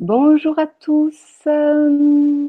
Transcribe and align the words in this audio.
Bonjour 0.00 0.56
à 0.60 0.68
tous. 0.68 1.18
Euh, 1.48 2.46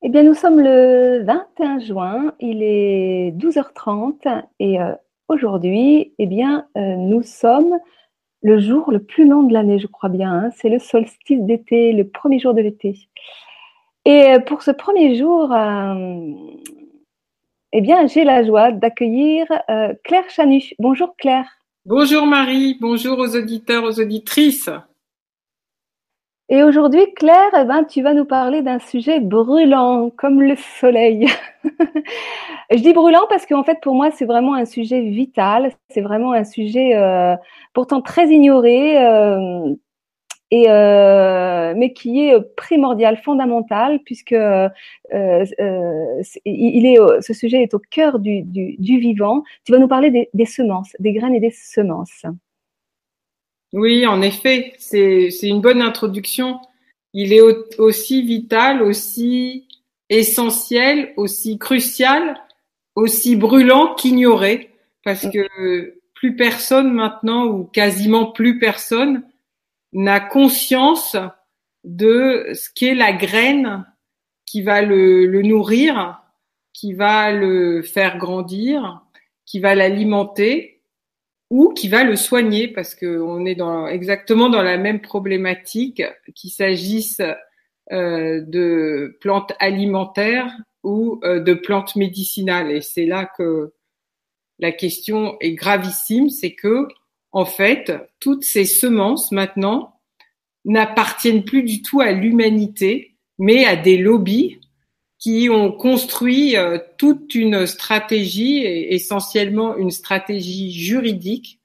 eh 0.00 0.08
bien, 0.08 0.22
nous 0.22 0.32
sommes 0.32 0.58
le 0.58 1.22
21 1.22 1.80
juin, 1.80 2.32
il 2.40 2.62
est 2.62 3.34
12h30 3.36 4.42
et 4.58 4.80
euh, 4.80 4.94
aujourd'hui, 5.28 6.14
eh 6.18 6.24
bien, 6.24 6.66
euh, 6.78 6.96
nous 6.96 7.22
sommes 7.22 7.78
le 8.40 8.58
jour 8.58 8.90
le 8.90 9.02
plus 9.02 9.28
long 9.28 9.42
de 9.42 9.52
l'année, 9.52 9.78
je 9.78 9.86
crois 9.86 10.08
bien. 10.08 10.32
Hein. 10.32 10.50
C'est 10.56 10.70
le 10.70 10.78
solstice 10.78 11.42
d'été, 11.42 11.92
le 11.92 12.08
premier 12.08 12.38
jour 12.38 12.54
de 12.54 12.62
l'été. 12.62 12.96
Et 14.06 14.36
pour 14.46 14.62
ce 14.62 14.70
premier 14.70 15.16
jour, 15.16 15.54
eh 17.72 17.80
bien, 17.82 18.06
j'ai 18.06 18.24
la 18.24 18.44
joie 18.44 18.72
d'accueillir 18.72 19.46
Claire 20.04 20.30
Chanu. 20.30 20.62
Bonjour 20.78 21.16
Claire. 21.16 21.50
Bonjour 21.84 22.26
Marie, 22.26 22.78
bonjour 22.80 23.18
aux 23.18 23.36
auditeurs, 23.36 23.84
aux 23.84 24.00
auditrices. 24.00 24.70
Et 26.50 26.62
aujourd'hui, 26.62 27.00
Claire, 27.14 27.50
eh 27.58 27.64
ben, 27.64 27.84
tu 27.84 28.02
vas 28.02 28.12
nous 28.12 28.26
parler 28.26 28.60
d'un 28.60 28.78
sujet 28.78 29.18
brûlant, 29.18 30.10
comme 30.10 30.42
le 30.42 30.56
soleil. 30.56 31.26
je 32.70 32.76
dis 32.76 32.92
brûlant 32.92 33.26
parce 33.30 33.46
qu'en 33.46 33.64
fait, 33.64 33.80
pour 33.80 33.94
moi, 33.94 34.10
c'est 34.10 34.26
vraiment 34.26 34.54
un 34.54 34.66
sujet 34.66 35.00
vital. 35.00 35.72
C'est 35.88 36.02
vraiment 36.02 36.32
un 36.32 36.44
sujet 36.44 36.96
euh, 36.96 37.34
pourtant 37.72 38.02
très 38.02 38.28
ignoré, 38.28 39.02
euh, 39.02 39.74
et 40.50 40.66
euh, 40.68 41.72
mais 41.76 41.94
qui 41.94 42.28
est 42.28 42.38
primordial, 42.56 43.16
fondamental, 43.16 44.00
puisque 44.04 44.32
il 44.32 44.36
est, 46.86 47.22
ce 47.22 47.32
sujet 47.32 47.62
est 47.62 47.72
au 47.72 47.78
cœur 47.78 48.18
du, 48.18 48.42
du, 48.42 48.98
vivant. 48.98 49.42
Tu 49.64 49.72
vas 49.72 49.78
nous 49.78 49.88
parler 49.88 50.28
des 50.32 50.46
semences, 50.46 50.94
des 50.98 51.14
graines 51.14 51.34
et 51.34 51.40
des 51.40 51.52
semences. 51.52 52.26
Oui, 53.74 54.06
en 54.06 54.22
effet, 54.22 54.72
c'est 54.78 55.30
une 55.42 55.60
bonne 55.60 55.82
introduction. 55.82 56.60
Il 57.12 57.32
est 57.32 57.40
aussi 57.40 58.22
vital, 58.22 58.82
aussi 58.82 59.66
essentiel, 60.08 61.12
aussi 61.16 61.58
crucial, 61.58 62.40
aussi 62.94 63.34
brûlant 63.34 63.96
qu'ignoré, 63.96 64.70
parce 65.02 65.26
que 65.28 65.98
plus 66.14 66.36
personne 66.36 66.92
maintenant, 66.92 67.46
ou 67.46 67.64
quasiment 67.64 68.30
plus 68.30 68.60
personne, 68.60 69.24
n'a 69.92 70.20
conscience 70.20 71.16
de 71.82 72.50
ce 72.54 72.68
qu'est 72.72 72.94
la 72.94 73.12
graine 73.12 73.84
qui 74.46 74.62
va 74.62 74.82
le, 74.82 75.26
le 75.26 75.42
nourrir, 75.42 76.22
qui 76.72 76.92
va 76.92 77.32
le 77.32 77.82
faire 77.82 78.18
grandir, 78.18 79.02
qui 79.46 79.58
va 79.58 79.74
l'alimenter 79.74 80.73
ou 81.54 81.68
qui 81.68 81.86
va 81.86 82.02
le 82.02 82.16
soigner 82.16 82.66
parce 82.66 82.96
qu'on 82.96 83.46
est 83.46 83.54
dans, 83.54 83.86
exactement 83.86 84.48
dans 84.48 84.60
la 84.60 84.76
même 84.76 85.00
problématique, 85.00 86.02
qu'il 86.34 86.50
s'agisse 86.50 87.20
euh, 87.92 88.40
de 88.44 89.16
plantes 89.20 89.52
alimentaires 89.60 90.52
ou 90.82 91.20
euh, 91.22 91.38
de 91.38 91.54
plantes 91.54 91.94
médicinales. 91.94 92.72
Et 92.72 92.80
c'est 92.80 93.06
là 93.06 93.30
que 93.38 93.72
la 94.58 94.72
question 94.72 95.36
est 95.38 95.52
gravissime, 95.52 96.28
c'est 96.28 96.56
que 96.56 96.88
en 97.30 97.44
fait, 97.44 97.92
toutes 98.18 98.42
ces 98.42 98.64
semences 98.64 99.30
maintenant 99.30 100.00
n'appartiennent 100.64 101.44
plus 101.44 101.62
du 101.62 101.82
tout 101.82 102.00
à 102.00 102.10
l'humanité, 102.10 103.14
mais 103.38 103.64
à 103.64 103.76
des 103.76 103.96
lobbies 103.96 104.58
qui 105.24 105.48
ont 105.48 105.72
construit 105.72 106.54
euh, 106.54 106.76
toute 106.98 107.34
une 107.34 107.66
stratégie, 107.66 108.58
et 108.58 108.94
essentiellement 108.94 109.74
une 109.74 109.90
stratégie 109.90 110.70
juridique, 110.70 111.60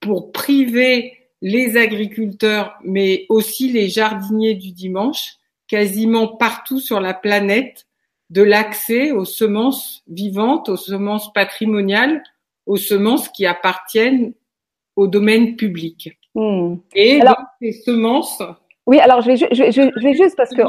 pour 0.00 0.32
priver 0.32 1.12
les 1.42 1.76
agriculteurs, 1.76 2.78
mais 2.82 3.26
aussi 3.28 3.70
les 3.70 3.90
jardiniers 3.90 4.54
du 4.54 4.72
dimanche, 4.72 5.34
quasiment 5.68 6.28
partout 6.28 6.80
sur 6.80 6.98
la 6.98 7.12
planète, 7.12 7.86
de 8.30 8.40
l'accès 8.40 9.12
aux 9.12 9.26
semences 9.26 10.02
vivantes, 10.08 10.70
aux 10.70 10.78
semences 10.78 11.30
patrimoniales, 11.34 12.22
aux 12.64 12.78
semences 12.78 13.28
qui 13.28 13.44
appartiennent 13.44 14.32
au 14.96 15.08
domaine 15.08 15.56
public. 15.56 16.18
Hmm. 16.34 16.76
Et 16.94 17.20
donc, 17.20 17.36
ces 17.60 17.72
semences 17.72 18.42
oui, 18.86 18.98
alors 19.00 19.22
je 19.22 19.28
vais, 19.28 19.36
je, 19.36 19.46
je, 19.46 20.02
vais 20.02 20.14
juste 20.14 20.36
parce 20.36 20.50
que. 20.50 20.62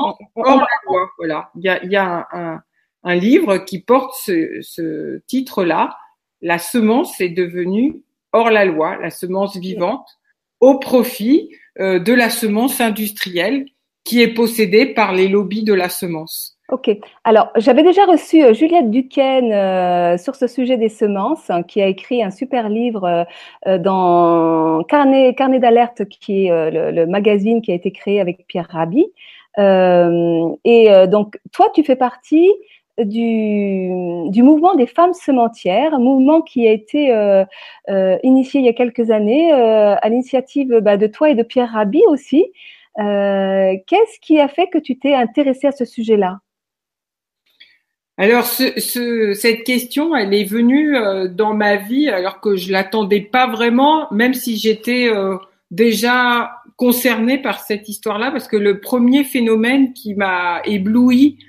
voilà. 1.17 1.51
Il 1.55 1.63
y 1.63 1.69
a, 1.69 1.83
il 1.83 1.91
y 1.91 1.95
a 1.97 2.27
un, 2.31 2.61
un, 3.03 3.15
livre 3.15 3.57
qui 3.57 3.81
porte 3.81 4.13
ce, 4.23 4.59
ce 4.61 5.21
titre-là. 5.27 5.97
La 6.41 6.59
semence 6.59 7.19
est 7.19 7.29
devenue 7.29 8.03
hors 8.31 8.51
la 8.51 8.65
loi, 8.65 8.97
la 8.97 9.09
semence 9.09 9.57
vivante, 9.57 10.07
au 10.59 10.79
profit 10.79 11.49
euh, 11.79 11.99
de 11.99 12.13
la 12.13 12.29
semence 12.29 12.79
industrielle 12.81 13.65
qui 14.03 14.21
est 14.21 14.33
possédée 14.33 14.93
par 14.93 15.13
les 15.13 15.27
lobbies 15.27 15.63
de 15.63 15.73
la 15.73 15.89
semence. 15.89 16.54
Ok. 16.71 16.89
Alors, 17.23 17.51
j'avais 17.57 17.83
déjà 17.83 18.05
reçu 18.05 18.43
euh, 18.43 18.53
Juliette 18.53 18.89
Duquesne 18.89 19.53
euh, 19.53 20.17
sur 20.17 20.35
ce 20.35 20.47
sujet 20.47 20.77
des 20.77 20.89
semences, 20.89 21.51
hein, 21.51 21.61
qui 21.61 21.79
a 21.79 21.85
écrit 21.85 22.23
un 22.23 22.31
super 22.31 22.69
livre 22.69 23.27
euh, 23.67 23.77
dans 23.77 24.83
Carnet, 24.85 25.35
Carnet 25.35 25.59
d'alerte, 25.59 26.05
qui 26.05 26.47
est 26.47 26.71
le, 26.71 27.05
magazine 27.05 27.61
qui 27.61 27.71
a 27.71 27.75
été 27.75 27.91
créé 27.91 28.19
avec 28.19 28.47
Pierre 28.47 28.67
Rabhi. 28.71 29.05
et 29.59 31.07
donc, 31.07 31.39
toi, 31.51 31.69
tu 31.73 31.83
fais 31.83 31.95
partie 31.95 32.51
du, 32.97 33.89
du, 34.29 34.43
mouvement 34.43 34.73
des 34.75 34.87
femmes 34.87 35.13
sementières, 35.13 35.99
mouvement 35.99 36.41
qui 36.41 36.67
a 36.67 36.71
été 36.71 37.13
initié 38.23 38.61
il 38.61 38.65
y 38.65 38.69
a 38.69 38.73
quelques 38.73 39.11
années 39.11 39.51
à 39.51 40.09
l'initiative 40.09 40.79
bah, 40.79 40.97
de 40.97 41.07
toi 41.07 41.29
et 41.29 41.35
de 41.35 41.43
Pierre 41.43 41.71
Rabhi 41.71 42.01
aussi. 42.09 42.45
Qu'est-ce 42.97 44.19
qui 44.21 44.39
a 44.39 44.47
fait 44.47 44.67
que 44.67 44.79
tu 44.79 44.97
t'es 44.97 45.13
intéressée 45.13 45.67
à 45.67 45.71
ce 45.71 45.85
sujet-là? 45.85 46.39
Alors, 48.17 48.45
ce, 48.45 49.33
cette 49.33 49.63
question, 49.63 50.15
elle 50.15 50.33
est 50.33 50.45
venue 50.45 50.95
euh, 50.95 51.27
dans 51.27 51.53
ma 51.53 51.75
vie 51.75 52.07
alors 52.07 52.39
que 52.39 52.55
je 52.55 52.71
l'attendais 52.71 53.19
pas 53.19 53.47
vraiment, 53.47 54.07
même 54.11 54.33
si 54.33 54.55
j'étais 54.55 55.09
euh, 55.09 55.35
déjà 55.69 56.61
concernée 56.77 57.41
par 57.41 57.59
cette 57.59 57.89
histoire-là, 57.89 58.31
parce 58.31 58.47
que 58.47 58.55
le 58.55 58.79
premier 58.79 59.25
phénomène 59.25 59.93
qui 59.93 60.15
m'a 60.15 60.61
ébloui 60.63 61.39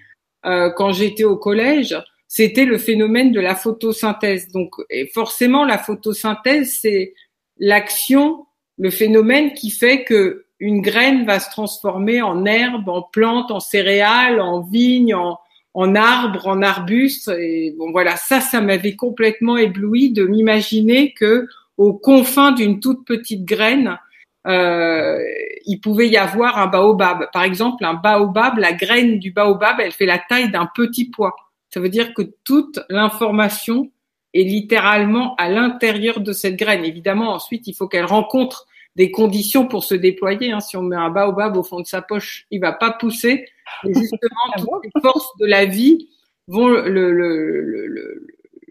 euh, 0.45 0.71
quand 0.71 0.93
j'étais 0.93 1.25
au 1.25 1.37
collège, 1.37 1.97
c'était 2.27 2.65
le 2.65 2.79
phénomène 2.79 3.31
de 3.31 3.41
la 3.41 3.55
photosynthèse. 3.55 4.51
Donc, 4.51 4.75
forcément, 5.15 5.65
la 5.65 5.79
photosynthèse, 5.79 6.79
c'est 6.81 7.15
l'action, 7.59 8.45
le 8.77 8.91
phénomène 8.91 9.53
qui 9.53 9.71
fait 9.71 10.03
que 10.03 10.47
une 10.59 10.81
graine 10.81 11.27
va 11.27 11.39
se 11.39 11.51
transformer 11.51 12.23
en 12.23 12.45
herbe, 12.45 12.89
en 12.89 13.03
plante, 13.03 13.51
en 13.51 13.61
céréales, 13.61 14.41
en 14.41 14.63
vigne, 14.63 15.15
en 15.15 15.39
en 15.77 15.95
arbre, 15.95 16.49
en 16.49 16.63
arbuste. 16.63 17.31
Et 17.39 17.75
bon, 17.77 17.93
voilà, 17.93 18.17
ça, 18.17 18.41
ça 18.41 18.63
m'avait 18.63 18.97
complètement 18.97 19.59
ébloui 19.59 20.11
de 20.11 20.25
m'imaginer 20.25 21.13
que 21.13 21.47
aux 21.77 21.93
confins 21.93 22.53
d'une 22.53 22.81
toute 22.81 23.07
petite 23.07 23.45
graine, 23.45 23.99
euh, 24.47 25.19
il 25.67 25.79
pouvait 25.79 26.09
y 26.09 26.17
avoir 26.17 26.59
un 26.59 26.67
baobab. 26.67 27.29
Par 27.31 27.43
exemple, 27.43 27.85
un 27.85 27.93
baobab, 27.93 28.57
la 28.57 28.73
graine 28.73 29.19
du 29.19 29.33
baobab, 29.33 29.77
elle 29.79 29.93
fait 29.93 30.07
la 30.07 30.19
taille 30.19 30.51
d'un 30.51 30.67
petit 30.75 31.11
pois. 31.11 31.37
Ça 31.69 31.79
veut 31.81 31.91
dire 31.91 32.15
que 32.15 32.23
toute 32.43 32.81
l'information 32.89 33.91
est 34.33 34.45
littéralement 34.45 35.35
à 35.37 35.51
l'intérieur 35.51 36.21
de 36.21 36.33
cette 36.33 36.57
graine. 36.57 36.87
Évidemment, 36.87 37.35
ensuite, 37.35 37.67
il 37.67 37.75
faut 37.75 37.87
qu'elle 37.87 38.07
rencontre 38.07 38.67
des 38.95 39.11
conditions 39.11 39.67
pour 39.67 39.85
se 39.85 39.95
déployer. 39.95 40.53
Hein. 40.53 40.61
Si 40.61 40.79
on 40.79 40.83
met 40.83 40.97
un 40.97 41.11
baobab 41.11 41.55
au 41.59 41.63
fond 41.63 41.81
de 41.81 41.87
sa 41.87 42.01
poche, 42.01 42.47
il 42.51 42.61
va 42.61 42.73
pas 42.73 42.93
pousser. 42.93 43.45
Et 43.85 43.95
justement, 43.95 44.53
toutes 44.57 44.85
les 44.85 45.01
forces 45.01 45.37
de 45.39 45.47
la 45.47 45.65
vie 45.65 46.09
vont 46.49 46.69
le, 46.69 46.89
le, 47.13 47.63
le, 47.63 48.27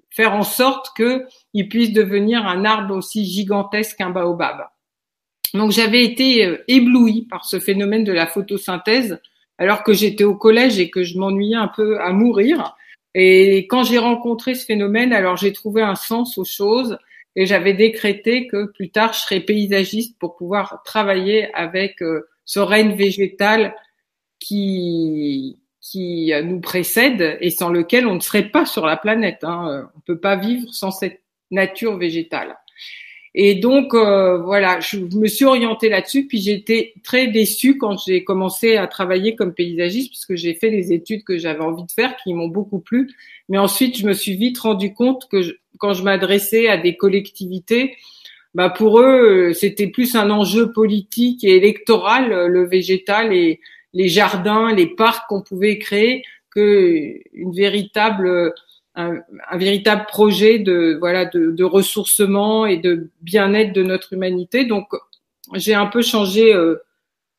faire 0.10 0.34
en 0.34 0.44
sorte 0.44 0.92
qu'il 0.96 1.70
puisse 1.70 1.92
devenir 1.92 2.46
un 2.46 2.64
arbre 2.64 2.96
aussi 2.96 3.26
gigantesque 3.26 3.98
qu'un 3.98 4.12
baobab. 4.12 4.68
Donc 5.54 5.72
j'avais 5.72 6.04
été 6.04 6.46
euh, 6.46 6.64
éblouie 6.68 7.28
par 7.30 7.46
ce 7.46 7.60
phénomène 7.60 8.04
de 8.04 8.14
la 8.14 8.28
photosynthèse 8.28 9.20
alors 9.58 9.84
que 9.84 9.94
j'étais 9.94 10.24
au 10.24 10.36
collège 10.36 10.80
et 10.80 10.90
que 10.90 11.04
je 11.04 11.18
m'ennuyais 11.18 11.56
un 11.56 11.70
peu 11.70 12.00
à 12.00 12.12
mourir. 12.12 12.76
Et 13.14 13.68
quand 13.68 13.84
j'ai 13.84 13.98
rencontré 13.98 14.54
ce 14.56 14.66
phénomène, 14.66 15.14
alors 15.14 15.38
j'ai 15.38 15.54
trouvé 15.54 15.82
un 15.82 15.96
sens 15.96 16.38
aux 16.38 16.44
choses 16.44 16.98
et 17.38 17.46
j'avais 17.46 17.74
décrété 17.74 18.48
que 18.48 18.66
plus 18.72 18.90
tard 18.90 19.14
je 19.14 19.20
serais 19.20 19.40
paysagiste 19.40 20.18
pour 20.20 20.36
pouvoir 20.36 20.82
travailler 20.84 21.54
avec 21.54 22.02
euh, 22.02 22.28
ce 22.44 22.60
règne 22.60 22.96
végétal 22.96 23.76
qui 24.46 25.58
qui 25.82 26.32
nous 26.44 26.60
précède 26.60 27.38
et 27.42 27.52
sans 27.52 27.70
lequel 27.70 28.08
on 28.08 28.16
ne 28.16 28.20
serait 28.20 28.50
pas 28.50 28.66
sur 28.66 28.88
la 28.88 28.98
planète. 28.98 29.44
Hein. 29.44 29.88
On 29.96 30.00
peut 30.00 30.18
pas 30.18 30.36
vivre 30.36 30.74
sans 30.74 30.90
cette 30.90 31.22
nature 31.52 31.98
végétale. 31.98 32.56
Et 33.38 33.56
donc 33.56 33.94
euh, 33.94 34.42
voilà, 34.42 34.80
je 34.80 34.98
me 34.98 35.28
suis 35.28 35.44
orientée 35.46 35.90
là-dessus, 35.90 36.26
puis 36.26 36.40
j'étais 36.40 36.94
très 37.04 37.28
déçue 37.28 37.78
quand 37.78 37.98
j'ai 38.04 38.24
commencé 38.24 38.78
à 38.78 38.88
travailler 38.88 39.36
comme 39.36 39.54
paysagiste, 39.54 40.10
puisque 40.10 40.36
j'ai 40.36 40.54
fait 40.54 40.70
les 40.70 40.94
études 40.94 41.26
que 41.26 41.38
j'avais 41.38 41.60
envie 41.60 41.84
de 41.84 41.92
faire, 41.92 42.16
qui 42.24 42.34
m'ont 42.34 42.48
beaucoup 42.48 42.80
plu. 42.80 43.12
Mais 43.50 43.58
ensuite, 43.58 43.98
je 43.98 44.08
me 44.08 44.14
suis 44.14 44.36
vite 44.36 44.58
rendu 44.60 44.94
compte 44.94 45.28
que 45.30 45.42
quand 45.80 45.94
je 45.94 46.04
m'adressais 46.04 46.70
à 46.70 46.78
des 46.78 46.96
collectivités, 46.96 47.98
bah 48.54 48.70
pour 48.70 49.02
eux, 49.02 49.52
c'était 49.54 49.88
plus 49.88 50.16
un 50.16 50.30
enjeu 50.32 50.72
politique 50.72 51.44
et 51.44 51.58
électoral, 51.58 52.48
le 52.48 52.66
végétal 52.66 53.34
et 53.34 53.60
les 53.96 54.10
jardins, 54.10 54.72
les 54.72 54.88
parcs 54.88 55.28
qu'on 55.28 55.42
pouvait 55.42 55.80
créer, 55.80 56.24
que 56.52 57.20
une 57.34 57.54
véritable 57.54 58.54
un, 58.96 59.22
véritable 59.54 60.06
projet 60.08 60.60
de 60.60 60.96
voilà 61.00 61.26
de, 61.26 61.52
de 61.52 61.64
ressourcement 61.64 62.66
et 62.66 62.78
de 62.78 63.10
bien-être 63.22 63.74
de 63.74 63.84
notre 63.84 64.14
humanité. 64.14 64.66
Donc 64.66 64.88
j'ai 65.54 65.74
un 65.74 65.88
peu 65.88 66.02
changé 66.02 66.54
euh, 66.54 66.78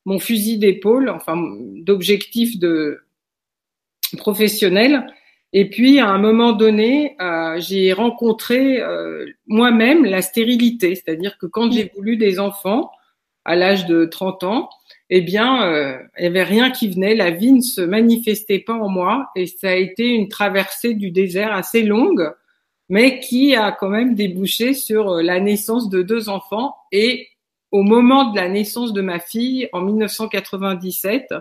mon 0.04 0.18
fusil 0.18 0.58
d'épaule, 0.58 1.08
enfin 1.08 1.36
d'objectif 1.76 2.58
de 2.58 3.00
professionnel. 4.18 5.06
Et 5.52 5.70
puis 5.70 5.98
à 5.98 6.08
un 6.08 6.18
moment 6.18 6.52
donné, 6.52 7.16
euh, 7.20 7.58
j'ai 7.58 7.92
rencontré 7.92 8.80
euh, 8.80 9.26
moi-même 9.46 10.04
la 10.04 10.22
stérilité, 10.22 10.94
c'est-à-dire 10.94 11.38
que 11.38 11.46
quand 11.46 11.72
j'ai 11.72 11.90
voulu 11.94 12.16
des 12.16 12.38
enfants 12.38 12.90
à 13.44 13.56
l'âge 13.56 13.86
de 13.86 14.04
30 14.04 14.44
ans, 14.44 14.70
eh 15.08 15.20
bien, 15.20 15.64
euh, 15.64 15.98
il 16.18 16.22
n'y 16.22 16.26
avait 16.26 16.42
rien 16.42 16.70
qui 16.70 16.88
venait, 16.88 17.14
la 17.14 17.30
vie 17.30 17.52
ne 17.52 17.60
se 17.60 17.80
manifestait 17.80 18.58
pas 18.58 18.74
en 18.74 18.88
moi, 18.88 19.30
et 19.36 19.46
ça 19.46 19.68
a 19.68 19.74
été 19.74 20.04
une 20.06 20.28
traversée 20.28 20.94
du 20.94 21.10
désert 21.10 21.52
assez 21.52 21.82
longue, 21.82 22.32
mais 22.88 23.20
qui 23.20 23.54
a 23.54 23.72
quand 23.72 23.88
même 23.88 24.14
débouché 24.14 24.74
sur 24.74 25.10
euh, 25.10 25.22
la 25.22 25.40
naissance 25.40 25.88
de 25.90 26.02
deux 26.02 26.28
enfants. 26.28 26.76
Et 26.90 27.28
au 27.70 27.82
moment 27.82 28.30
de 28.30 28.36
la 28.36 28.48
naissance 28.48 28.92
de 28.92 29.00
ma 29.00 29.20
fille, 29.20 29.68
en 29.72 29.82
1997, 29.82 31.34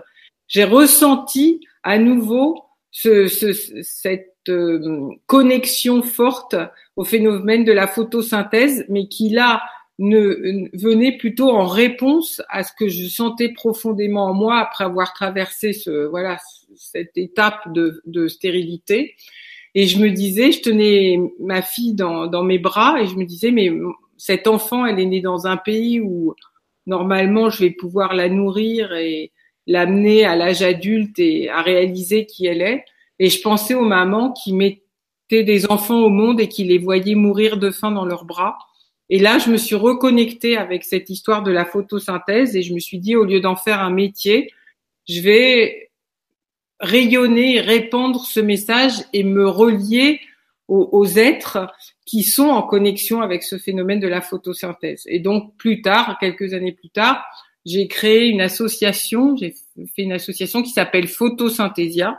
j'ai 0.48 0.64
ressenti 0.64 1.60
à 1.82 1.98
nouveau 1.98 2.62
ce, 2.92 3.26
ce, 3.26 3.52
cette 3.82 4.36
euh, 4.48 5.10
connexion 5.26 6.02
forte 6.02 6.54
au 6.94 7.04
phénomène 7.04 7.64
de 7.64 7.72
la 7.72 7.88
photosynthèse, 7.88 8.84
mais 8.88 9.08
qui 9.08 9.30
là 9.30 9.62
ne, 9.98 10.68
venait 10.76 11.16
plutôt 11.16 11.50
en 11.50 11.66
réponse 11.66 12.42
à 12.48 12.62
ce 12.62 12.72
que 12.78 12.88
je 12.88 13.06
sentais 13.08 13.50
profondément 13.50 14.26
en 14.26 14.34
moi 14.34 14.58
après 14.58 14.84
avoir 14.84 15.12
traversé 15.14 15.72
ce 15.72 16.06
voilà 16.06 16.38
cette 16.74 17.16
étape 17.16 17.72
de, 17.72 18.02
de 18.06 18.28
stérilité. 18.28 19.14
Et 19.74 19.86
je 19.86 19.98
me 19.98 20.10
disais, 20.10 20.52
je 20.52 20.62
tenais 20.62 21.20
ma 21.38 21.60
fille 21.60 21.94
dans, 21.94 22.26
dans 22.26 22.42
mes 22.42 22.58
bras 22.58 23.00
et 23.00 23.06
je 23.06 23.14
me 23.14 23.24
disais, 23.24 23.50
mais 23.50 23.70
cet 24.16 24.46
enfant, 24.46 24.86
elle 24.86 24.98
est 24.98 25.06
née 25.06 25.20
dans 25.20 25.46
un 25.46 25.58
pays 25.58 26.00
où 26.00 26.34
normalement 26.86 27.50
je 27.50 27.64
vais 27.64 27.70
pouvoir 27.70 28.14
la 28.14 28.28
nourrir 28.28 28.94
et 28.94 29.32
l'amener 29.66 30.24
à 30.24 30.36
l'âge 30.36 30.62
adulte 30.62 31.18
et 31.18 31.50
à 31.50 31.60
réaliser 31.60 32.24
qui 32.24 32.46
elle 32.46 32.62
est. 32.62 32.84
Et 33.18 33.28
je 33.28 33.40
pensais 33.42 33.74
aux 33.74 33.84
mamans 33.84 34.32
qui 34.32 34.52
mettaient 34.52 35.44
des 35.44 35.70
enfants 35.70 36.02
au 36.02 36.08
monde 36.08 36.40
et 36.40 36.48
qui 36.48 36.64
les 36.64 36.78
voyaient 36.78 37.14
mourir 37.14 37.58
de 37.58 37.70
faim 37.70 37.90
dans 37.90 38.04
leurs 38.04 38.24
bras 38.24 38.56
et 39.08 39.18
là, 39.18 39.38
je 39.38 39.50
me 39.50 39.56
suis 39.56 39.76
reconnectée 39.76 40.56
avec 40.56 40.84
cette 40.84 41.10
histoire 41.10 41.42
de 41.42 41.52
la 41.52 41.64
photosynthèse 41.64 42.56
et 42.56 42.62
je 42.62 42.74
me 42.74 42.80
suis 42.80 42.98
dit, 42.98 43.14
au 43.14 43.24
lieu 43.24 43.40
d'en 43.40 43.54
faire 43.54 43.80
un 43.80 43.90
métier, 43.90 44.52
je 45.08 45.20
vais 45.20 45.90
rayonner, 46.80 47.60
répandre 47.60 48.24
ce 48.24 48.40
message 48.40 48.94
et 49.12 49.22
me 49.22 49.48
relier 49.48 50.20
aux, 50.68 51.06
êtres 51.06 51.72
qui 52.06 52.24
sont 52.24 52.48
en 52.48 52.62
connexion 52.62 53.20
avec 53.20 53.44
ce 53.44 53.56
phénomène 53.56 54.00
de 54.00 54.08
la 54.08 54.20
photosynthèse. 54.20 55.04
Et 55.06 55.20
donc, 55.20 55.56
plus 55.56 55.80
tard, 55.80 56.18
quelques 56.18 56.54
années 56.54 56.72
plus 56.72 56.90
tard, 56.90 57.24
j'ai 57.64 57.86
créé 57.86 58.26
une 58.26 58.40
association, 58.40 59.36
j'ai 59.36 59.54
fait 59.94 60.02
une 60.02 60.12
association 60.12 60.64
qui 60.64 60.70
s'appelle 60.70 61.06
Photosynthesia. 61.06 62.18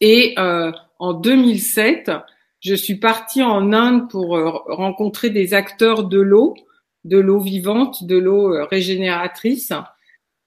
Et 0.00 0.34
euh, 0.38 0.70
en 1.00 1.14
2007, 1.14 2.12
je 2.60 2.74
suis 2.74 2.96
partie 2.96 3.42
en 3.42 3.72
Inde 3.72 4.08
pour 4.10 4.36
euh, 4.36 4.50
rencontrer 4.66 5.30
des 5.30 5.54
acteurs 5.54 6.04
de 6.04 6.20
l'eau, 6.20 6.54
de 7.04 7.18
l'eau 7.18 7.40
vivante, 7.40 8.04
de 8.04 8.18
l'eau 8.18 8.54
euh, 8.54 8.64
régénératrice. 8.64 9.72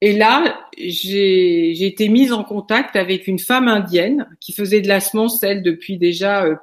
Et 0.00 0.16
là, 0.16 0.60
j'ai 0.76 1.86
été 1.86 2.08
mise 2.08 2.32
en 2.32 2.44
contact 2.44 2.94
avec 2.94 3.26
une 3.26 3.38
femme 3.38 3.68
indienne 3.68 4.28
qui 4.40 4.52
faisait 4.52 4.80
de 4.80 4.88
la 4.88 5.00
semence, 5.00 5.42
elle, 5.42 5.62
depuis 5.62 5.98
déjà 5.98 6.44
euh, 6.44 6.56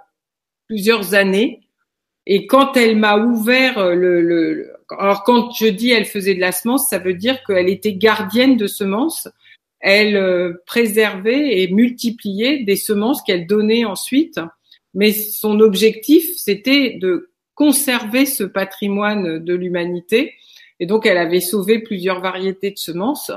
plusieurs 0.67 1.15
années. 1.15 1.61
Et 2.27 2.45
quand 2.45 2.77
elle 2.77 2.97
m'a 2.97 3.17
ouvert 3.17 3.95
le, 3.95 4.21
le, 4.21 4.73
alors 4.99 5.23
quand 5.23 5.51
je 5.53 5.65
dis 5.65 5.89
elle 5.89 6.05
faisait 6.05 6.35
de 6.35 6.39
la 6.39 6.51
semence, 6.51 6.87
ça 6.87 6.99
veut 6.99 7.15
dire 7.15 7.43
qu'elle 7.43 7.67
était 7.67 7.95
gardienne 7.95 8.57
de 8.57 8.67
semences. 8.67 9.27
Elle 9.79 10.55
préservait 10.67 11.59
et 11.59 11.71
multipliait 11.71 12.59
des 12.59 12.75
semences 12.75 13.23
qu'elle 13.23 13.47
donnait 13.47 13.85
ensuite 13.85 14.39
mais 14.93 15.11
son 15.11 15.59
objectif, 15.59 16.25
c'était 16.35 16.97
de 16.99 17.31
conserver 17.55 18.25
ce 18.25 18.43
patrimoine 18.43 19.39
de 19.39 19.53
l'humanité. 19.53 20.33
Et 20.79 20.85
donc, 20.85 21.05
elle 21.05 21.17
avait 21.17 21.41
sauvé 21.41 21.79
plusieurs 21.79 22.21
variétés 22.21 22.71
de 22.71 22.77
semences. 22.77 23.31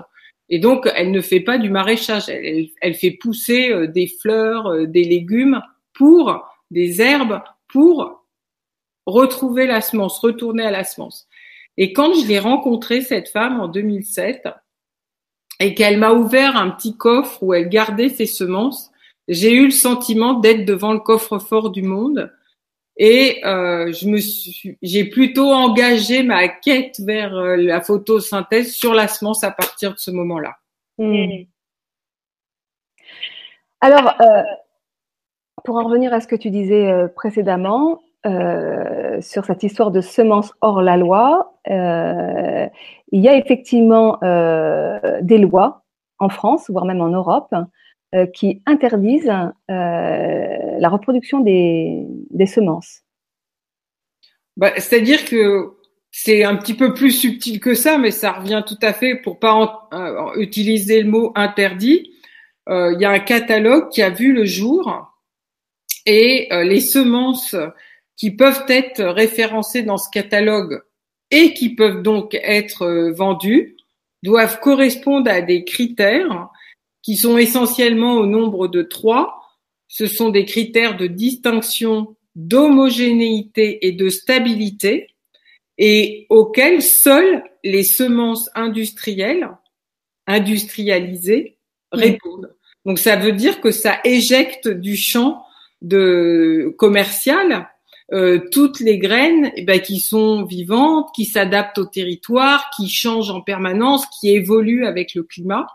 Et 0.49 0.59
donc, 0.59 0.91
elle 0.95 1.11
ne 1.11 1.21
fait 1.21 1.41
pas 1.41 1.59
du 1.59 1.71
maraîchage. 1.71 2.29
Elle, 2.29 2.95
fait 2.95 3.13
pousser 3.13 3.71
euh, 3.71 3.87
des 3.87 4.07
fleurs, 4.07 4.67
euh, 4.67 4.87
des 4.87 5.05
légumes 5.05 5.63
pour 5.93 6.45
des 6.71 7.01
herbes, 7.01 7.41
pour 7.69 8.25
retrouver 9.07 9.67
la 9.67 9.81
semence, 9.81 10.19
retourner 10.19 10.65
à 10.65 10.71
la 10.71 10.85
semence. 10.85 11.29
Et 11.77 11.93
quand 11.93 12.15
je 12.15 12.27
l'ai 12.27 12.39
rencontrée, 12.39 13.01
cette 13.01 13.29
femme, 13.29 13.61
en 13.61 13.69
2007, 13.69 14.49
et 15.61 15.75
qu'elle 15.75 15.99
m'a 15.99 16.13
ouvert 16.13 16.57
un 16.57 16.71
petit 16.71 16.97
coffre 16.97 17.43
où 17.43 17.55
elle 17.55 17.69
gardait 17.69 18.09
ses 18.09 18.27
semences, 18.27 18.91
j'ai 19.29 19.53
eu 19.53 19.67
le 19.67 19.71
sentiment 19.71 20.35
d'être 20.35 20.65
devant 20.65 20.93
le 20.93 21.01
coffre-fort 21.01 21.71
du 21.71 21.83
monde 21.83 22.33
et 22.97 23.45
euh, 23.45 23.93
je 23.93 24.07
me 24.07 24.19
suis, 24.19 24.79
j'ai 24.81 25.05
plutôt 25.05 25.53
engagé 25.53 26.23
ma 26.23 26.49
quête 26.49 27.01
vers 27.01 27.35
euh, 27.35 27.57
la 27.57 27.81
photosynthèse 27.81 28.73
sur 28.73 28.95
la 28.95 29.09
semence 29.09 29.43
à 29.43 29.51
partir 29.51 29.95
de 29.95 29.99
ce 29.99 30.13
moment-là. 30.13 30.57
Hmm. 30.99 31.45
Alors, 33.85 34.15
euh, 34.21 34.43
pour 35.63 35.77
en 35.77 35.85
revenir 35.85 36.15
à 36.15 36.21
ce 36.21 36.27
que 36.27 36.37
tu 36.37 36.49
disais 36.49 36.91
euh, 36.91 37.07
précédemment 37.07 38.01
euh, 38.25 39.21
sur 39.21 39.45
cette 39.45 39.63
histoire 39.63 39.91
de 39.91 40.01
semence 40.01 40.55
hors 40.63 40.81
la 40.81 40.97
loi, 40.97 41.53
il 41.67 43.21
y 43.21 43.29
a 43.29 43.37
effectivement 43.37 44.19
des 44.23 45.37
lois 45.37 45.83
en 46.19 46.31
France, 46.31 46.71
voire 46.71 46.87
même 46.87 47.03
en 47.03 47.09
Europe, 47.09 47.55
euh, 48.15 48.27
qui 48.27 48.63
interdisent 48.65 49.29
euh, 49.29 50.47
la 50.79 50.89
reproduction 50.89 51.41
des, 51.41 52.07
semences. 52.47 53.01
Bah, 54.57 54.73
c'est-à-dire 54.77 55.25
que 55.25 55.73
c'est 56.13 56.45
un 56.45 56.55
petit 56.55 56.75
peu 56.75 56.95
plus 56.95 57.11
subtil 57.11 57.59
que 57.59 57.75
ça, 57.75 57.99
mais 57.99 58.13
ça 58.13 58.31
revient 58.31 58.63
tout 58.65 58.79
à 58.83 58.93
fait 58.93 59.17
pour 59.17 59.41
pas 59.41 59.89
euh, 59.93 60.33
utiliser 60.37 61.03
le 61.03 61.11
mot 61.11 61.33
interdit. 61.35 62.13
Il 62.69 62.97
y 63.01 63.05
a 63.05 63.11
un 63.11 63.19
catalogue 63.19 63.91
qui 63.91 64.01
a 64.01 64.11
vu 64.11 64.33
le 64.33 64.45
jour 64.45 65.13
et 66.07 66.49
les 66.51 66.81
semences 66.81 67.55
qui 68.17 68.31
peuvent 68.31 68.65
être 68.69 69.03
référencées 69.05 69.83
dans 69.83 69.99
ce 69.99 70.09
catalogue 70.09 70.81
et 71.31 71.53
qui 71.53 71.75
peuvent 71.75 72.01
donc 72.01 72.35
être 72.35 73.11
vendues 73.11 73.77
doivent 74.23 74.61
correspondre 74.61 75.31
à 75.31 75.43
des 75.43 75.65
critères 75.65 76.49
qui 77.05 77.17
sont 77.17 77.37
essentiellement 77.37 78.15
au 78.15 78.27
nombre 78.27 78.67
de 78.67 78.83
trois. 78.83 79.43
Ce 79.89 80.07
sont 80.07 80.31
des 80.31 80.47
critères 80.47 80.97
de 80.97 81.07
distinction, 81.07 82.17
d'homogénéité 82.35 83.87
et 83.87 83.93
de 83.93 84.09
stabilité 84.09 85.09
et 85.77 86.27
auxquels 86.31 86.83
seules 86.83 87.45
les 87.63 87.85
semences 87.85 88.51
industrielles, 88.55 89.51
industrialisées, 90.27 91.59
répondent. 91.93 92.55
Donc 92.87 92.99
ça 92.99 93.17
veut 93.17 93.33
dire 93.33 93.61
que 93.61 93.71
ça 93.71 94.01
éjecte 94.05 94.69
du 94.69 94.97
champ 94.97 95.45
de 95.83 96.75
commercial 96.79 97.69
euh, 98.13 98.39
toutes 98.51 98.81
les 98.81 98.99
graines 98.99 99.51
eh 99.57 99.63
ben, 99.63 99.81
qui 99.81 99.99
sont 99.99 100.45
vivantes, 100.45 101.09
qui 101.15 101.25
s'adaptent 101.25 101.79
au 101.79 101.87
territoire, 101.87 102.71
qui 102.77 102.89
changent 102.89 103.31
en 103.31 103.41
permanence, 103.41 104.05
qui 104.21 104.31
évoluent 104.31 104.87
avec 104.87 105.15
le 105.15 105.23
climat 105.23 105.67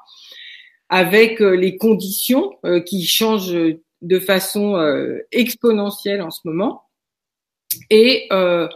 avec 0.89 1.41
euh, 1.41 1.51
les 1.51 1.77
conditions 1.77 2.57
euh, 2.65 2.79
qui 2.79 3.05
changent 3.05 3.55
de 4.01 4.19
façon 4.19 4.75
euh, 4.77 5.19
exponentielle 5.31 6.21
en 6.21 6.31
ce 6.31 6.41
moment. 6.45 6.83
Et 7.89 8.27
euh, 8.31 8.67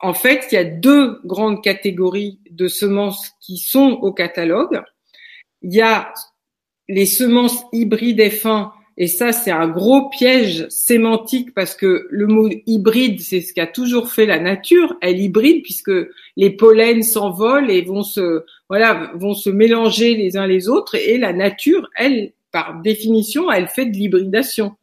en 0.00 0.14
fait, 0.14 0.48
il 0.50 0.54
y 0.56 0.58
a 0.58 0.64
deux 0.64 1.20
grandes 1.24 1.62
catégories 1.62 2.40
de 2.50 2.68
semences 2.68 3.30
qui 3.40 3.56
sont 3.56 3.98
au 4.02 4.12
catalogue. 4.12 4.82
Il 5.62 5.74
y 5.74 5.80
a 5.80 6.12
les 6.88 7.06
semences 7.06 7.62
hybrides 7.72 8.20
F1 8.20 8.72
et 9.02 9.06
ça, 9.06 9.32
c'est 9.32 9.50
un 9.50 9.66
gros 9.66 10.10
piège 10.10 10.68
sémantique 10.68 11.54
parce 11.54 11.74
que 11.74 12.06
le 12.10 12.26
mot 12.26 12.50
hybride, 12.66 13.18
c'est 13.22 13.40
ce 13.40 13.54
qu'a 13.54 13.66
toujours 13.66 14.12
fait 14.12 14.26
la 14.26 14.38
nature. 14.38 14.94
Elle 15.00 15.18
hybride 15.22 15.62
puisque 15.62 15.90
les 16.36 16.50
pollens 16.50 17.02
s'envolent 17.02 17.70
et 17.70 17.80
vont 17.80 18.02
se, 18.02 18.44
voilà, 18.68 19.10
vont 19.14 19.32
se 19.32 19.48
mélanger 19.48 20.16
les 20.16 20.36
uns 20.36 20.46
les 20.46 20.68
autres. 20.68 20.96
Et 20.96 21.16
la 21.16 21.32
nature, 21.32 21.88
elle, 21.96 22.34
par 22.52 22.82
définition, 22.82 23.50
elle 23.50 23.68
fait 23.68 23.86
de 23.86 23.96
l'hybridation. 23.96 24.76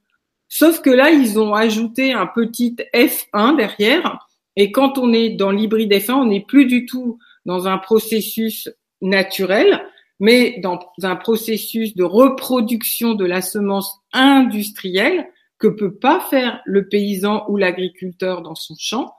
Sauf 0.50 0.82
que 0.82 0.90
là, 0.90 1.12
ils 1.12 1.38
ont 1.40 1.54
ajouté 1.54 2.12
un 2.12 2.26
petit 2.26 2.76
F1 2.96 3.56
derrière 3.56 4.28
Et 4.56 4.72
quand 4.72 4.98
on 4.98 5.14
est 5.14 5.30
dans 5.30 5.52
l'hybride 5.52 5.94
F1, 5.94 6.14
on 6.14 6.26
n'est 6.26 6.44
plus 6.44 6.66
du 6.66 6.88
tout 6.88 7.20
dans 7.46 7.68
un 7.68 7.78
processus 7.78 8.68
naturel, 9.00 9.80
mais 10.20 10.60
dans 10.62 10.80
un 11.04 11.16
processus 11.16 11.96
de 11.96 12.04
reproduction 12.04 13.14
de 13.14 13.26
la 13.26 13.42
semence 13.42 14.00
industrielle 14.14 15.28
que 15.60 15.68
peut 15.68 15.96
pas 15.96 16.20
faire 16.20 16.62
le 16.66 16.88
paysan 16.88 17.46
ou 17.50 17.58
l'agriculteur 17.58 18.42
dans 18.42 18.56
son 18.56 18.76
champ, 18.78 19.14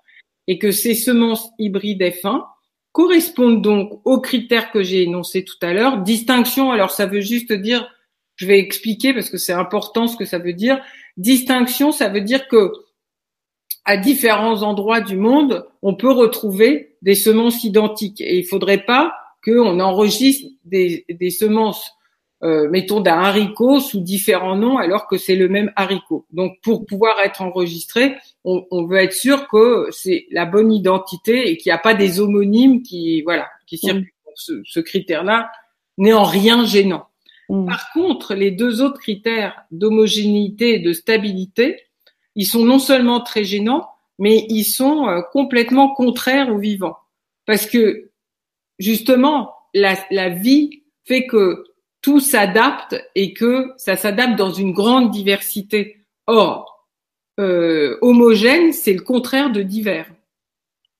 et 0.47 0.59
que 0.59 0.71
ces 0.71 0.95
semences 0.95 1.51
hybrides 1.59 2.03
F1 2.03 2.45
correspondent 2.93 3.63
donc 3.63 4.01
aux 4.05 4.21
critères 4.21 4.71
que 4.73 4.83
j'ai 4.83 5.03
énoncés 5.03 5.45
tout 5.45 5.59
à 5.63 5.73
l'heure. 5.73 5.99
Distinction, 5.99 6.73
alors 6.73 6.91
ça 6.91 7.07
veut 7.07 7.21
juste 7.21 7.53
dire, 7.53 7.89
je 8.37 8.47
vais 8.47 8.59
expliquer 8.59 9.13
parce 9.13 9.31
que 9.31 9.37
c'est 9.37 9.53
important 9.53 10.07
ce 10.07 10.17
que 10.17 10.25
ça 10.25 10.39
veut 10.39 10.55
dire. 10.55 10.81
Distinction, 11.17 11.93
ça 11.93 12.09
veut 12.09 12.23
dire 12.23 12.49
que 12.49 12.73
à 13.85 13.97
différents 13.97 14.63
endroits 14.63 15.01
du 15.01 15.17
monde, 15.17 15.67
on 15.83 15.95
peut 15.95 16.13
retrouver 16.13 16.97
des 17.03 17.15
semences 17.15 17.65
identiques. 17.65 18.21
Et 18.21 18.39
il 18.39 18.45
faudrait 18.45 18.85
pas 18.85 19.15
qu'on 19.49 19.81
enregistre 19.81 20.49
des, 20.65 21.05
des 21.09 21.31
semences, 21.31 21.91
euh, 22.43 22.69
mettons 22.69 23.01
d'un 23.01 23.19
haricot 23.19 23.81
sous 23.81 24.01
différents 24.01 24.57
noms 24.57 24.79
alors 24.79 25.07
que 25.09 25.17
c'est 25.17 25.35
le 25.35 25.49
même 25.49 25.73
haricot. 25.77 26.27
Donc 26.31 26.61
pour 26.63 26.87
pouvoir 26.87 27.19
être 27.21 27.43
enregistré, 27.43 28.17
on, 28.45 28.67
on 28.71 28.85
veut 28.85 28.99
être 28.99 29.13
sûr 29.13 29.49
que 29.49 29.89
c'est 29.91 30.27
la 30.31 30.45
bonne 30.45 30.73
identité 30.73 31.51
et 31.51 31.57
qu'il 31.57 31.71
n'y 31.71 31.75
a 31.75 31.79
pas 31.79 31.95
des 31.95 32.21
homonymes 32.21 32.83
qui 32.83 33.23
voilà 33.23 33.49
qui 33.67 33.79
circulent. 33.79 34.13
Ce, 34.35 34.53
ce 34.65 34.79
critère-là 34.79 35.51
n'est 35.97 36.13
en 36.13 36.23
rien 36.23 36.65
gênant. 36.65 37.09
Mm. 37.49 37.67
Par 37.67 37.93
contre, 37.93 38.35
les 38.35 38.53
deux 38.53 38.83
autres 38.83 39.01
critères 39.01 39.65
d'homogénéité 39.73 40.75
et 40.75 40.79
de 40.79 40.93
stabilité, 40.93 41.83
ils 42.37 42.47
sont 42.47 42.65
non 42.65 42.79
seulement 42.79 43.21
très 43.21 43.43
gênants, 43.43 43.89
mais 44.19 44.47
ils 44.49 44.65
sont 44.65 45.09
euh, 45.09 45.23
complètement 45.33 45.93
contraires 45.93 46.55
au 46.55 46.59
vivant. 46.59 46.97
Parce 47.47 47.67
que 47.67 48.11
justement, 48.79 49.55
la, 49.75 50.29
vie 50.29 50.83
fait 51.05 51.27
que 51.27 51.65
tout 52.03 52.21
s'adapte 52.21 52.97
et 53.15 53.33
que 53.33 53.73
ça 53.77 53.97
s'adapte 53.97 54.37
dans 54.37 54.53
une 54.53 54.73
grande 54.73 55.11
diversité. 55.11 56.07
Or, 56.27 56.87
euh, 57.41 57.97
homogène, 58.03 58.73
c'est 58.73 58.93
le 58.93 59.03
contraire 59.03 59.51
de 59.51 59.63
divers. 59.63 60.11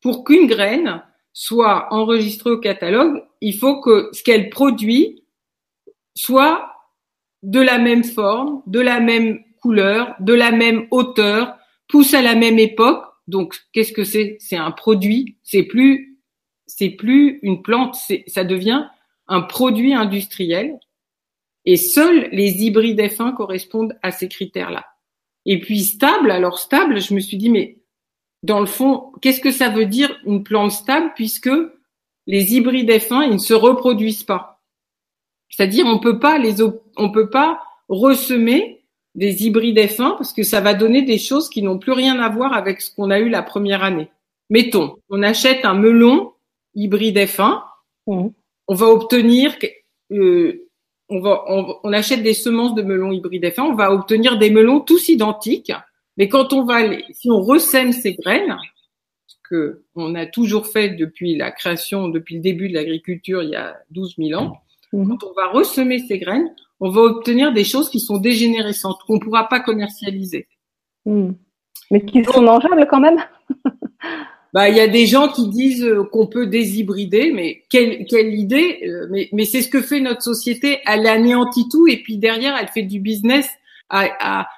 Pour 0.01 0.25
qu'une 0.25 0.47
graine 0.47 1.03
soit 1.33 1.93
enregistrée 1.93 2.51
au 2.51 2.59
catalogue, 2.59 3.23
il 3.41 3.55
faut 3.55 3.81
que 3.81 4.11
ce 4.13 4.23
qu'elle 4.23 4.51
produit 4.51 5.25
soit 6.15 6.73
de 7.43 7.61
la 7.61 7.79
même 7.79 8.05
forme, 8.05 8.63
de 8.67 8.81
la 8.81 9.01
même 9.01 9.41
couleur, 9.61 10.15
de 10.21 10.35
la 10.35 10.51
même 10.51 10.87
hauteur, 10.91 11.57
pousse 11.89 12.15
à 12.15 12.23
la 12.23 12.35
même 12.35 12.59
époque. 12.59 13.05
Donc, 13.27 13.55
qu'est-ce 13.73 13.93
que 13.93 14.05
c'est? 14.05 14.37
C'est 14.41 14.57
un 14.57 14.71
produit. 14.71 15.37
C'est 15.43 15.63
plus, 15.63 16.08
c'est 16.69 16.91
plus 16.91 17.41
une 17.43 17.63
plante. 17.63 17.97
Ça 18.29 18.45
devient 18.45 18.87
un 19.27 19.41
produit 19.41 19.95
industriel. 19.95 20.79
Et 21.65 21.77
seuls 21.77 22.29
les 22.31 22.65
hybrides 22.65 23.01
F1 23.01 23.35
correspondent 23.35 23.99
à 24.03 24.13
ces 24.13 24.29
critères-là. 24.29 24.87
Et 25.45 25.59
puis 25.61 25.81
stable. 25.81 26.31
Alors 26.31 26.59
stable, 26.59 27.01
je 27.01 27.15
me 27.15 27.21
suis 27.21 27.37
dit, 27.37 27.51
mais 27.51 27.79
dans 28.43 28.61
le 28.61 28.67
fond, 28.67 29.13
qu'est-ce 29.21 29.41
que 29.41 29.51
ça 29.51 29.69
veut 29.69 29.87
dire 29.87 30.17
une 30.25 30.45
plante 30.45 30.73
stable 30.73 31.13
puisque 31.17 31.51
les 32.27 32.55
hybrides 32.55 32.91
F1, 32.91 33.25
ils 33.27 33.35
ne 33.35 33.39
se 33.39 33.55
reproduisent 33.55 34.25
pas? 34.25 34.63
C'est-à-dire, 35.51 35.87
on 35.87 35.99
peut 35.99 36.19
pas 36.19 36.39
les, 36.39 36.63
on 36.97 37.11
peut 37.11 37.31
pas 37.31 37.61
ressemer 37.89 38.85
des 39.15 39.47
hybrides 39.47 39.79
F1 39.79 40.17
parce 40.17 40.33
que 40.33 40.43
ça 40.43 40.61
va 40.61 40.75
donner 40.75 41.03
des 41.03 41.19
choses 41.19 41.49
qui 41.49 41.63
n'ont 41.63 41.79
plus 41.79 41.93
rien 41.93 42.21
à 42.21 42.29
voir 42.29 42.53
avec 42.53 42.81
ce 42.81 42.95
qu'on 42.95 43.11
a 43.11 43.19
eu 43.19 43.29
la 43.29 43.43
première 43.43 43.83
année. 43.83 44.09
Mettons, 44.51 44.97
on 45.11 45.23
achète 45.23 45.65
un 45.65 45.75
melon 45.75 46.33
hybride 46.75 47.19
F1, 47.19 47.63
mmh. 48.07 48.29
on 48.69 48.75
va 48.75 48.87
obtenir, 48.87 49.55
euh, 50.13 50.69
on 51.09 51.21
va, 51.21 51.45
on, 51.49 51.93
achète 51.93 52.23
des 52.23 52.35
semences 52.35 52.75
de 52.75 52.83
melon 52.83 53.13
hybride 53.13 53.45
F1, 53.45 53.63
on 53.63 53.75
va 53.75 53.93
obtenir 53.93 54.39
des 54.39 54.51
melons 54.51 54.81
tous 54.81 55.09
identiques, 55.09 55.73
mais 56.17 56.29
quand 56.29 56.53
on 56.53 56.65
va, 56.65 56.81
si 57.13 57.31
on 57.31 57.41
ressème 57.41 57.93
ces 57.93 58.15
graines, 58.15 58.57
ce 59.27 59.37
que 59.49 59.85
on 59.95 60.15
a 60.15 60.27
toujours 60.27 60.67
fait 60.67 60.91
depuis 60.91 61.37
la 61.37 61.51
création, 61.51 62.09
depuis 62.09 62.37
le 62.37 62.43
début 62.43 62.69
de 62.69 62.75
l'agriculture 62.75 63.43
il 63.43 63.51
y 63.51 63.57
a 63.57 63.77
12 63.91 64.17
000 64.19 64.41
ans, 64.41 64.59
mmh. 64.93 65.09
quand 65.09 65.25
on 65.25 65.33
va 65.35 65.49
ressemer 65.49 65.99
ces 66.01 66.19
graines, 66.19 66.55
on 66.81 66.91
va 66.91 67.03
obtenir 67.03 67.53
des 67.53 67.65
choses 67.65 67.91
qui 67.91 68.01
sont 68.01 68.19
dégénérescentes, 68.19 68.99
qu'on 69.07 69.15
ne 69.15 69.21
pourra 69.21 69.49
pas 69.49 69.61
commercialiser. 69.61 70.47
Hmm. 71.05 71.33
Mais 71.91 72.05
qui 72.05 72.23
sont 72.25 72.43
mangeables 72.43 72.87
quand 72.89 73.01
même 73.01 73.19
bah, 74.59 74.69
il 74.69 74.77
y 74.77 74.81
a 74.81 74.89
des 74.89 75.07
gens 75.07 75.29
qui 75.29 75.47
disent 75.47 75.85
euh, 75.85 76.03
qu'on 76.03 76.27
peut 76.27 76.49
déshybrider, 76.49 77.31
mais 77.31 77.63
quelle, 77.69 78.05
quelle 78.07 78.35
idée 78.35 78.81
euh, 78.83 79.07
Mais, 79.09 79.29
mais 79.33 79.45
c'est 79.45 79.63
ce 79.63 79.69
que 79.69 79.81
fait 79.81 80.01
notre 80.01 80.21
société. 80.21 80.81
Elle 80.85 81.07
anéantit 81.07 81.69
tout 81.69 81.87
et 81.87 81.99
puis 81.99 82.17
derrière, 82.17 82.57
elle 82.61 82.67
fait 82.67 82.83
du 82.83 82.99
business 82.99 83.49
à, 83.89 84.09
à, 84.19 84.49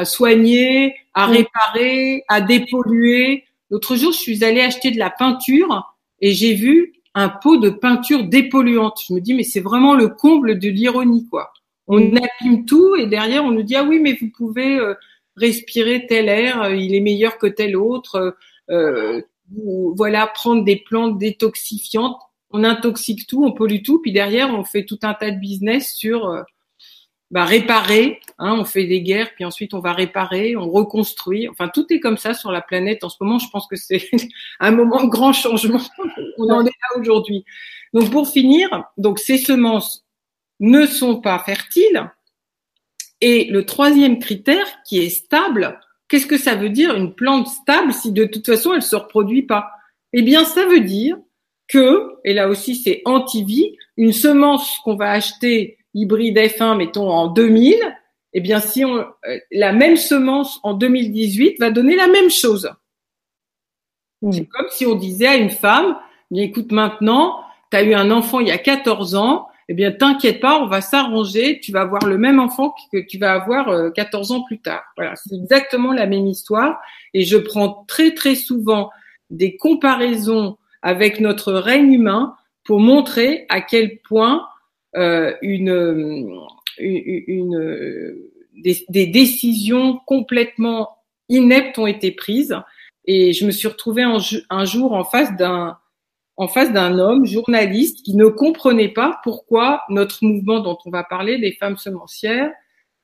à 0.00 0.04
soigner, 0.04 0.96
à 1.14 1.24
réparer, 1.24 2.24
à 2.28 2.42
dépolluer. 2.42 3.44
L'autre 3.70 3.96
jour, 3.96 4.12
je 4.12 4.18
suis 4.18 4.44
allée 4.44 4.60
acheter 4.60 4.90
de 4.90 4.98
la 4.98 5.08
peinture 5.08 5.96
et 6.20 6.32
j'ai 6.32 6.52
vu 6.52 6.92
un 7.14 7.30
pot 7.30 7.56
de 7.56 7.70
peinture 7.70 8.24
dépolluante. 8.24 9.00
Je 9.08 9.14
me 9.14 9.20
dis, 9.20 9.32
mais 9.32 9.44
c'est 9.44 9.60
vraiment 9.60 9.94
le 9.94 10.08
comble 10.08 10.58
de 10.58 10.68
l'ironie, 10.68 11.26
quoi 11.30 11.54
on 11.90 12.14
abîme 12.16 12.66
tout 12.66 12.96
et 12.96 13.06
derrière 13.06 13.46
on 13.46 13.50
nous 13.50 13.62
dit 13.62 13.74
ah 13.74 13.82
oui 13.82 13.98
mais 13.98 14.12
vous 14.20 14.28
pouvez 14.28 14.78
euh, 14.78 14.92
respirer 15.36 16.04
tel 16.06 16.28
air, 16.28 16.68
il 16.74 16.94
est 16.94 17.00
meilleur 17.00 17.38
que 17.38 17.46
tel 17.46 17.78
autre. 17.78 18.36
Euh, 18.70 19.22
voilà, 19.96 20.26
prendre 20.26 20.64
des 20.64 20.76
plantes 20.76 21.18
détoxifiantes, 21.18 22.20
on 22.50 22.64
intoxique 22.64 23.26
tout, 23.26 23.44
on 23.44 23.52
pollue 23.52 23.82
tout, 23.84 24.00
puis 24.00 24.12
derrière 24.12 24.50
on 24.50 24.64
fait 24.64 24.84
tout 24.84 24.98
un 25.02 25.14
tas 25.14 25.30
de 25.30 25.38
business 25.38 25.94
sur 25.94 26.44
bah, 27.30 27.44
réparer. 27.44 28.20
Hein, 28.38 28.56
on 28.58 28.64
fait 28.64 28.86
des 28.86 29.02
guerres, 29.02 29.34
puis 29.34 29.44
ensuite 29.44 29.74
on 29.74 29.80
va 29.80 29.92
réparer, 29.92 30.56
on 30.56 30.70
reconstruit. 30.70 31.48
Enfin, 31.48 31.68
tout 31.68 31.86
est 31.90 32.00
comme 32.00 32.16
ça 32.16 32.34
sur 32.34 32.50
la 32.50 32.62
planète 32.62 33.04
en 33.04 33.08
ce 33.08 33.16
moment. 33.20 33.38
Je 33.38 33.50
pense 33.50 33.66
que 33.66 33.76
c'est 33.76 34.08
un 34.60 34.70
moment 34.70 35.04
de 35.04 35.08
grand 35.08 35.32
changement. 35.32 35.80
on 36.38 36.50
en 36.50 36.64
est 36.64 36.70
là 36.70 37.00
aujourd'hui. 37.00 37.44
Donc 37.92 38.10
pour 38.10 38.28
finir, 38.28 38.84
donc 38.96 39.18
ces 39.18 39.38
semences 39.38 40.06
ne 40.60 40.86
sont 40.86 41.20
pas 41.20 41.38
fertiles. 41.38 42.10
Et 43.20 43.44
le 43.46 43.66
troisième 43.66 44.20
critère, 44.20 44.66
qui 44.86 44.98
est 44.98 45.10
stable, 45.10 45.80
qu'est-ce 46.08 46.26
que 46.26 46.38
ça 46.38 46.54
veut 46.54 46.70
dire 46.70 46.94
une 46.94 47.14
plante 47.14 47.48
stable 47.48 47.92
si 47.92 48.12
de 48.12 48.24
toute 48.24 48.46
façon 48.46 48.74
elle 48.74 48.82
se 48.82 48.96
reproduit 48.96 49.42
pas? 49.42 49.70
Eh 50.12 50.22
bien, 50.22 50.44
ça 50.44 50.66
veut 50.66 50.80
dire 50.80 51.18
que, 51.68 52.14
et 52.24 52.32
là 52.32 52.48
aussi 52.48 52.76
c'est 52.76 53.02
anti-vie, 53.04 53.76
une 53.96 54.12
semence 54.12 54.78
qu'on 54.84 54.96
va 54.96 55.10
acheter 55.10 55.78
hybride 55.94 56.36
F1, 56.36 56.76
mettons 56.76 57.10
en 57.10 57.28
2000, 57.28 57.76
eh 58.34 58.40
bien, 58.40 58.60
si 58.60 58.84
on, 58.84 58.98
euh, 58.98 59.38
la 59.50 59.72
même 59.72 59.96
semence 59.96 60.60
en 60.62 60.74
2018 60.74 61.58
va 61.58 61.70
donner 61.70 61.96
la 61.96 62.08
même 62.08 62.30
chose. 62.30 62.70
C'est 64.30 64.46
comme 64.46 64.66
si 64.70 64.84
on 64.84 64.96
disait 64.96 65.28
à 65.28 65.36
une 65.36 65.50
femme, 65.50 65.96
bien 66.30 66.42
écoute 66.42 66.72
maintenant, 66.72 67.40
tu 67.70 67.76
as 67.76 67.82
eu 67.82 67.94
un 67.94 68.10
enfant 68.10 68.40
il 68.40 68.48
y 68.48 68.50
a 68.50 68.58
14 68.58 69.14
ans, 69.14 69.47
eh 69.70 69.74
bien, 69.74 69.92
t'inquiète 69.92 70.40
pas, 70.40 70.60
on 70.62 70.66
va 70.66 70.80
s'arranger. 70.80 71.60
Tu 71.60 71.72
vas 71.72 71.82
avoir 71.82 72.06
le 72.06 72.16
même 72.16 72.40
enfant 72.40 72.74
que 72.90 72.98
tu 72.98 73.18
vas 73.18 73.34
avoir 73.34 73.92
14 73.92 74.30
euh, 74.30 74.34
ans 74.34 74.42
plus 74.44 74.60
tard. 74.60 74.82
Voilà, 74.96 75.14
c'est 75.16 75.34
exactement 75.34 75.92
la 75.92 76.06
même 76.06 76.26
histoire. 76.26 76.80
Et 77.12 77.24
je 77.24 77.36
prends 77.36 77.84
très 77.86 78.14
très 78.14 78.34
souvent 78.34 78.90
des 79.28 79.58
comparaisons 79.58 80.56
avec 80.80 81.20
notre 81.20 81.52
règne 81.52 81.92
humain 81.92 82.34
pour 82.64 82.80
montrer 82.80 83.44
à 83.50 83.60
quel 83.60 83.98
point 83.98 84.48
euh, 84.96 85.34
une, 85.42 86.40
une, 86.78 87.22
une 87.26 88.16
des, 88.56 88.84
des, 88.88 89.06
décisions 89.06 90.00
complètement 90.06 90.96
ineptes 91.28 91.78
ont 91.78 91.86
été 91.86 92.10
prises. 92.10 92.56
Et 93.04 93.34
je 93.34 93.44
me 93.44 93.50
suis 93.50 93.68
retrouvée 93.68 94.02
un 94.02 94.64
jour 94.64 94.92
en 94.92 95.04
face 95.04 95.36
d'un 95.36 95.76
en 96.38 96.46
face 96.46 96.72
d'un 96.72 96.98
homme 97.00 97.26
journaliste 97.26 98.04
qui 98.04 98.14
ne 98.14 98.26
comprenait 98.26 98.92
pas 98.92 99.20
pourquoi 99.24 99.82
notre 99.90 100.24
mouvement 100.24 100.60
dont 100.60 100.78
on 100.86 100.90
va 100.90 101.02
parler, 101.02 101.38
des 101.38 101.52
femmes 101.52 101.76
semencières, 101.76 102.50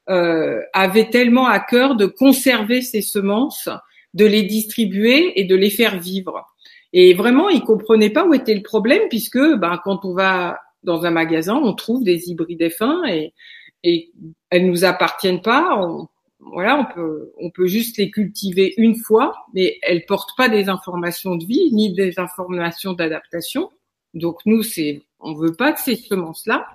euh, 0.08 0.60
avait 0.72 1.10
tellement 1.10 1.46
à 1.46 1.58
cœur 1.58 1.96
de 1.96 2.06
conserver 2.06 2.80
ces 2.80 3.02
semences, 3.02 3.68
de 4.14 4.24
les 4.24 4.44
distribuer 4.44 5.38
et 5.38 5.44
de 5.44 5.56
les 5.56 5.70
faire 5.70 5.98
vivre. 5.98 6.46
Et 6.92 7.12
vraiment, 7.12 7.48
il 7.48 7.62
comprenait 7.62 8.10
pas 8.10 8.24
où 8.24 8.34
était 8.34 8.54
le 8.54 8.62
problème 8.62 9.02
puisque 9.08 9.40
ben, 9.56 9.80
quand 9.82 10.04
on 10.04 10.14
va 10.14 10.60
dans 10.84 11.04
un 11.04 11.10
magasin, 11.10 11.56
on 11.56 11.74
trouve 11.74 12.04
des 12.04 12.30
hybrides 12.30 12.62
F1 12.62 13.08
et, 13.08 13.34
et 13.82 14.12
elles 14.50 14.66
nous 14.66 14.84
appartiennent 14.84 15.42
pas. 15.42 15.76
Voilà, 16.52 16.78
on 16.78 16.94
peut, 16.94 17.32
on 17.38 17.50
peut 17.50 17.66
juste 17.66 17.96
les 17.96 18.10
cultiver 18.10 18.74
une 18.76 18.96
fois, 18.96 19.46
mais 19.54 19.78
elles 19.82 20.04
portent 20.06 20.36
pas 20.36 20.48
des 20.48 20.68
informations 20.68 21.36
de 21.36 21.44
vie 21.44 21.72
ni 21.72 21.92
des 21.92 22.18
informations 22.18 22.92
d'adaptation. 22.92 23.70
Donc 24.12 24.40
nous, 24.46 24.62
c'est, 24.62 25.02
on 25.20 25.34
veut 25.34 25.54
pas 25.54 25.72
de 25.72 25.78
ces 25.78 25.96
semences-là. 25.96 26.66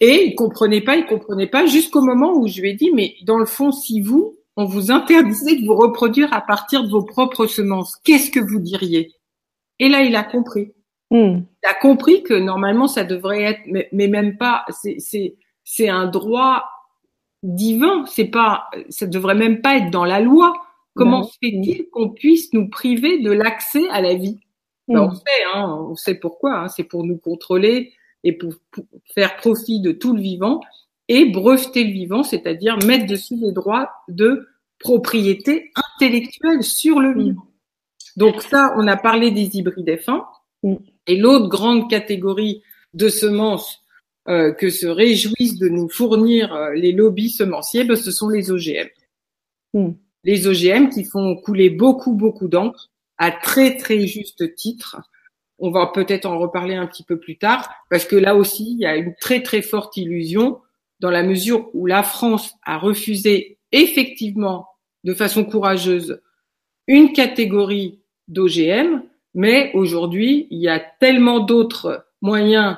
Et 0.00 0.26
il 0.26 0.34
comprenait 0.34 0.80
pas, 0.80 0.96
il 0.96 1.06
comprenait 1.06 1.48
pas 1.48 1.66
jusqu'au 1.66 2.02
moment 2.02 2.32
où 2.34 2.46
je 2.46 2.60
lui 2.60 2.70
ai 2.70 2.74
dit, 2.74 2.90
mais 2.94 3.16
dans 3.24 3.38
le 3.38 3.46
fond, 3.46 3.72
si 3.72 4.00
vous, 4.00 4.36
on 4.56 4.64
vous 4.64 4.90
interdisait 4.90 5.56
de 5.56 5.66
vous 5.66 5.74
reproduire 5.74 6.32
à 6.32 6.40
partir 6.40 6.84
de 6.84 6.88
vos 6.88 7.02
propres 7.02 7.46
semences, 7.46 7.96
qu'est-ce 8.04 8.30
que 8.30 8.40
vous 8.40 8.60
diriez? 8.60 9.12
Et 9.78 9.88
là, 9.88 10.02
il 10.02 10.16
a 10.16 10.24
compris. 10.24 10.72
Hmm. 11.10 11.40
Il 11.62 11.68
a 11.68 11.74
compris 11.74 12.22
que 12.22 12.34
normalement, 12.34 12.86
ça 12.86 13.04
devrait 13.04 13.42
être, 13.42 13.60
mais, 13.66 14.08
même 14.08 14.36
pas, 14.36 14.64
c'est 15.64 15.88
un 15.88 16.06
droit 16.06 16.64
divin. 17.42 18.04
C'est 18.06 18.26
pas, 18.26 18.68
ça 18.88 19.06
devrait 19.06 19.34
même 19.34 19.60
pas 19.60 19.76
être 19.76 19.90
dans 19.90 20.04
la 20.04 20.20
loi. 20.20 20.52
Comment 20.94 21.22
se 21.22 21.36
fait-il 21.40 21.88
qu'on 21.90 22.10
puisse 22.10 22.52
nous 22.52 22.68
priver 22.68 23.20
de 23.20 23.30
l'accès 23.30 23.88
à 23.90 24.00
la 24.00 24.14
vie? 24.14 24.40
Ben, 24.88 25.02
On 25.02 25.08
hmm. 25.08 25.14
sait, 25.14 25.44
hein, 25.54 25.86
on 25.90 25.94
sait 25.94 26.16
pourquoi. 26.16 26.58
Hein, 26.58 26.68
c'est 26.68 26.84
pour 26.84 27.04
nous 27.04 27.18
contrôler 27.18 27.92
et 28.24 28.32
pour, 28.32 28.52
faire 29.14 29.36
profit 29.36 29.80
de 29.80 29.92
tout 29.92 30.14
le 30.14 30.20
vivant 30.20 30.60
et 31.06 31.26
breveter 31.26 31.84
le 31.84 31.92
vivant, 31.92 32.22
c'est-à-dire 32.22 32.78
mettre 32.84 33.06
dessus 33.06 33.36
les 33.36 33.52
droits 33.52 33.90
de 34.08 34.48
propriété 34.78 35.70
intellectuelle 35.94 36.62
sur 36.62 37.00
le 37.00 37.14
mm. 37.14 37.22
vivant. 37.22 37.46
Donc 38.16 38.42
ça, 38.42 38.74
on 38.76 38.86
a 38.88 38.96
parlé 38.96 39.30
des 39.30 39.56
hybrides 39.56 39.88
F1. 39.88 40.24
Mm. 40.64 40.74
Et 41.06 41.16
l'autre 41.16 41.48
grande 41.48 41.88
catégorie 41.88 42.62
de 42.94 43.08
semences 43.08 43.82
euh, 44.28 44.52
que 44.52 44.68
se 44.70 44.86
réjouissent 44.86 45.58
de 45.58 45.68
nous 45.68 45.88
fournir 45.88 46.54
euh, 46.54 46.74
les 46.74 46.92
lobbies 46.92 47.30
semenciers, 47.30 47.84
ben, 47.84 47.96
ce 47.96 48.10
sont 48.10 48.28
les 48.28 48.50
OGM. 48.50 48.88
Mm. 49.72 49.90
Les 50.24 50.46
OGM 50.46 50.90
qui 50.90 51.04
font 51.04 51.36
couler 51.36 51.70
beaucoup, 51.70 52.12
beaucoup 52.12 52.48
d'encre 52.48 52.90
à 53.16 53.30
très, 53.30 53.76
très 53.76 54.06
juste 54.06 54.54
titre. 54.54 55.00
On 55.58 55.70
va 55.70 55.86
peut-être 55.86 56.26
en 56.26 56.38
reparler 56.38 56.74
un 56.74 56.86
petit 56.86 57.04
peu 57.04 57.18
plus 57.18 57.38
tard, 57.38 57.70
parce 57.90 58.04
que 58.04 58.16
là 58.16 58.36
aussi, 58.36 58.72
il 58.72 58.78
y 58.78 58.86
a 58.86 58.96
une 58.96 59.14
très, 59.14 59.42
très 59.42 59.62
forte 59.62 59.96
illusion 59.96 60.60
dans 61.00 61.10
la 61.10 61.22
mesure 61.22 61.70
où 61.74 61.86
la 61.86 62.02
France 62.02 62.52
a 62.64 62.78
refusé 62.78 63.58
effectivement 63.72 64.66
de 65.04 65.14
façon 65.14 65.44
courageuse 65.44 66.20
une 66.86 67.12
catégorie 67.12 68.00
d'OGM, 68.28 69.02
mais 69.34 69.70
aujourd'hui, 69.74 70.48
il 70.50 70.58
y 70.58 70.68
a 70.68 70.80
tellement 70.80 71.40
d'autres 71.40 72.06
moyens 72.20 72.76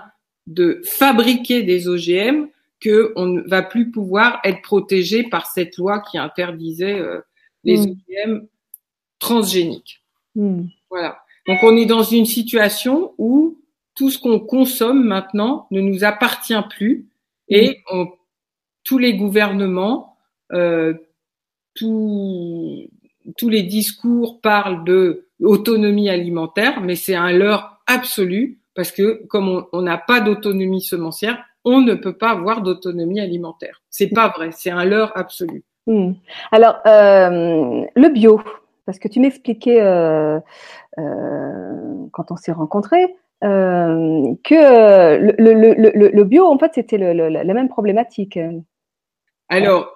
de 0.50 0.82
fabriquer 0.84 1.62
des 1.62 1.88
OGM 1.88 2.46
qu'on 2.82 3.26
ne 3.26 3.40
va 3.48 3.62
plus 3.62 3.90
pouvoir 3.90 4.40
être 4.44 4.62
protégé 4.62 5.22
par 5.22 5.46
cette 5.46 5.76
loi 5.76 6.00
qui 6.00 6.18
interdisait 6.18 6.98
euh, 6.98 7.20
les 7.64 7.78
mm. 7.78 7.90
OGM 7.90 8.46
transgéniques. 9.18 10.02
Mm. 10.34 10.64
Voilà. 10.90 11.22
Donc 11.46 11.58
on 11.62 11.76
est 11.76 11.86
dans 11.86 12.02
une 12.02 12.26
situation 12.26 13.14
où 13.16 13.58
tout 13.94 14.10
ce 14.10 14.18
qu'on 14.18 14.40
consomme 14.40 15.04
maintenant 15.04 15.66
ne 15.70 15.80
nous 15.80 16.04
appartient 16.04 16.62
plus 16.70 17.06
et 17.48 17.80
mm. 17.92 18.04
tous 18.82 18.98
les 18.98 19.14
gouvernements, 19.14 20.16
euh, 20.52 20.94
tous, 21.74 22.88
tous 23.36 23.48
les 23.48 23.62
discours 23.62 24.40
parlent 24.40 24.84
de 24.84 25.28
autonomie 25.40 26.08
alimentaire, 26.10 26.80
mais 26.80 26.96
c'est 26.96 27.14
un 27.14 27.30
leurre 27.30 27.80
absolu 27.86 28.58
parce 28.80 28.92
que 28.92 29.26
comme 29.26 29.66
on 29.74 29.82
n'a 29.82 29.98
pas 29.98 30.22
d'autonomie 30.22 30.80
semencière, 30.80 31.44
on 31.66 31.82
ne 31.82 31.92
peut 31.92 32.16
pas 32.16 32.30
avoir 32.30 32.62
d'autonomie 32.62 33.20
alimentaire. 33.20 33.82
C'est 33.90 34.08
pas 34.08 34.28
vrai, 34.28 34.52
c'est 34.52 34.70
un 34.70 34.86
leurre 34.86 35.12
absolu. 35.16 35.64
Hmm. 35.86 36.12
Alors 36.50 36.76
euh, 36.86 37.84
le 37.94 38.08
bio, 38.08 38.40
parce 38.86 38.98
que 38.98 39.08
tu 39.08 39.20
m'expliquais 39.20 39.82
euh, 39.82 40.40
euh, 40.96 42.06
quand 42.10 42.30
on 42.30 42.36
s'est 42.36 42.52
rencontrés, 42.52 43.16
que 43.42 45.18
le, 45.18 45.34
le, 45.36 45.74
le, 45.74 46.08
le, 46.08 46.24
bio, 46.24 46.46
en 46.46 46.58
fait, 46.58 46.72
c'était 46.74 46.96
la 46.96 47.54
même 47.54 47.68
problématique. 47.68 48.38
Alors, 49.50 49.94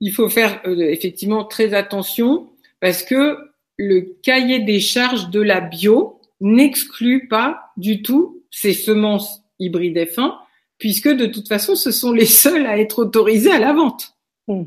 il 0.00 0.12
faut 0.12 0.28
faire 0.28 0.60
effectivement 0.64 1.44
très 1.44 1.74
attention 1.74 2.50
parce 2.80 3.04
que 3.04 3.38
le 3.76 4.16
cahier 4.24 4.58
des 4.58 4.80
charges 4.80 5.30
de 5.30 5.40
la 5.40 5.60
bio 5.60 6.19
n'exclut 6.40 7.28
pas 7.28 7.72
du 7.76 8.02
tout 8.02 8.42
ces 8.50 8.72
semences 8.72 9.42
hybrides 9.58 9.96
F1, 9.96 10.34
puisque 10.78 11.08
de 11.08 11.26
toute 11.26 11.48
façon, 11.48 11.76
ce 11.76 11.90
sont 11.90 12.12
les 12.12 12.26
seuls 12.26 12.66
à 12.66 12.78
être 12.78 13.00
autorisés 13.00 13.52
à 13.52 13.58
la 13.58 13.72
vente. 13.72 14.16
Hmm. 14.48 14.64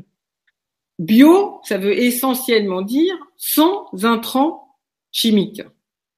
Bio, 0.98 1.60
ça 1.64 1.76
veut 1.76 1.98
essentiellement 1.98 2.82
dire 2.82 3.14
sans 3.36 3.88
intrants 4.04 4.78
chimiques. 5.10 5.62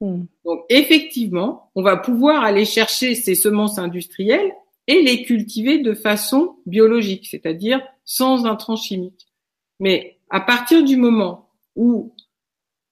Hmm. 0.01 0.25
Donc 0.45 0.65
effectivement, 0.69 1.71
on 1.75 1.83
va 1.83 1.97
pouvoir 1.97 2.45
aller 2.45 2.67
chercher 2.67 3.15
ces 3.15 3.35
semences 3.35 3.79
industrielles 3.79 4.53
et 4.87 5.03
les 5.03 5.23
cultiver 5.23 5.79
de 5.79 5.95
façon 5.95 6.57
biologique, 6.67 7.27
c'est-à-dire 7.27 7.83
sans 8.05 8.45
intrants 8.45 8.77
chimiques. 8.77 9.27
Mais 9.81 10.19
à 10.31 10.41
partir 10.41 10.85
du 10.85 10.97
moment 10.97 11.51
où 11.75 12.15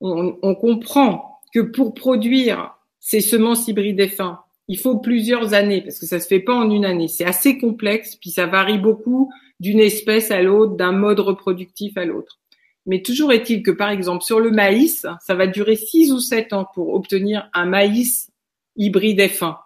on, 0.01 0.39
on 0.43 0.55
comprend 0.55 1.34
que 1.55 1.61
pour 1.61 1.95
produire 1.95 2.75
ces 2.99 3.21
semences 3.21 3.69
hybrides 3.69 4.01
F1, 4.01 4.39
il 4.67 4.79
faut 4.79 4.99
plusieurs 4.99 5.55
années 5.55 5.83
parce 5.83 5.99
que 5.99 6.07
ça 6.07 6.19
se 6.19 6.27
fait 6.27 6.41
pas 6.41 6.55
en 6.55 6.69
une 6.71 6.85
année. 6.85 7.07
C'est 7.07 7.25
assez 7.25 7.59
complexe, 7.59 8.17
puis 8.17 8.31
ça 8.31 8.47
varie 8.47 8.79
beaucoup 8.79 9.33
d'une 9.61 9.79
espèce 9.79 10.31
à 10.31 10.43
l'autre, 10.43 10.75
d'un 10.75 10.93
mode 10.93 11.21
reproductif 11.21 11.97
à 11.97 12.05
l'autre. 12.05 12.41
Mais 12.87 13.03
toujours 13.03 13.33
est-il 13.33 13.63
que, 13.63 13.71
par 13.71 13.91
exemple, 13.91 14.25
sur 14.25 14.41
le 14.41 14.51
maïs, 14.51 15.07
ça 15.21 15.35
va 15.35 15.47
durer 15.47 15.77
six 15.77 16.13
ou 16.13 16.19
sept 16.19 16.53
ans 16.53 16.67
pour 16.75 16.93
obtenir 16.95 17.49
un 17.55 17.67
maïs 17.67 18.31
hybride 18.77 19.21
F1. 19.21 19.57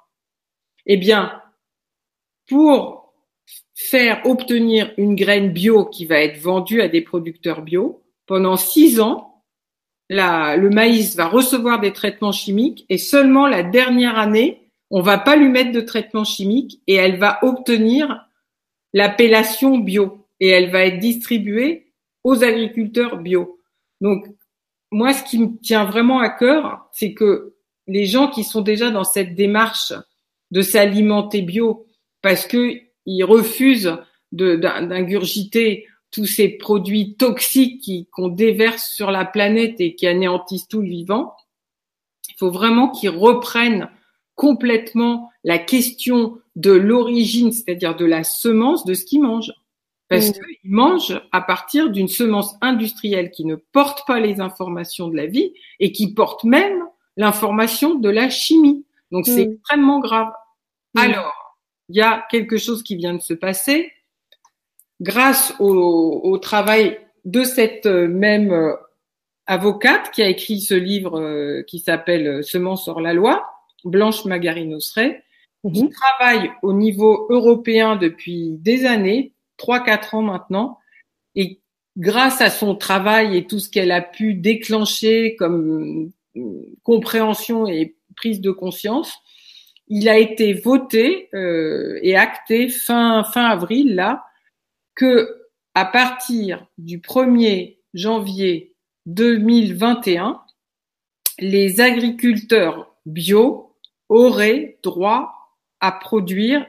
Eh 0.87 0.97
bien, 0.97 1.41
pour 2.47 3.15
faire 3.75 4.21
obtenir 4.25 4.93
une 4.99 5.15
graine 5.15 5.53
bio 5.53 5.87
qui 5.87 6.07
va 6.07 6.21
être 6.21 6.39
vendue 6.39 6.83
à 6.83 6.89
des 6.89 7.01
producteurs 7.01 7.63
bio, 7.63 8.03
pendant 8.27 8.57
six 8.57 9.01
ans, 9.01 9.28
la, 10.09 10.57
le 10.57 10.71
maïs 10.71 11.17
va 11.17 11.27
recevoir 11.27 11.81
des 11.81 11.93
traitements 11.93 12.33
chimiques 12.33 12.87
et 12.89 12.99
seulement 12.99 13.47
la 13.47 13.63
dernière 13.63 14.19
année, 14.19 14.71
on 14.91 15.03
va 15.03 15.19
pas 15.19 15.37
lui 15.37 15.49
mettre 15.49 15.73
de 15.73 15.81
traitement 15.81 16.25
chimique 16.25 16.81
et 16.87 16.95
elle 16.95 17.19
va 17.19 17.39
obtenir 17.43 18.27
l'appellation 18.95 19.79
bio 19.79 20.27
et 20.41 20.49
elle 20.49 20.71
va 20.71 20.85
être 20.87 20.99
distribuée 20.99 21.93
aux 22.25 22.43
agriculteurs 22.43 23.19
bio. 23.19 23.61
Donc, 24.01 24.27
moi, 24.91 25.13
ce 25.13 25.23
qui 25.25 25.39
me 25.39 25.59
tient 25.61 25.85
vraiment 25.85 26.21
à 26.21 26.31
cœur, 26.31 26.89
c'est 26.93 27.13
que 27.13 27.55
les 27.87 28.07
gens 28.07 28.29
qui 28.29 28.45
sont 28.45 28.63
déjà 28.63 28.91
dans 28.91 29.05
cette 29.05 29.35
démarche 29.35 29.93
de 30.51 30.63
s'alimenter 30.63 31.43
bio, 31.43 31.87
parce 32.23 32.47
que 32.47 32.81
ils 33.05 33.25
refusent 33.25 33.97
d'ingurgiter 34.33 35.87
tous 36.11 36.27
ces 36.27 36.49
produits 36.49 37.17
toxiques 37.17 38.09
qu'on 38.13 38.29
déverse 38.29 38.91
sur 38.91 39.11
la 39.11 39.25
planète 39.25 39.81
et 39.81 39.95
qui 39.95 40.07
anéantissent 40.07 40.69
tout 40.69 40.81
le 40.81 40.89
vivant. 40.89 41.35
Il 42.29 42.35
faut 42.39 42.51
vraiment 42.51 42.89
qu'ils 42.89 43.11
reprennent 43.11 43.91
complètement 44.35 45.31
la 45.45 45.59
question 45.59 46.39
de 46.57 46.71
l'origine, 46.71 47.53
c'est-à-dire 47.53 47.97
de 47.97 48.05
la 48.05 48.25
semence 48.25 48.85
de 48.85 48.95
ce 48.95 49.05
qu'ils 49.05 49.23
mangent. 49.23 49.53
Parce 50.09 50.31
mmh. 50.31 50.33
qu'ils 50.33 50.71
mangent 50.71 51.21
à 51.33 51.41
partir 51.41 51.91
d'une 51.91 52.09
semence 52.09 52.55
industrielle 52.61 53.31
qui 53.31 53.45
ne 53.45 53.57
porte 53.57 54.07
pas 54.07 54.21
les 54.21 54.41
informations 54.41 55.09
de 55.09 55.17
la 55.17 55.27
vie 55.27 55.53
et 55.81 55.93
qui 55.93 56.15
porte 56.15 56.45
même 56.45 56.83
l'information 57.17 57.97
de 57.97 58.09
la 58.09 58.31
chimie. 58.31 58.87
Donc 59.11 59.27
c'est 59.27 59.47
mmh. 59.47 59.53
extrêmement 59.53 60.01
grave. 60.01 60.33
Mmh. 60.95 61.01
Alors, 61.01 61.57
il 61.91 61.97
y 61.97 62.01
a 62.01 62.27
quelque 62.31 62.57
chose 62.57 62.83
qui 62.83 62.97
vient 62.97 63.15
de 63.15 63.21
se 63.21 63.35
passer 63.35 63.93
grâce 65.01 65.55
au, 65.59 66.39
travail 66.39 66.99
de 67.25 67.45
cette 67.45 67.87
euh, 67.87 68.09
même 68.09 68.53
euh, 68.53 68.75
avocate 69.47 70.11
qui 70.11 70.23
a 70.23 70.29
écrit 70.29 70.61
ce 70.61 70.75
livre 70.75 71.21
euh, 71.21 71.63
qui 71.67 71.79
s'appelle 71.79 72.43
Semence 72.45 72.89
hors 72.89 73.01
la 73.01 73.13
loi, 73.13 73.45
Blanche 73.85 74.25
Magarino-Sray, 74.25 75.23
qui 75.73 75.85
mhm. 75.85 75.91
travaille 75.91 76.51
au 76.63 76.73
niveau 76.73 77.27
européen 77.31 77.97
depuis 77.97 78.51
des 78.61 78.87
années, 78.87 79.33
trois 79.57 79.81
quatre 79.81 80.15
ans 80.15 80.23
maintenant, 80.23 80.79
et 81.35 81.61
grâce 81.97 82.41
à 82.41 82.51
son 82.51 82.75
travail 82.75 83.37
et 83.37 83.47
tout 83.47 83.59
ce 83.59 83.69
qu'elle 83.69 83.91
a 83.91 84.01
pu 84.01 84.35
déclencher 84.35 85.37
comme 85.37 86.13
compréhension 86.85 87.67
et 87.67 87.97
prise 88.17 88.41
de 88.41 88.51
conscience, 88.51 89.13
il 89.89 90.09
a 90.09 90.19
été 90.19 90.53
voté 90.53 91.29
euh, 91.35 91.99
et 92.03 92.17
acté 92.17 92.69
fin 92.69 93.25
fin 93.25 93.45
avril 93.45 93.95
là 93.95 94.25
que 94.99 95.47
à 95.75 95.85
partir 95.85 96.67
du 96.77 96.99
1er 96.99 97.79
janvier 97.95 98.75
2021, 99.07 100.43
les 101.39 101.81
agriculteurs 101.81 102.93
bio 103.07 103.77
auraient 104.09 104.81
droit 104.83 105.55
à 105.79 105.93
produire 105.93 106.67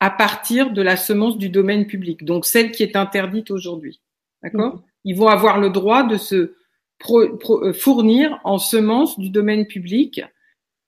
à 0.00 0.08
partir 0.10 0.72
de 0.72 0.80
la 0.80 0.96
semence 0.96 1.36
du 1.36 1.50
domaine 1.50 1.86
public, 1.86 2.24
donc 2.24 2.46
celle 2.46 2.72
qui 2.72 2.82
est 2.82 2.96
interdite 2.96 3.50
aujourd'hui. 3.50 4.00
D'accord? 4.42 4.76
Mmh. 4.76 4.82
Ils 5.04 5.16
vont 5.16 5.28
avoir 5.28 5.60
le 5.60 5.68
droit 5.68 6.04
de 6.04 6.16
se 6.16 6.54
euh, 7.10 7.72
fournir 7.74 8.40
en 8.44 8.56
semences 8.56 9.18
du 9.18 9.28
domaine 9.28 9.66
public 9.66 10.22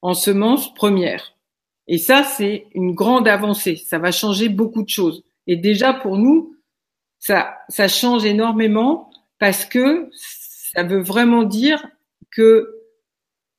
en 0.00 0.14
semences 0.14 0.72
premières. 0.72 1.34
Et 1.88 1.98
ça, 1.98 2.24
c'est 2.24 2.68
une 2.74 2.94
grande 2.94 3.28
avancée. 3.28 3.76
Ça 3.76 3.98
va 3.98 4.12
changer 4.12 4.48
beaucoup 4.48 4.82
de 4.82 4.88
choses. 4.88 5.25
Et 5.46 5.56
déjà, 5.56 5.92
pour 5.92 6.16
nous, 6.16 6.56
ça, 7.18 7.58
ça 7.68 7.88
change 7.88 8.24
énormément 8.24 9.10
parce 9.38 9.64
que 9.64 10.08
ça 10.12 10.82
veut 10.82 11.00
vraiment 11.00 11.42
dire 11.42 11.86
que 12.30 12.72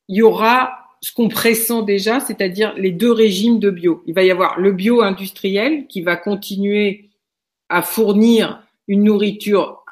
il 0.08 0.16
y 0.16 0.22
aura 0.22 0.78
ce 1.00 1.12
qu'on 1.12 1.28
pressent 1.28 1.84
déjà, 1.84 2.20
c'est-à-dire 2.20 2.74
les 2.76 2.90
deux 2.90 3.12
régimes 3.12 3.58
de 3.58 3.70
bio. 3.70 4.02
Il 4.06 4.14
va 4.14 4.24
y 4.24 4.30
avoir 4.30 4.58
le 4.58 4.72
bio 4.72 5.02
industriel 5.02 5.86
qui 5.86 6.00
va 6.00 6.16
continuer 6.16 7.10
à 7.68 7.82
fournir 7.82 8.62
une 8.88 9.04
nourriture 9.04 9.84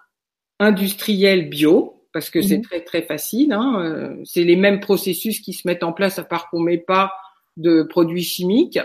industrielle 0.59 1.49
bio, 1.49 2.03
parce 2.13 2.31
que 2.31 2.41
c'est 2.41 2.59
mhm. 2.59 2.65
très 2.65 2.81
très 2.81 3.03
facile. 3.03 3.53
Hein. 3.53 3.81
Euh, 3.81 4.17
c'est 4.25 4.45
les 4.45 4.57
mêmes 4.57 4.81
processus 4.81 5.41
qui 5.41 5.53
se 5.53 5.69
mettent 5.69 5.83
en 5.83 5.93
place 5.93 6.19
à 6.19 6.25
part 6.25 6.49
qu'on 6.49 6.61
met 6.61 6.79
pas 6.79 7.13
de 7.57 7.83
produits 7.83 8.25
chimiques. 8.25 8.79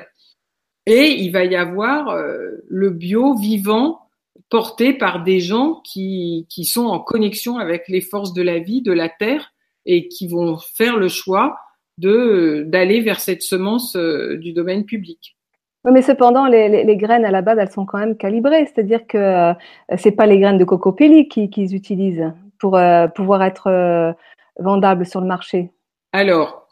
Et 0.86 1.12
il 1.20 1.32
va 1.32 1.46
y 1.46 1.56
avoir 1.56 2.10
euh, 2.10 2.64
le 2.68 2.90
bio 2.90 3.36
vivant 3.36 4.02
porté 4.50 4.94
par 4.94 5.24
des 5.24 5.40
gens 5.40 5.82
qui, 5.84 6.46
qui 6.50 6.66
sont 6.66 6.86
en 6.86 7.00
connexion 7.00 7.58
avec 7.58 7.88
les 7.88 8.02
forces 8.02 8.34
de 8.34 8.42
la 8.42 8.60
vie, 8.60 8.82
de 8.82 8.92
la 8.92 9.10
terre, 9.10 9.54
et 9.86 10.08
qui 10.08 10.28
vont 10.28 10.58
faire 10.58 10.98
le 10.98 11.08
choix 11.08 11.58
de 11.98 12.64
d'aller 12.68 13.02
vers 13.02 13.20
cette 13.20 13.42
semence 13.42 13.96
euh, 13.96 14.38
du 14.38 14.54
domaine 14.54 14.86
public. 14.86 15.38
mais 15.86 16.02
cependant, 16.02 16.46
les, 16.48 16.84
les, 16.84 16.98
graines 16.98 17.26
à 17.26 17.32
la 17.32 17.42
base, 17.42 17.58
elles 17.60 17.72
sont 17.72 17.86
quand 17.86 17.98
même 17.98 18.18
calibrées, 18.18 18.66
c'est-à-dire 18.66 19.06
que 19.08 19.18
euh, 19.18 19.54
c'est 19.98 20.12
pas 20.12 20.26
les 20.26 20.40
graines 20.40 20.58
de 20.58 20.64
cocopelli 20.64 21.28
qu'ils 21.28 21.76
utilisent 21.76 22.32
pour 22.60 22.78
euh, 22.78 23.08
pouvoir 23.08 23.42
être 23.44 24.16
vendables 24.60 25.06
sur 25.06 25.22
le 25.22 25.28
marché. 25.28 25.72
Alors, 26.14 26.68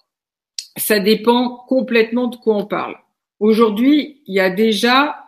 ça 0.77 0.99
dépend 0.99 1.63
complètement 1.67 2.27
de 2.27 2.35
quoi 2.35 2.55
on 2.55 2.65
parle. 2.65 2.95
Aujourd'hui, 3.39 4.21
il 4.27 4.35
y 4.35 4.39
a 4.39 4.49
déjà 4.49 5.25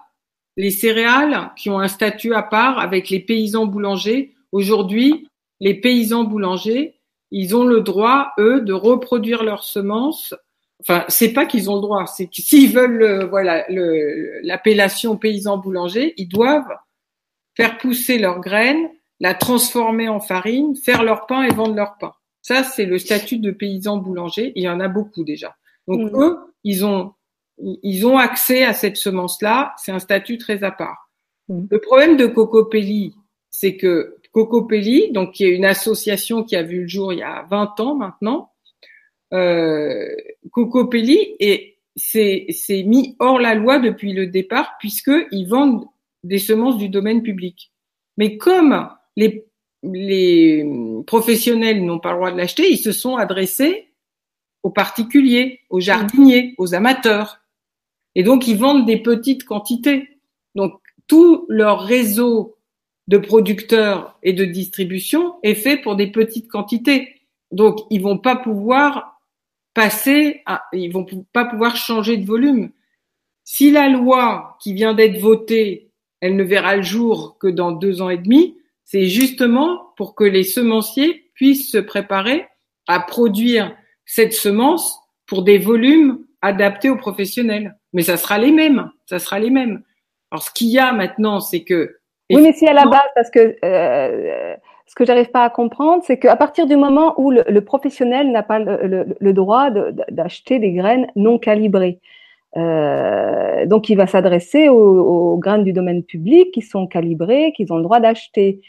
les 0.58 0.72
céréales 0.72 1.52
qui 1.56 1.70
ont 1.70 1.80
un 1.80 1.88
statut 1.88 2.34
à 2.34 2.44
part 2.44 2.80
avec 2.80 3.10
les 3.10 3.20
paysans 3.20 3.66
boulangers. 3.66 4.34
Aujourd'hui, 4.52 5.28
les 5.60 5.76
paysans 5.76 6.26
boulangers, 6.26 7.00
ils 7.32 7.56
ont 7.56 7.64
le 7.64 7.82
droit, 7.82 8.32
eux, 8.38 8.62
de 8.62 8.74
reproduire 8.74 9.44
leurs 9.44 9.64
semences. 9.64 10.34
Enfin, 10.82 11.06
c'est 11.08 11.32
pas 11.32 11.46
qu'ils 11.46 11.70
ont 11.70 11.76
le 11.76 11.82
droit, 11.82 12.08
c'est 12.08 12.26
que 12.26 12.42
s'ils 12.42 12.72
veulent, 12.72 13.28
voilà, 13.30 13.66
l'appellation 13.70 15.16
paysan 15.16 15.58
boulanger, 15.58 16.14
ils 16.18 16.28
doivent 16.28 16.76
faire 17.56 17.78
pousser 17.78 18.18
leurs 18.18 18.40
graines, 18.40 18.90
la 19.20 19.36
transformer 19.36 20.10
en 20.10 20.20
farine, 20.20 20.76
faire 20.76 21.04
leur 21.04 21.28
pain 21.28 21.44
et 21.44 21.54
vendre 21.54 21.76
leur 21.76 21.98
pain. 22.00 22.14
Ça, 22.42 22.64
c'est 22.64 22.86
le 22.86 22.98
statut 22.98 23.38
de 23.38 23.52
paysan 23.52 23.98
boulanger. 23.98 24.52
Il 24.56 24.64
y 24.64 24.70
en 24.70 24.80
a 24.80 24.88
beaucoup 24.88 25.24
déjà. 25.24 25.56
Donc 25.88 26.12
mmh. 26.12 26.22
eux, 26.22 26.38
ils 26.64 26.84
ont, 26.86 27.14
ils 27.62 28.06
ont 28.06 28.18
accès 28.18 28.64
à 28.64 28.74
cette 28.74 28.98
semence-là. 28.98 29.74
C'est 29.78 29.92
un 29.92 30.00
statut 30.00 30.38
très 30.38 30.64
à 30.64 30.72
part. 30.72 31.10
Mmh. 31.48 31.66
Le 31.70 31.80
problème 31.80 32.18
de 32.18 32.26
Cocopelli, 32.26 33.16
c'est 33.50 33.78
que 33.78 34.18
Cocopelli, 34.32 35.12
donc 35.12 35.34
qui 35.34 35.46
est 35.46 35.56
une 35.56 35.66
association 35.66 36.44
qui 36.44 36.56
a 36.56 36.64
vu 36.64 36.82
le 36.82 36.88
jour 36.88 37.14
il 37.14 37.20
y 37.20 37.24
a 37.24 37.46
20 37.50 37.80
ans 37.80 37.96
maintenant. 37.96 38.52
Euh, 39.34 40.08
Cocopelli 40.52 41.36
et 41.40 41.78
c'est 41.96 42.48
mis 42.86 43.16
hors 43.20 43.40
la 43.40 43.54
loi 43.54 43.80
depuis 43.80 44.14
le 44.14 44.28
départ 44.28 44.76
puisqu'ils 44.80 45.48
vendent 45.48 45.86
des 46.24 46.40
semences 46.40 46.78
du 46.78 46.90
domaine 46.90 47.22
public. 47.22 47.72
Mais 48.18 48.38
comme 48.38 48.90
les, 49.18 49.46
les 49.84 50.66
professionnels 51.06 51.84
n'ont 51.84 52.00
pas 52.00 52.12
le 52.12 52.18
droit 52.18 52.32
de 52.32 52.38
l'acheter, 52.38 52.72
ils 52.72 52.78
se 52.78 52.92
sont 52.92 53.18
adressés 53.18 53.90
aux 54.64 54.70
particuliers, 54.70 55.62
aux 55.70 55.80
jardiniers, 55.80 56.54
aux 56.58 56.74
amateurs. 56.74 57.41
Et 58.16 58.24
donc, 58.24 58.48
ils 58.48 58.58
vendent 58.58 58.86
des 58.86 58.98
petites 58.98 59.46
quantités. 59.46 60.20
Donc, 60.56 60.80
tout 61.08 61.46
leur 61.50 61.82
réseau 61.82 62.58
de 63.08 63.18
producteurs 63.18 64.18
et 64.24 64.34
de 64.34 64.46
distribution 64.46 65.36
est 65.44 65.56
fait 65.56 65.78
pour 65.78 65.96
des 65.96 66.08
petites 66.08 66.50
quantités. 66.50 67.22
Donc, 67.52 67.80
ils 67.90 68.02
vont 68.02 68.18
pas 68.18 68.36
pouvoir 68.36 69.22
passer, 69.74 70.42
à, 70.46 70.64
ils 70.74 70.92
vont 70.92 71.06
pas 71.34 71.46
pouvoir 71.46 71.76
changer 71.76 72.18
de 72.18 72.26
volume. 72.26 72.72
Si 73.44 73.72
la 73.72 73.90
loi 73.90 74.58
qui 74.62 74.74
vient 74.74 74.94
d'être 74.94 75.20
votée, 75.20 75.90
elle 76.20 76.36
ne 76.36 76.44
verra 76.44 76.76
le 76.78 76.84
jour 76.84 77.38
que 77.40 77.48
dans 77.48 77.72
deux 77.72 78.02
ans 78.02 78.10
et 78.10 78.18
demi, 78.18 78.58
c'est 78.86 79.08
justement 79.08 79.94
pour 79.98 80.16
que 80.16 80.24
les 80.24 80.44
semenciers 80.44 81.32
puissent 81.34 81.72
se 81.72 81.78
préparer 81.78 82.48
à 82.88 83.00
produire 83.00 83.76
cette 84.06 84.34
semence 84.34 85.00
pour 85.26 85.44
des 85.44 85.58
volumes 85.58 86.26
adaptés 86.42 86.90
aux 86.90 86.98
professionnels. 86.98 87.78
Mais 87.94 88.04
ça 88.04 88.18
sera 88.18 88.38
les 88.38 88.52
mêmes, 88.52 88.92
ça 89.06 89.20
sera 89.20 89.40
les 89.40 89.50
mêmes. 89.50 89.84
Alors, 90.32 90.44
ce 90.44 90.52
qu'il 90.52 90.70
y 90.70 90.80
a 90.80 90.94
maintenant, 90.94 91.40
c'est 91.40 91.64
que 91.64 91.98
oui, 92.34 92.42
mais 92.42 92.54
si 92.54 92.66
à 92.68 92.74
la 92.74 92.86
base, 92.86 93.02
parce 93.14 93.30
que 93.30 93.58
euh, 93.64 94.56
ce 94.88 94.96
que 94.96 95.06
j'arrive 95.06 95.32
pas 95.32 95.44
à 95.44 95.50
comprendre, 95.50 96.04
c'est 96.06 96.18
qu'à 96.18 96.36
partir 96.36 96.66
du 96.66 96.76
moment 96.76 97.14
où 97.18 97.32
le, 97.32 97.60
professionnel 97.62 98.32
n'a 98.32 98.44
pas 98.44 98.60
le, 98.60 99.34
droit 99.34 99.70
d'acheter 100.10 100.60
des 100.60 100.72
graines 100.72 101.08
non 101.16 101.40
calibrées, 101.40 102.00
euh, 102.58 103.66
donc 103.66 103.90
il 103.90 103.96
va 103.96 104.08
s'adresser 104.08 104.70
aux, 104.70 105.38
graines 105.38 105.64
du 105.64 105.74
domaine 105.74 106.04
public 106.04 106.52
qui 106.52 106.62
sont 106.62 106.88
calibrées, 106.88 107.54
qu'ils 107.56 107.72
ont 107.74 107.78
le 107.78 107.84
droit 107.84 108.00
d'acheter. 108.00 108.62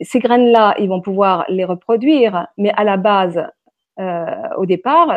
Ces 0.00 0.18
graines-là, 0.18 0.74
ils 0.78 0.88
vont 0.88 1.00
pouvoir 1.00 1.44
les 1.48 1.64
reproduire, 1.64 2.46
mais 2.56 2.72
à 2.76 2.84
la 2.84 2.96
base, 2.96 3.42
euh, 3.98 4.26
au 4.56 4.66
départ, 4.66 5.14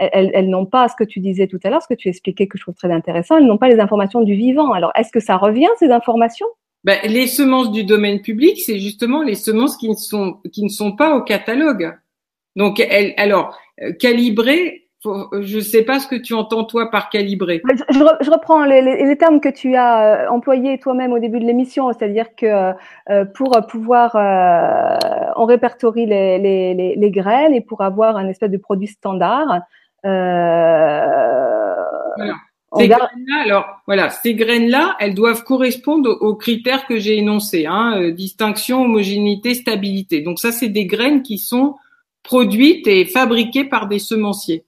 elles, 0.00 0.30
elles 0.34 0.48
n'ont 0.48 0.66
pas 0.66 0.88
ce 0.88 0.96
que 0.96 1.04
tu 1.04 1.20
disais 1.20 1.46
tout 1.46 1.60
à 1.64 1.70
l'heure, 1.70 1.82
ce 1.82 1.88
que 1.88 1.94
tu 1.94 2.08
expliquais 2.08 2.46
que 2.46 2.58
je 2.58 2.62
trouve 2.62 2.74
très 2.74 2.90
intéressant, 2.90 3.36
elles 3.36 3.46
n'ont 3.46 3.58
pas 3.58 3.68
les 3.68 3.80
informations 3.80 4.22
du 4.22 4.34
vivant. 4.34 4.72
Alors, 4.72 4.92
est-ce 4.96 5.12
que 5.12 5.20
ça 5.20 5.36
revient, 5.36 5.68
ces 5.78 5.90
informations? 5.90 6.46
Ben, 6.84 6.98
les 7.04 7.26
semences 7.26 7.70
du 7.72 7.84
domaine 7.84 8.22
public, 8.22 8.58
c'est 8.58 8.78
justement 8.78 9.22
les 9.22 9.34
semences 9.34 9.76
qui 9.76 9.88
ne 9.88 9.94
sont 9.94 10.38
qui 10.50 10.64
ne 10.64 10.70
sont 10.70 10.96
pas 10.96 11.14
au 11.14 11.22
catalogue. 11.22 11.92
Donc, 12.56 12.80
elle, 12.80 13.12
alors 13.18 13.58
euh, 13.82 13.92
calibrer, 13.92 14.88
je 15.04 15.56
ne 15.56 15.62
sais 15.62 15.82
pas 15.82 15.98
ce 15.98 16.06
que 16.06 16.16
tu 16.16 16.32
entends 16.32 16.64
toi 16.64 16.90
par 16.90 17.10
calibrer. 17.10 17.62
Je, 17.90 18.30
reprends 18.30 18.64
les, 18.64 18.80
les, 18.82 19.16
termes 19.16 19.40
que 19.40 19.48
tu 19.48 19.74
as 19.76 20.24
euh, 20.24 20.28
employés 20.28 20.78
toi-même 20.78 21.12
au 21.12 21.18
début 21.18 21.38
de 21.38 21.44
l'émission, 21.44 21.92
c'est-à-dire 21.92 22.34
que 22.34 22.72
euh, 23.10 23.24
pour 23.34 23.58
pouvoir, 23.68 24.14
on 25.36 25.44
répertorie 25.44 26.06
les, 26.06 26.38
les, 26.38 26.96
les, 26.96 27.10
graines 27.10 27.54
et 27.54 27.60
pour 27.60 27.82
avoir 27.82 28.16
un 28.16 28.28
espèce 28.28 28.50
de 28.50 28.58
produit 28.58 28.88
standard. 28.88 29.60
Voilà. 32.16 32.36
Ces 32.76 32.86
graines-là, 32.86 33.42
alors 33.42 33.82
voilà, 33.86 34.10
ces 34.10 34.34
graines-là, 34.34 34.96
elles 35.00 35.14
doivent 35.14 35.42
correspondre 35.42 36.16
aux 36.20 36.36
critères 36.36 36.86
que 36.86 36.98
j'ai 36.98 37.18
énoncés, 37.18 37.66
hein, 37.66 38.00
euh, 38.00 38.12
distinction, 38.12 38.82
homogénéité, 38.84 39.54
stabilité. 39.54 40.20
Donc 40.20 40.38
ça, 40.38 40.52
c'est 40.52 40.68
des 40.68 40.86
graines 40.86 41.22
qui 41.22 41.38
sont 41.38 41.74
produites 42.22 42.86
et 42.86 43.06
fabriquées 43.06 43.64
par 43.64 43.88
des 43.88 43.98
semenciers. 43.98 44.64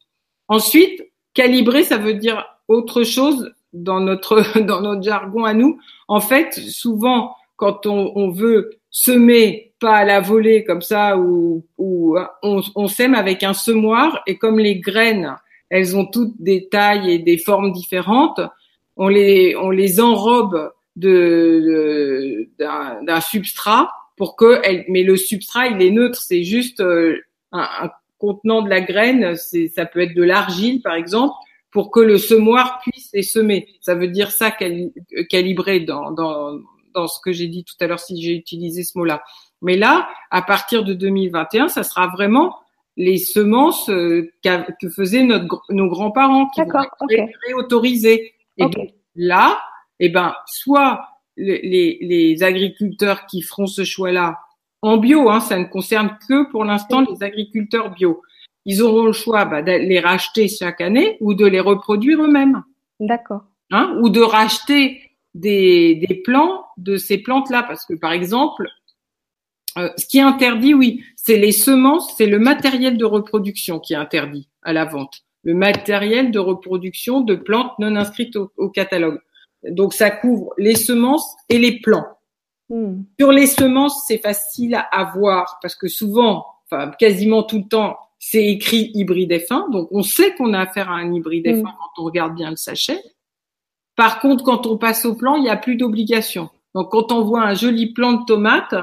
Ensuite, 0.49 1.01
calibrer, 1.33 1.85
ça 1.85 1.99
veut 1.99 2.15
dire 2.15 2.45
autre 2.67 3.05
chose 3.05 3.53
dans 3.73 4.01
notre 4.01 4.61
dans 4.61 4.81
notre 4.81 5.03
jargon 5.03 5.45
à 5.45 5.55
nous. 5.55 5.79
En 6.09 6.21
fait, 6.21 6.55
souvent, 6.55 7.37
quand 7.57 7.87
on, 7.87 8.13
on 8.17 8.31
veut 8.31 8.81
semer 8.91 9.72
pas 9.83 9.97
à 9.97 10.05
la 10.05 10.21
volée 10.21 10.65
comme 10.65 10.81
ça, 10.83 11.19
ou 11.19 11.65
on, 11.79 12.63
on 12.75 12.89
sème 12.89 13.15
avec 13.15 13.43
un 13.43 13.53
semoir, 13.53 14.23
et 14.27 14.39
comme 14.39 14.59
les 14.59 14.81
graines 14.81 15.37
elles 15.73 15.97
ont 15.97 16.05
toutes 16.05 16.35
des 16.39 16.69
tailles 16.69 17.11
et 17.11 17.19
des 17.19 17.39
formes 17.39 17.73
différentes. 17.73 18.43
On 18.99 19.09
les, 19.09 19.57
on 19.57 19.71
les 19.71 20.03
enrobe 20.03 20.71
de, 20.97 22.47
d'un, 22.59 23.21
substrat 23.23 23.91
pour 24.19 24.37
que, 24.37 24.61
elle, 24.65 24.85
mais 24.89 25.03
le 25.03 25.17
substrat 25.17 25.69
il 25.69 25.81
est 25.81 25.91
neutre, 25.91 26.21
c'est 26.21 26.45
juste 26.45 26.81
euh, 26.81 27.17
un, 27.53 27.91
contenant 28.19 28.61
de 28.61 28.69
la 28.69 28.83
graine, 28.83 29.35
c'est, 29.37 29.69
ça 29.69 29.87
peut 29.87 30.01
être 30.01 30.15
de 30.15 30.23
l'argile 30.23 30.83
par 30.83 30.95
exemple, 30.95 31.33
pour 31.71 31.91
que 31.91 32.01
le 32.01 32.19
semoir 32.19 32.81
puisse 32.83 33.09
les 33.15 33.23
semer. 33.23 33.67
Ça 33.81 33.95
veut 33.95 34.09
dire 34.09 34.31
ça 34.31 34.51
calibrer 35.31 35.81
dans, 35.81 36.11
dans, 36.11 36.59
dans 36.93 37.07
ce 37.09 37.19
que 37.25 37.33
j'ai 37.33 37.49
dit 37.49 37.65
tout 37.65 37.77
à 37.81 37.87
l'heure 37.87 37.99
si 37.99 38.21
j'ai 38.21 38.35
utilisé 38.35 38.85
ce 38.85 38.99
mot-là. 38.99 39.23
Mais 39.63 39.77
là, 39.77 40.09
à 40.31 40.43
partir 40.43 40.85
de 40.85 40.93
2021, 40.93 41.69
ça 41.69 41.83
sera 41.83 42.09
vraiment 42.09 42.57
les 42.97 43.17
semences 43.17 43.89
euh, 43.89 44.31
que 44.45 44.89
faisaient 44.91 45.23
notre, 45.23 45.63
nos 45.71 45.89
grands-parents 45.89 46.49
qui 46.51 46.61
vont 46.61 46.83
être 47.11 47.39
réautorisées. 47.47 48.35
Et 48.59 48.65
donc 48.65 48.91
là, 49.15 49.59
eh 49.99 50.09
ben, 50.09 50.35
soit 50.47 51.07
les, 51.37 51.99
les, 52.03 52.43
agriculteurs 52.43 53.27
qui 53.27 53.41
feront 53.41 53.67
ce 53.67 53.85
choix-là 53.85 54.41
en 54.83 54.99
bio, 54.99 55.31
hein, 55.31 55.41
ça 55.41 55.59
ne 55.59 55.65
concerne 55.65 56.19
que 56.29 56.51
pour 56.51 56.65
l'instant 56.65 57.01
les 57.09 57.23
agriculteurs 57.23 57.91
bio. 57.91 58.21
Ils 58.65 58.83
auront 58.83 59.05
le 59.05 59.13
choix 59.13 59.45
bah, 59.45 59.63
de 59.63 59.73
les 59.73 60.01
racheter 60.01 60.49
chaque 60.49 60.81
année 60.81 61.17
ou 61.21 61.35
de 61.35 61.47
les 61.47 61.61
reproduire 61.61 62.23
eux-mêmes. 62.23 62.63
D'accord. 63.01 63.45
Hein, 63.71 63.97
ou 64.01 64.09
de 64.09 64.21
racheter 64.21 65.01
des, 65.35 65.95
des 66.07 66.15
plants 66.17 66.67
de 66.77 66.97
ces 66.97 67.19
plantes-là, 67.19 67.63
parce 67.63 67.87
que 67.87 67.95
par 67.95 68.13
exemple, 68.13 68.69
euh, 69.79 69.89
ce 69.97 70.07
qui 70.07 70.19
est 70.19 70.23
interdit, 70.23 70.75
oui, 70.75 71.03
c'est 71.17 71.37
les 71.37 71.53
semences, 71.53 72.15
c'est 72.17 72.27
le 72.27 72.39
matériel 72.39 72.97
de 72.97 73.05
reproduction 73.05 73.79
qui 73.79 73.95
est 73.95 73.97
interdit 73.97 74.49
à 74.63 74.73
la 74.73 74.85
vente. 74.85 75.23
Le 75.45 75.55
matériel 75.55 76.31
de 76.31 76.39
reproduction 76.39 77.21
de 77.21 77.35
plantes 77.35 77.73
non 77.79 77.97
inscrites 77.97 78.37
au, 78.37 78.69
catalogue. 78.69 79.19
Donc 79.65 79.95
ça 79.95 80.11
couvre 80.11 80.53
les 80.59 80.75
semences 80.75 81.37
et 81.49 81.59
les 81.59 81.81
plants. 81.81 82.07
Hmm. 82.69 83.03
Sur 83.19 83.33
les 83.33 83.47
semences, 83.47 84.05
c'est 84.07 84.19
facile 84.19 84.75
à 84.75 85.13
voir 85.17 85.59
parce 85.63 85.75
que 85.75 85.89
souvent, 85.89 86.47
enfin 86.67 86.93
quasiment 86.99 87.43
tout 87.43 87.59
le 87.59 87.69
temps, 87.69 87.97
c'est 88.19 88.47
écrit 88.47 88.93
hybride 88.95 89.33
F1, 89.33 89.73
donc 89.73 89.89
on 89.91 90.03
sait 90.03 90.35
qu'on 90.35 90.53
a 90.53 90.61
affaire 90.61 90.91
à 90.91 90.95
un 90.95 91.13
hybride 91.13 91.47
F1 91.47 91.61
hmm. 91.61 91.65
quand 91.65 92.03
on 92.03 92.05
regarde 92.05 92.35
bien 92.35 92.51
le 92.51 92.57
sachet. 92.57 93.03
Par 93.97 94.21
contre, 94.21 94.45
quand 94.45 94.67
on 94.67 94.79
passe 94.79 95.05
au 95.05 95.15
plan, 95.15 95.37
il 95.37 95.43
n'y 95.43 95.51
a 95.51 95.57
plus 95.57 95.77
d'obligation. 95.77 96.49
Donc, 96.75 96.91
quand 96.91 97.13
on 97.13 97.23
voit 97.25 97.43
un 97.43 97.55
joli 97.55 97.93
plant 97.93 98.15
de 98.15 98.25
tomates, 98.25 98.75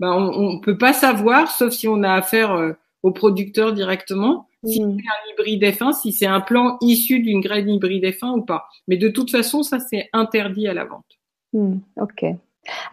ben, 0.00 0.12
on 0.12 0.54
ne 0.54 0.60
peut 0.60 0.78
pas 0.78 0.92
savoir, 0.92 1.50
sauf 1.50 1.72
si 1.72 1.86
on 1.86 2.02
a 2.02 2.12
affaire 2.12 2.52
euh, 2.52 2.72
au 3.02 3.12
producteur 3.12 3.72
directement, 3.72 4.48
si 4.64 4.82
hmm. 4.82 4.96
c'est 4.98 5.04
un 5.04 5.32
hybride 5.32 5.62
F1, 5.62 5.92
si 5.92 6.12
c'est 6.12 6.26
un 6.26 6.40
plant 6.40 6.76
issu 6.80 7.20
d'une 7.20 7.40
graine 7.40 7.68
hybride 7.68 8.04
F1 8.04 8.38
ou 8.38 8.42
pas. 8.42 8.66
Mais 8.88 8.96
de 8.96 9.08
toute 9.08 9.30
façon, 9.30 9.62
ça, 9.62 9.78
c'est 9.78 10.08
interdit 10.12 10.66
à 10.66 10.74
la 10.74 10.84
vente. 10.84 11.04
Hmm, 11.52 11.78
ok. 11.96 12.24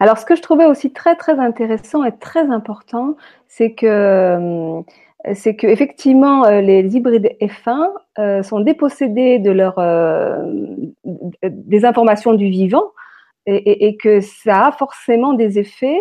Alors, 0.00 0.18
ce 0.18 0.24
que 0.24 0.36
je 0.36 0.42
trouvais 0.42 0.64
aussi 0.64 0.92
très, 0.92 1.16
très 1.16 1.38
intéressant 1.38 2.04
et 2.04 2.16
très 2.16 2.50
important, 2.50 3.16
c'est 3.48 3.72
que 3.72 4.36
hum, 4.36 4.84
c'est 5.34 5.56
que 5.56 5.66
effectivement 5.66 6.44
euh, 6.44 6.60
les 6.60 6.96
hybrides 6.96 7.36
F1 7.40 7.88
euh, 8.18 8.42
sont 8.42 8.60
dépossédés 8.60 9.38
de 9.38 9.50
leur 9.50 9.78
euh, 9.78 10.42
des 11.42 11.84
informations 11.84 12.34
du 12.34 12.48
vivant 12.48 12.92
et, 13.46 13.88
et, 13.88 13.96
que 13.96 14.20
ça 14.20 14.66
a 14.66 14.72
forcément 14.72 15.32
des 15.32 15.58
effets 15.58 15.98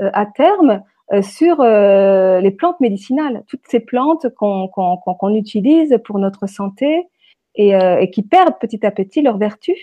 à 0.00 0.26
terme 0.26 0.82
sur 1.22 1.62
les 1.62 2.50
plantes 2.52 2.80
médicinales, 2.80 3.42
toutes 3.48 3.66
ces 3.68 3.80
plantes 3.80 4.26
qu'on 4.36 5.34
utilise 5.34 5.98
pour 6.04 6.18
notre 6.18 6.46
santé 6.46 7.08
et, 7.56 7.70
et, 7.70 8.10
qui 8.10 8.22
perdent 8.22 8.58
petit 8.60 8.86
à 8.86 8.90
petit 8.90 9.20
leur 9.20 9.36
vertu. 9.36 9.74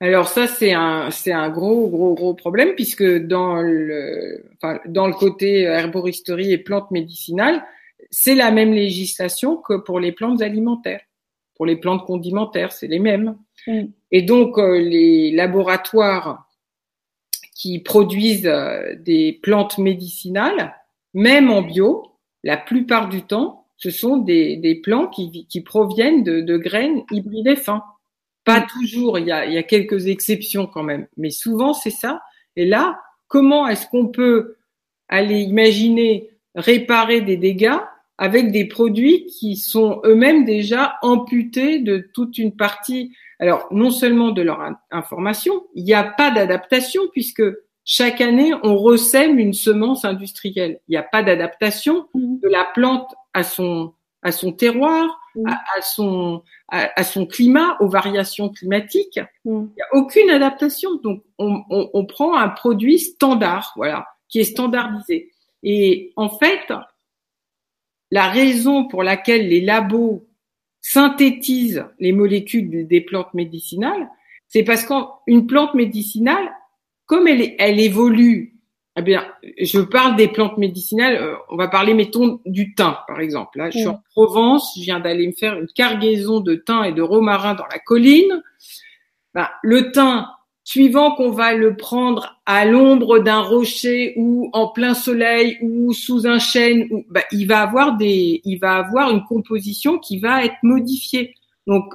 Alors 0.00 0.28
ça 0.28 0.46
c'est 0.46 0.72
un 0.72 1.10
c'est 1.10 1.32
un 1.32 1.50
gros 1.50 1.88
gros 1.88 2.14
gros 2.14 2.34
problème 2.34 2.74
puisque 2.74 3.04
dans 3.04 3.56
le 3.56 4.44
enfin, 4.56 4.80
dans 4.86 5.06
le 5.06 5.12
côté 5.12 5.62
herboristerie 5.62 6.52
et 6.52 6.58
plantes 6.58 6.90
médicinales, 6.90 7.64
c'est 8.10 8.34
la 8.34 8.50
même 8.50 8.72
législation 8.72 9.56
que 9.56 9.74
pour 9.74 10.00
les 10.00 10.12
plantes 10.12 10.42
alimentaires. 10.42 11.02
Pour 11.56 11.66
les 11.66 11.76
plantes 11.76 12.04
condimentaires, 12.04 12.72
c'est 12.72 12.88
les 12.88 12.98
mêmes. 12.98 13.36
Mm. 13.66 13.84
Et 14.10 14.22
donc 14.22 14.58
euh, 14.58 14.78
les 14.78 15.30
laboratoires 15.30 16.48
qui 17.64 17.78
produisent 17.78 18.46
euh, 18.46 18.94
des 18.98 19.40
plantes 19.42 19.78
médicinales, 19.78 20.74
même 21.14 21.50
en 21.50 21.62
bio, 21.62 22.02
la 22.42 22.58
plupart 22.58 23.08
du 23.08 23.22
temps, 23.22 23.68
ce 23.78 23.88
sont 23.88 24.18
des, 24.18 24.58
des 24.58 24.74
plants 24.74 25.06
qui, 25.06 25.46
qui 25.46 25.62
proviennent 25.62 26.22
de, 26.22 26.42
de 26.42 26.58
graines 26.58 27.04
hybrides 27.10 27.56
fins. 27.56 27.82
Pas 28.44 28.60
mm. 28.60 28.66
toujours, 28.66 29.18
il 29.18 29.28
y, 29.28 29.32
a, 29.32 29.46
il 29.46 29.54
y 29.54 29.56
a 29.56 29.62
quelques 29.62 30.08
exceptions 30.08 30.66
quand 30.66 30.82
même, 30.82 31.06
mais 31.16 31.30
souvent 31.30 31.72
c'est 31.72 31.88
ça. 31.88 32.20
Et 32.54 32.66
là, 32.66 33.00
comment 33.28 33.66
est-ce 33.66 33.86
qu'on 33.86 34.08
peut 34.08 34.56
aller 35.08 35.40
imaginer 35.40 36.28
réparer 36.54 37.22
des 37.22 37.38
dégâts 37.38 37.80
avec 38.18 38.52
des 38.52 38.66
produits 38.66 39.24
qui 39.24 39.56
sont 39.56 40.02
eux-mêmes 40.04 40.44
déjà 40.44 40.96
amputés 41.00 41.78
de 41.78 42.10
toute 42.12 42.36
une 42.36 42.54
partie, 42.54 43.16
alors 43.38 43.66
non 43.70 43.90
seulement 43.90 44.30
de 44.30 44.42
leur 44.42 44.60
information, 44.90 45.66
il 45.74 45.84
n'y 45.84 45.94
a 45.94 46.04
pas 46.04 46.30
d'adaptation 46.30 47.02
puisque 47.12 47.42
chaque 47.84 48.20
année 48.20 48.52
on 48.62 48.76
ressème 48.76 49.38
une 49.38 49.52
semence 49.52 50.04
industrielle. 50.04 50.80
Il 50.88 50.92
n'y 50.92 50.96
a 50.96 51.02
pas 51.02 51.22
d'adaptation 51.22 52.08
mm. 52.14 52.40
de 52.40 52.48
la 52.48 52.64
plante 52.74 53.12
à 53.32 53.42
son 53.42 53.94
à 54.22 54.32
son 54.32 54.52
terroir, 54.52 55.20
mm. 55.34 55.48
à, 55.48 55.82
son 55.82 56.42
à, 56.68 57.04
son 57.04 57.26
climat, 57.26 57.76
aux 57.80 57.88
variations 57.88 58.48
climatiques. 58.48 59.20
Mm. 59.44 59.66
Il 59.66 59.74
n'y 59.76 59.82
a 59.82 59.94
aucune 59.94 60.30
adaptation. 60.30 60.94
Donc 61.02 61.22
on, 61.38 61.62
on, 61.68 61.90
on 61.92 62.06
prend 62.06 62.36
un 62.36 62.48
produit 62.48 62.98
standard, 62.98 63.72
voilà, 63.76 64.06
qui 64.28 64.40
est 64.40 64.44
standardisé. 64.44 65.30
Et 65.62 66.12
en 66.16 66.28
fait, 66.28 66.72
la 68.10 68.28
raison 68.28 68.86
pour 68.86 69.02
laquelle 69.02 69.48
les 69.48 69.60
labos 69.60 70.26
synthétisent 70.84 71.86
les 71.98 72.12
molécules 72.12 72.86
des 72.86 73.00
plantes 73.00 73.32
médicinales, 73.32 74.06
c'est 74.48 74.64
parce 74.64 74.84
qu'une 74.84 75.46
plante 75.46 75.72
médicinale, 75.72 76.52
comme 77.06 77.26
elle, 77.26 77.54
elle 77.58 77.80
évolue, 77.80 78.60
eh 78.96 79.02
bien, 79.02 79.24
je 79.58 79.80
parle 79.80 80.14
des 80.14 80.28
plantes 80.28 80.58
médicinales, 80.58 81.16
euh, 81.16 81.36
on 81.48 81.56
va 81.56 81.68
parler, 81.68 81.94
mettons, 81.94 82.38
du 82.44 82.74
thym, 82.74 82.96
par 83.08 83.20
exemple. 83.20 83.58
Là, 83.58 83.70
je 83.70 83.78
suis 83.78 83.88
en 83.88 84.02
Provence, 84.10 84.74
je 84.76 84.82
viens 84.82 85.00
d'aller 85.00 85.26
me 85.26 85.32
faire 85.32 85.58
une 85.58 85.68
cargaison 85.68 86.40
de 86.40 86.54
thym 86.54 86.84
et 86.84 86.92
de 86.92 87.02
romarin 87.02 87.54
dans 87.54 87.66
la 87.66 87.78
colline. 87.78 88.42
Ben, 89.32 89.48
le 89.62 89.90
thym, 89.90 90.26
suivant 90.64 91.14
qu'on 91.14 91.30
va 91.30 91.54
le 91.54 91.76
prendre 91.76 92.40
à 92.46 92.64
l'ombre 92.64 93.18
d'un 93.18 93.40
rocher 93.40 94.14
ou 94.16 94.48
en 94.54 94.68
plein 94.68 94.94
soleil 94.94 95.58
ou 95.60 95.92
sous 95.92 96.26
un 96.26 96.38
chêne, 96.38 96.88
bah, 97.10 97.22
il 97.30 97.46
va 97.46 97.60
avoir 97.60 97.96
des, 97.96 98.40
il 98.44 98.58
va 98.58 98.76
avoir 98.76 99.10
une 99.10 99.22
composition 99.24 99.98
qui 99.98 100.18
va 100.18 100.44
être 100.44 100.56
modifiée. 100.62 101.34
Donc, 101.66 101.92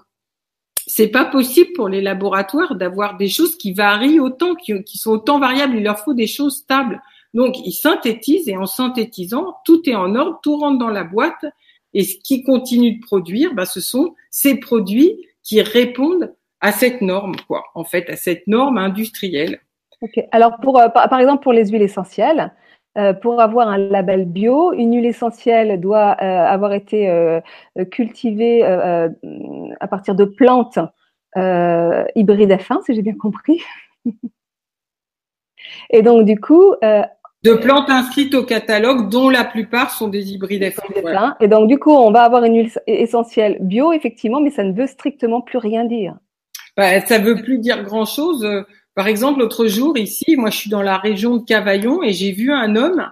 c'est 0.86 1.10
pas 1.10 1.26
possible 1.26 1.72
pour 1.74 1.90
les 1.90 2.02
laboratoires 2.02 2.76
d'avoir 2.76 3.18
des 3.18 3.28
choses 3.28 3.58
qui 3.58 3.74
varient 3.74 4.20
autant, 4.20 4.56
qui, 4.56 4.84
qui, 4.84 4.98
sont 4.98 5.12
autant 5.12 5.40
variables. 5.40 5.76
Il 5.76 5.84
leur 5.84 6.00
faut 6.00 6.14
des 6.14 6.28
choses 6.28 6.58
stables. 6.58 7.02
Donc, 7.34 7.56
ils 7.66 7.74
synthétisent 7.74 8.48
et 8.48 8.58
en 8.58 8.66
synthétisant, 8.66 9.58
tout 9.66 9.88
est 9.90 9.96
en 9.96 10.16
ordre, 10.16 10.40
tout 10.42 10.58
rentre 10.58 10.80
dans 10.80 10.90
la 10.90 11.04
boîte. 11.04 11.46
Et 11.94 12.04
ce 12.04 12.18
qui 12.24 12.44
continue 12.44 12.98
de 12.98 13.02
produire, 13.02 13.54
bah, 13.54 13.66
ce 13.66 13.82
sont 13.82 14.16
ces 14.30 14.60
produits 14.60 15.26
qui 15.44 15.62
répondent 15.62 16.34
à 16.62 16.72
cette 16.72 17.02
norme, 17.02 17.36
quoi, 17.48 17.64
en 17.76 17.84
fait, 17.84 18.10
à 18.10 18.16
cette 18.16 18.48
norme 18.48 18.78
industrielle. 18.78 19.60
Ok. 20.02 20.24
Alors, 20.32 20.58
pour, 20.62 20.80
euh, 20.80 20.90
par, 20.90 21.20
exemple, 21.20 21.44
pour 21.44 21.54
les 21.54 21.68
huiles 21.68 21.82
essentielles, 21.82 22.54
euh, 22.98 23.14
pour 23.14 23.40
avoir 23.40 23.68
un 23.68 23.78
label 23.78 24.26
bio, 24.26 24.74
une 24.74 24.96
huile 24.96 25.06
essentielle 25.06 25.80
doit 25.80 26.18
euh, 26.22 26.46
avoir 26.46 26.74
été 26.74 27.40
cultivée 27.92 28.64
à 28.64 29.88
partir 29.90 30.16
de 30.16 30.26
plantes 30.26 30.80
hybrides 31.36 32.52
F1, 32.52 32.84
si 32.86 32.96
j'ai 32.96 33.02
bien 33.02 33.16
compris. 33.16 33.62
Et 35.92 36.02
donc, 36.02 36.26
du 36.26 36.40
coup, 36.40 36.76
de 36.82 37.54
plantes 37.54 37.90
inscrites 37.90 38.34
au 38.34 38.44
catalogue, 38.44 39.10
dont 39.10 39.30
la 39.30 39.44
plupart 39.44 39.92
sont 39.92 40.08
des 40.08 40.34
hybrides 40.34 40.64
F1. 40.64 41.36
Et 41.42 41.48
donc, 41.48 41.68
du 41.68 41.78
coup, 41.78 41.92
on 41.92 42.12
va 42.12 42.24
avoir 42.24 42.44
une 42.44 42.58
huile 42.58 42.72
essentielle 42.88 43.58
bio, 43.62 43.92
effectivement, 43.92 44.42
mais 44.42 44.50
ça 44.50 44.64
ne 44.64 44.74
veut 44.74 44.88
strictement 44.88 45.42
plus 45.42 45.58
rien 45.58 45.86
dire. 45.86 46.16
Bah, 46.80 47.06
ça 47.06 47.20
veut 47.20 47.36
plus 47.36 47.58
dire 47.58 47.84
grand-chose. 47.84 48.48
Par 48.96 49.10
exemple, 49.10 49.42
l'autre 49.42 49.68
jour, 49.68 49.98
ici, 49.98 50.38
moi, 50.38 50.50
je 50.50 50.60
suis 50.60 50.70
dans 50.70 50.82
la 50.82 50.98
région 50.98 51.36
de 51.36 51.44
Cavaillon 51.44 52.02
et 52.02 52.14
j'ai 52.14 52.32
vu 52.32 52.54
un 52.54 52.78
homme 52.78 53.06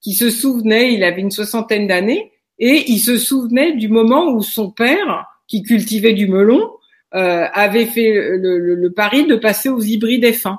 qui 0.00 0.14
se 0.14 0.30
souvenait, 0.30 0.94
il 0.94 1.04
avait 1.04 1.20
une 1.20 1.30
soixantaine 1.30 1.86
d'années, 1.86 2.32
et 2.58 2.90
il 2.90 3.00
se 3.00 3.18
souvenait 3.18 3.72
du 3.72 3.88
moment 3.88 4.30
où 4.30 4.40
son 4.40 4.70
père, 4.70 5.26
qui 5.46 5.62
cultivait 5.62 6.14
du 6.14 6.26
melon, 6.26 6.70
euh, 7.14 7.44
avait 7.52 7.84
fait 7.84 8.14
le, 8.14 8.88
pari 8.88 9.26
de 9.26 9.36
passer 9.36 9.68
aux 9.68 9.82
hybrides 9.82 10.24
F1. 10.24 10.56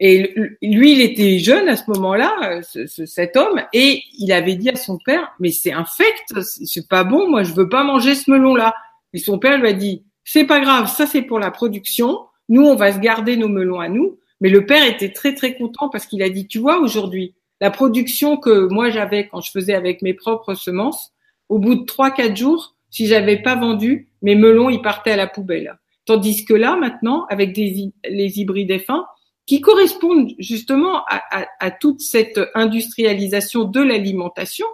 Et 0.00 0.34
lui, 0.60 0.92
il 0.92 1.00
était 1.00 1.38
jeune 1.38 1.66
à 1.66 1.76
ce 1.76 1.84
moment-là, 1.92 2.60
cet 2.62 3.38
homme, 3.38 3.62
et 3.72 4.02
il 4.18 4.32
avait 4.32 4.56
dit 4.56 4.68
à 4.68 4.76
son 4.76 4.98
père, 4.98 5.32
mais 5.40 5.50
c'est 5.50 5.72
infect, 5.72 6.42
c'est 6.42 6.88
pas 6.88 7.04
bon, 7.04 7.30
moi 7.30 7.42
je 7.42 7.54
veux 7.54 7.70
pas 7.70 7.84
manger 7.84 8.14
ce 8.14 8.30
melon-là. 8.30 8.74
Et 9.14 9.18
son 9.18 9.38
père 9.38 9.58
lui 9.58 9.68
a 9.68 9.72
dit, 9.72 10.04
c'est 10.24 10.44
pas 10.44 10.60
grave, 10.60 10.88
ça 10.88 11.06
c'est 11.06 11.22
pour 11.22 11.38
la 11.38 11.50
production. 11.50 12.20
Nous, 12.48 12.62
on 12.62 12.74
va 12.74 12.92
se 12.92 12.98
garder 12.98 13.36
nos 13.36 13.48
melons 13.48 13.80
à 13.80 13.88
nous. 13.88 14.18
Mais 14.40 14.48
le 14.48 14.64
père 14.64 14.86
était 14.86 15.12
très 15.12 15.34
très 15.34 15.54
content 15.54 15.88
parce 15.88 16.06
qu'il 16.06 16.22
a 16.22 16.30
dit, 16.30 16.46
tu 16.46 16.58
vois, 16.58 16.78
aujourd'hui, 16.78 17.34
la 17.60 17.70
production 17.70 18.36
que 18.36 18.68
moi 18.68 18.90
j'avais 18.90 19.28
quand 19.28 19.40
je 19.40 19.50
faisais 19.50 19.74
avec 19.74 20.02
mes 20.02 20.14
propres 20.14 20.54
semences, 20.54 21.12
au 21.48 21.58
bout 21.58 21.74
de 21.74 21.84
trois 21.84 22.10
quatre 22.10 22.36
jours, 22.36 22.74
si 22.90 23.06
j'avais 23.06 23.42
pas 23.42 23.54
vendu, 23.54 24.08
mes 24.22 24.34
melons 24.34 24.70
ils 24.70 24.82
partaient 24.82 25.12
à 25.12 25.16
la 25.16 25.26
poubelle. 25.26 25.78
Tandis 26.06 26.44
que 26.44 26.54
là, 26.54 26.76
maintenant, 26.76 27.26
avec 27.28 27.52
des, 27.52 27.92
les 28.08 28.40
hybrides 28.40 28.70
F1, 28.70 29.04
qui 29.46 29.60
correspondent 29.60 30.30
justement 30.38 31.04
à, 31.08 31.70
toute 31.72 32.00
cette 32.00 32.40
industrialisation 32.54 33.64
de 33.64 33.80
l'alimentation, 33.80 34.66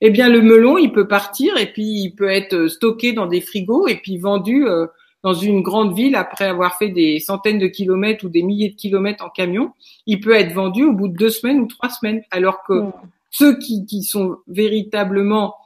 eh 0.00 0.10
bien 0.10 0.28
le 0.28 0.40
melon, 0.40 0.78
il 0.78 0.92
peut 0.92 1.08
partir 1.08 1.56
et 1.56 1.72
puis 1.72 2.02
il 2.02 2.10
peut 2.14 2.30
être 2.30 2.68
stocké 2.68 3.12
dans 3.12 3.26
des 3.26 3.40
frigos 3.40 3.88
et 3.88 3.96
puis 3.96 4.18
vendu 4.18 4.66
euh, 4.66 4.86
dans 5.24 5.34
une 5.34 5.62
grande 5.62 5.96
ville 5.96 6.14
après 6.14 6.44
avoir 6.44 6.78
fait 6.78 6.90
des 6.90 7.18
centaines 7.18 7.58
de 7.58 7.66
kilomètres 7.66 8.24
ou 8.24 8.28
des 8.28 8.42
milliers 8.42 8.70
de 8.70 8.76
kilomètres 8.76 9.24
en 9.24 9.30
camion. 9.30 9.72
Il 10.06 10.20
peut 10.20 10.34
être 10.34 10.52
vendu 10.52 10.84
au 10.84 10.92
bout 10.92 11.08
de 11.08 11.16
deux 11.16 11.30
semaines 11.30 11.60
ou 11.60 11.66
trois 11.66 11.88
semaines, 11.88 12.22
alors 12.30 12.62
que 12.62 12.84
ceux 13.30 13.58
qui, 13.58 13.84
qui, 13.86 14.04
sont 14.04 14.38
véritablement 14.46 15.56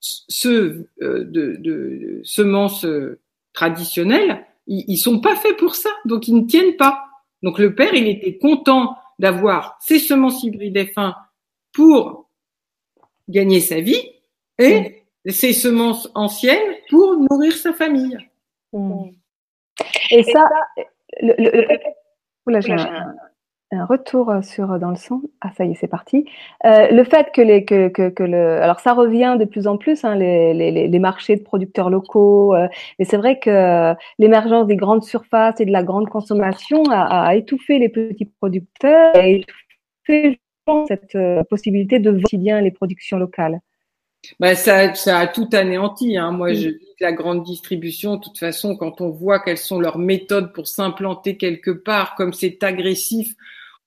ceux 0.00 0.88
euh, 1.00 1.24
de, 1.24 1.56
de, 1.58 2.20
semences 2.24 2.84
euh, 2.84 3.20
traditionnelles, 3.52 4.44
ils, 4.66 4.84
ils 4.88 4.98
sont 4.98 5.20
pas 5.20 5.36
faits 5.36 5.56
pour 5.56 5.76
ça, 5.76 5.90
donc 6.04 6.26
ils 6.26 6.34
ne 6.34 6.46
tiennent 6.46 6.76
pas. 6.76 7.04
Donc 7.42 7.58
le 7.58 7.74
père, 7.74 7.94
il 7.94 8.08
était 8.08 8.36
content 8.36 8.96
d'avoir 9.18 9.78
ces 9.80 9.98
semences 9.98 10.42
hybrides 10.42 10.76
F1 10.76 11.14
pour 11.72 12.25
gagner 13.28 13.60
sa 13.60 13.80
vie 13.80 14.12
et 14.58 15.04
ses 15.26 15.52
semences 15.52 16.10
anciennes 16.14 16.74
pour 16.90 17.16
nourrir 17.16 17.52
sa 17.52 17.72
famille. 17.72 18.16
Mm. 18.72 19.10
Et 20.10 20.22
ça, 20.22 20.48
le, 21.20 21.34
le, 22.46 22.60
j'ai 22.60 22.72
un, 22.72 23.14
un 23.72 23.84
retour 23.84 24.32
sur 24.42 24.78
dans 24.78 24.90
le 24.90 24.96
son. 24.96 25.22
Ah 25.40 25.50
ça 25.56 25.64
y 25.64 25.72
est, 25.72 25.74
c'est 25.74 25.88
parti. 25.88 26.24
Euh, 26.64 26.88
le 26.90 27.04
fait 27.04 27.32
que 27.32 27.40
les 27.40 27.64
que, 27.64 27.88
que, 27.88 28.08
que, 28.08 28.22
le 28.22 28.62
alors 28.62 28.80
ça 28.80 28.92
revient 28.92 29.36
de 29.38 29.44
plus 29.44 29.66
en 29.66 29.76
plus 29.76 30.04
hein, 30.04 30.14
les, 30.14 30.54
les, 30.54 30.88
les, 30.88 30.98
marchés 30.98 31.36
de 31.36 31.42
producteurs 31.42 31.90
locaux. 31.90 32.54
Euh, 32.54 32.68
mais 32.98 33.04
c'est 33.04 33.16
vrai 33.16 33.38
que 33.38 33.94
l'émergence 34.18 34.66
des 34.66 34.76
grandes 34.76 35.02
surfaces 35.02 35.60
et 35.60 35.64
de 35.64 35.72
la 35.72 35.82
grande 35.82 36.08
consommation 36.08 36.84
a, 36.90 37.26
a 37.26 37.34
étouffé 37.34 37.78
les 37.78 37.88
petits 37.88 38.26
producteurs, 38.26 39.14
a 39.16 39.26
étouffé 39.26 40.38
cette 40.88 41.14
euh, 41.14 41.42
possibilité 41.44 41.98
de 41.98 42.10
quotidien 42.10 42.60
les 42.60 42.70
productions 42.70 43.18
locales. 43.18 43.60
Bah 44.40 44.54
ça, 44.54 44.94
ça 44.94 45.18
a 45.18 45.26
tout 45.26 45.48
anéanti. 45.52 46.16
Hein. 46.16 46.32
Moi, 46.32 46.52
je 46.52 46.70
dis 46.70 46.94
que 46.98 47.04
la 47.04 47.12
grande 47.12 47.44
distribution, 47.44 48.16
de 48.16 48.20
toute 48.22 48.38
façon, 48.38 48.76
quand 48.76 49.00
on 49.00 49.10
voit 49.10 49.38
quelles 49.40 49.58
sont 49.58 49.78
leurs 49.78 49.98
méthodes 49.98 50.52
pour 50.52 50.66
s'implanter 50.66 51.36
quelque 51.36 51.70
part, 51.70 52.14
comme 52.16 52.32
c'est 52.32 52.62
agressif, 52.64 53.34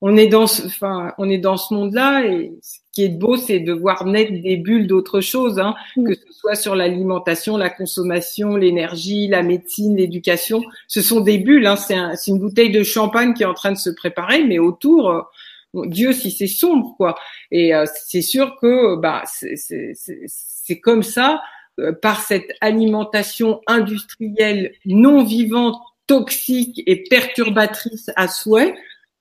on 0.00 0.16
est 0.16 0.28
dans 0.28 0.46
ce, 0.46 0.66
enfin, 0.66 1.12
on 1.18 1.28
est 1.28 1.38
dans 1.38 1.58
ce 1.58 1.74
monde-là. 1.74 2.24
Et 2.26 2.52
ce 2.62 2.78
qui 2.92 3.04
est 3.04 3.10
beau, 3.10 3.36
c'est 3.36 3.60
de 3.60 3.72
voir 3.72 4.06
naître 4.06 4.32
des 4.32 4.56
bulles 4.56 4.86
d'autres 4.86 5.20
choses, 5.20 5.58
hein, 5.58 5.74
que 5.94 6.14
ce 6.14 6.32
soit 6.32 6.54
sur 6.54 6.74
l'alimentation, 6.74 7.58
la 7.58 7.68
consommation, 7.68 8.56
l'énergie, 8.56 9.28
la 9.28 9.42
médecine, 9.42 9.96
l'éducation. 9.96 10.62
Ce 10.88 11.02
sont 11.02 11.20
des 11.20 11.36
bulles. 11.36 11.66
Hein. 11.66 11.76
C'est 11.76 11.96
un, 11.96 12.14
une 12.26 12.38
bouteille 12.38 12.72
de 12.72 12.82
champagne 12.82 13.34
qui 13.34 13.42
est 13.42 13.46
en 13.46 13.54
train 13.54 13.72
de 13.72 13.78
se 13.78 13.90
préparer, 13.90 14.44
mais 14.44 14.58
autour 14.58 15.30
Dieu 15.74 16.12
si 16.12 16.30
c'est 16.30 16.46
sombre 16.46 16.94
quoi. 16.96 17.14
Et 17.50 17.74
euh, 17.74 17.84
c'est 18.06 18.22
sûr 18.22 18.56
que 18.60 18.96
bah 18.96 19.22
c'est 19.26 20.80
comme 20.80 21.02
ça 21.02 21.42
euh, 21.78 21.92
par 21.92 22.20
cette 22.20 22.52
alimentation 22.60 23.60
industrielle 23.66 24.72
non 24.84 25.24
vivante, 25.24 25.80
toxique 26.06 26.82
et 26.86 27.04
perturbatrice 27.04 28.10
à 28.16 28.28
souhait 28.28 28.74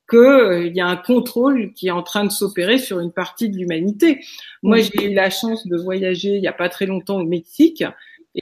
qu'il 0.09 0.19
euh, 0.19 0.67
y 0.67 0.81
a 0.81 0.87
un 0.87 0.95
contrôle 0.95 1.73
qui 1.73 1.87
est 1.87 1.91
en 1.91 2.01
train 2.01 2.25
de 2.25 2.31
s'opérer 2.31 2.79
sur 2.79 2.99
une 2.99 3.11
partie 3.11 3.49
de 3.49 3.57
l'humanité. 3.57 4.21
Moi, 4.63 4.79
j'ai 4.79 5.11
eu 5.11 5.13
la 5.13 5.29
chance 5.29 5.67
de 5.67 5.77
voyager 5.77 6.29
il 6.29 6.41
y 6.41 6.47
a 6.47 6.53
pas 6.53 6.67
très 6.67 6.87
longtemps 6.87 7.19
au 7.19 7.25
Mexique. 7.25 7.83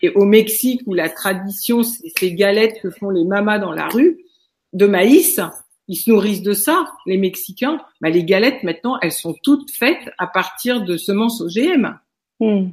Et 0.02 0.10
au 0.10 0.26
Mexique, 0.26 0.82
où 0.86 0.93
la 0.93 1.10
tradition, 1.10 1.84
c'est 1.84 2.12
ces 2.17 2.34
galettes 2.34 2.80
que 2.82 2.89
font 2.89 3.10
les 3.10 3.26
mamas 3.26 3.60
dans 3.60 3.74
la 3.74 3.88
rue 3.89 4.17
de 4.74 4.86
maïs, 4.86 5.39
ils 5.88 5.95
se 5.95 6.10
nourrissent 6.10 6.43
de 6.43 6.54
ça, 6.54 6.91
les 7.06 7.17
Mexicains. 7.17 7.80
Bah, 8.02 8.10
les 8.10 8.23
galettes, 8.23 8.63
maintenant, 8.63 8.97
elles 9.02 9.12
sont 9.12 9.36
toutes 9.41 9.71
faites 9.71 10.10
à 10.17 10.28
partir 10.28 10.82
de 10.84 10.97
semences 10.97 11.41
OGM. 11.41 11.97
Hmm. 12.39 12.69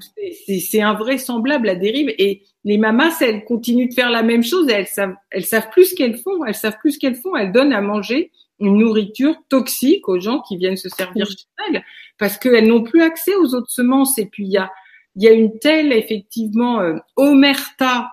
C'est 0.58 0.82
invraisemblable 0.82 1.66
la 1.66 1.76
dérive. 1.76 2.12
Et 2.18 2.42
les 2.64 2.76
mamas, 2.76 3.16
elles 3.20 3.44
continuent 3.44 3.88
de 3.88 3.94
faire 3.94 4.10
la 4.10 4.22
même 4.22 4.42
chose 4.42 4.68
et 4.68 4.72
elles 4.72 4.86
savent, 4.86 5.14
elles 5.30 5.46
savent 5.46 5.70
plus 5.70 5.90
ce 5.90 5.94
qu'elles 5.94 6.18
font. 6.18 6.44
Elles 6.44 6.54
savent 6.54 6.78
plus 6.80 6.92
ce 6.92 6.98
qu'elles 6.98 7.16
font. 7.16 7.36
Elles 7.36 7.52
donnent 7.52 7.72
à 7.72 7.80
manger 7.80 8.30
une 8.60 8.78
nourriture 8.78 9.34
toxique 9.48 10.08
aux 10.08 10.20
gens 10.20 10.40
qui 10.40 10.56
viennent 10.56 10.76
se 10.76 10.88
servir 10.88 11.26
hmm. 11.26 11.30
chez 11.30 11.46
elles 11.68 11.84
parce 12.18 12.36
qu'elles 12.36 12.66
n'ont 12.66 12.82
plus 12.82 13.02
accès 13.02 13.34
aux 13.36 13.54
autres 13.54 13.70
semences. 13.70 14.18
Et 14.18 14.26
puis, 14.26 14.44
il 14.44 14.50
y 14.50 14.58
a, 14.58 14.70
il 15.16 15.22
y 15.22 15.28
a 15.28 15.32
une 15.32 15.58
telle, 15.58 15.92
effectivement, 15.92 16.80
euh, 16.80 16.96
omerta 17.16 18.10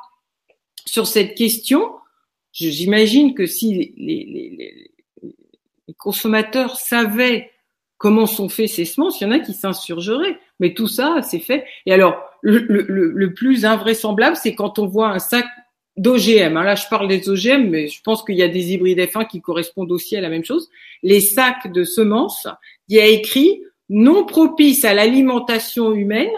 sur 0.85 1.07
cette 1.07 1.35
question. 1.35 1.91
J'imagine 2.53 3.33
que 3.33 3.45
si 3.45 3.73
les, 3.73 3.93
les, 3.97 4.25
les, 4.25 4.90
les 5.91 5.95
consommateurs 5.97 6.77
savaient 6.77 7.51
comment 7.97 8.25
sont 8.25 8.47
faits 8.47 8.69
ces 8.69 8.85
semences, 8.85 9.19
il 9.19 9.25
y 9.25 9.27
en 9.27 9.31
a 9.31 9.39
qui 9.39 9.53
s'insurgeraient. 9.53 10.39
Mais 10.61 10.73
tout 10.73 10.87
ça, 10.87 11.21
c'est 11.21 11.39
fait. 11.39 11.65
Et 11.85 11.91
alors, 11.91 12.23
le, 12.41 12.59
le, 12.59 12.87
le 12.87 13.33
plus 13.33 13.65
invraisemblable, 13.65 14.37
c'est 14.37 14.55
quand 14.55 14.79
on 14.79 14.87
voit 14.87 15.09
un 15.09 15.19
sac 15.19 15.45
d'OGM. 15.97 16.55
Hein. 16.55 16.63
Là, 16.63 16.75
je 16.75 16.87
parle 16.89 17.09
des 17.09 17.29
OGM, 17.29 17.69
mais 17.69 17.89
je 17.89 18.01
pense 18.01 18.23
qu'il 18.23 18.35
y 18.35 18.43
a 18.43 18.47
des 18.47 18.71
hybrides 18.73 18.99
F1 18.99 19.27
qui 19.27 19.41
correspondent 19.41 19.91
aussi 19.91 20.15
à 20.15 20.21
la 20.21 20.29
même 20.29 20.45
chose. 20.45 20.69
Les 21.03 21.19
sacs 21.19 21.71
de 21.71 21.83
semences, 21.83 22.47
il 22.87 22.95
y 22.95 23.01
a 23.01 23.07
écrit 23.07 23.61
non 23.89 24.25
propice 24.25 24.85
à 24.85 24.93
l'alimentation 24.93 25.91
humaine. 25.91 26.31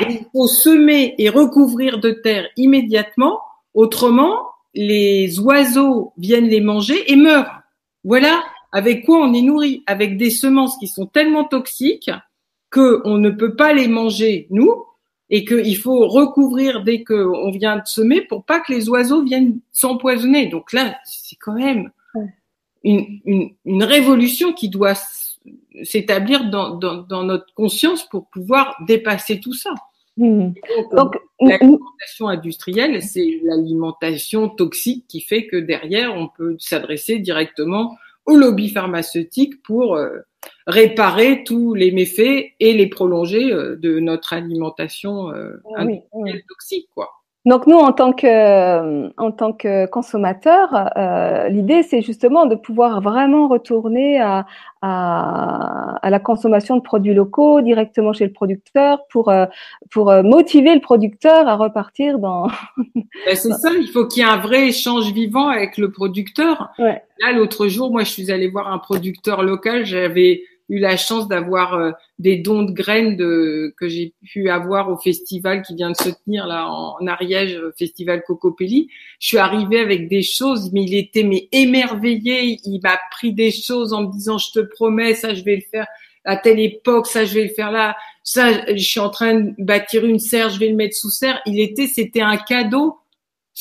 il 0.00 0.26
faut 0.32 0.46
semer 0.46 1.14
et 1.16 1.30
recouvrir 1.30 1.98
de 1.98 2.10
terre 2.10 2.48
immédiatement. 2.58 3.40
Autrement, 3.72 4.42
les 4.74 5.40
oiseaux 5.40 6.12
viennent 6.18 6.48
les 6.48 6.60
manger 6.60 7.10
et 7.10 7.16
meurent. 7.16 7.62
Voilà 8.04 8.42
avec 8.72 9.04
quoi 9.04 9.18
on 9.18 9.32
est 9.34 9.42
nourri? 9.42 9.82
Avec 9.86 10.16
des 10.16 10.30
semences 10.30 10.76
qui 10.78 10.88
sont 10.88 11.06
tellement 11.06 11.44
toxiques 11.44 12.10
qu'on 12.70 13.18
ne 13.18 13.30
peut 13.30 13.54
pas 13.54 13.74
les 13.74 13.86
manger, 13.86 14.46
nous, 14.50 14.86
et 15.28 15.44
qu'il 15.44 15.76
faut 15.76 16.08
recouvrir 16.08 16.82
dès 16.82 17.04
qu'on 17.04 17.50
vient 17.50 17.76
de 17.76 17.86
semer 17.86 18.22
pour 18.22 18.44
pas 18.44 18.60
que 18.60 18.72
les 18.72 18.88
oiseaux 18.88 19.22
viennent 19.22 19.60
s'empoisonner. 19.72 20.46
Donc 20.48 20.72
là, 20.72 20.98
c'est 21.04 21.36
quand 21.36 21.54
même 21.54 21.90
une, 22.84 23.20
une, 23.24 23.50
une, 23.64 23.82
révolution 23.82 24.52
qui 24.52 24.68
doit 24.68 24.94
s'établir 25.84 26.50
dans, 26.50 26.76
dans, 26.76 26.98
dans, 26.98 27.22
notre 27.22 27.52
conscience 27.54 28.06
pour 28.08 28.26
pouvoir 28.28 28.76
dépasser 28.86 29.40
tout 29.40 29.54
ça. 29.54 29.70
Mmh. 30.18 30.50
Donc, 30.92 31.16
l'alimentation 31.40 32.28
industrielle, 32.28 33.02
c'est 33.02 33.40
l'alimentation 33.44 34.50
toxique 34.50 35.06
qui 35.08 35.22
fait 35.22 35.46
que 35.46 35.56
derrière, 35.56 36.14
on 36.14 36.28
peut 36.28 36.56
s'adresser 36.58 37.18
directement 37.18 37.96
au 38.26 38.36
lobby 38.36 38.68
pharmaceutique 38.68 39.62
pour 39.62 39.96
euh, 39.96 40.20
réparer 40.66 41.44
tous 41.44 41.74
les 41.74 41.90
méfaits 41.90 42.52
et 42.60 42.72
les 42.72 42.86
prolonger 42.86 43.52
euh, 43.52 43.76
de 43.76 43.98
notre 43.98 44.32
alimentation 44.32 45.30
euh, 45.30 45.56
toxique, 46.48 46.88
quoi. 46.94 47.10
Donc 47.44 47.66
nous, 47.66 47.76
en 47.76 47.92
tant 47.92 48.12
que, 48.12 49.10
en 49.20 49.32
tant 49.32 49.52
que 49.52 49.86
consommateurs, 49.86 50.90
euh, 50.96 51.48
l'idée 51.48 51.82
c'est 51.82 52.00
justement 52.00 52.46
de 52.46 52.54
pouvoir 52.54 53.00
vraiment 53.00 53.48
retourner 53.48 54.20
à, 54.20 54.46
à, 54.80 55.96
à, 56.00 56.10
la 56.10 56.20
consommation 56.20 56.76
de 56.76 56.82
produits 56.82 57.14
locaux 57.14 57.60
directement 57.60 58.12
chez 58.12 58.26
le 58.26 58.32
producteur 58.32 59.00
pour, 59.10 59.28
euh, 59.28 59.46
pour 59.90 60.10
euh, 60.10 60.22
motiver 60.22 60.72
le 60.74 60.80
producteur 60.80 61.48
à 61.48 61.56
repartir 61.56 62.18
dans. 62.18 62.48
Ben, 63.26 63.36
c'est 63.36 63.52
ça, 63.52 63.70
il 63.72 63.88
faut 63.88 64.06
qu'il 64.06 64.22
y 64.22 64.26
ait 64.26 64.28
un 64.28 64.38
vrai 64.38 64.68
échange 64.68 65.12
vivant 65.12 65.48
avec 65.48 65.76
le 65.76 65.92
producteur. 65.92 66.70
Ouais. 66.78 67.02
Là, 67.20 67.32
l'autre 67.32 67.68
jour, 67.68 67.92
moi, 67.92 68.02
je 68.04 68.10
suis 68.10 68.32
allée 68.32 68.48
voir 68.48 68.72
un 68.72 68.78
producteur 68.78 69.42
local. 69.42 69.84
J'avais 69.84 70.42
eu 70.72 70.78
la 70.78 70.96
chance 70.96 71.28
d'avoir 71.28 71.74
euh, 71.74 71.90
des 72.18 72.38
dons 72.38 72.62
de 72.62 72.72
graines 72.72 73.14
de, 73.14 73.74
que 73.76 73.88
j'ai 73.88 74.14
pu 74.24 74.48
avoir 74.48 74.88
au 74.88 74.96
festival 74.96 75.60
qui 75.60 75.74
vient 75.74 75.90
de 75.90 75.96
se 75.96 76.08
tenir 76.24 76.46
là 76.46 76.66
en, 76.66 77.06
Ariège, 77.06 77.60
festival 77.78 78.22
Cocopelli. 78.26 78.88
Je 79.20 79.28
suis 79.28 79.38
arrivée 79.38 79.80
avec 79.80 80.08
des 80.08 80.22
choses, 80.22 80.72
mais 80.72 80.84
il 80.84 80.94
était 80.94 81.24
mais 81.24 81.48
émerveillé. 81.52 82.58
Il 82.64 82.80
m'a 82.82 82.98
pris 83.10 83.34
des 83.34 83.50
choses 83.50 83.92
en 83.92 84.04
me 84.04 84.12
disant 84.12 84.38
je 84.38 84.50
te 84.52 84.60
promets 84.60 85.14
ça 85.14 85.34
je 85.34 85.44
vais 85.44 85.56
le 85.56 85.62
faire 85.70 85.86
à 86.24 86.36
telle 86.36 86.58
époque, 86.60 87.06
ça 87.06 87.26
je 87.26 87.34
vais 87.34 87.44
le 87.44 87.54
faire 87.54 87.70
là, 87.70 87.94
ça 88.22 88.64
je 88.74 88.82
suis 88.82 89.00
en 89.00 89.10
train 89.10 89.34
de 89.34 89.54
bâtir 89.58 90.06
une 90.06 90.20
serre, 90.20 90.48
je 90.48 90.58
vais 90.58 90.68
le 90.68 90.76
mettre 90.76 90.96
sous 90.96 91.10
serre. 91.10 91.40
Il 91.44 91.60
était, 91.60 91.86
c'était 91.86 92.22
un 92.22 92.38
cadeau 92.38 92.96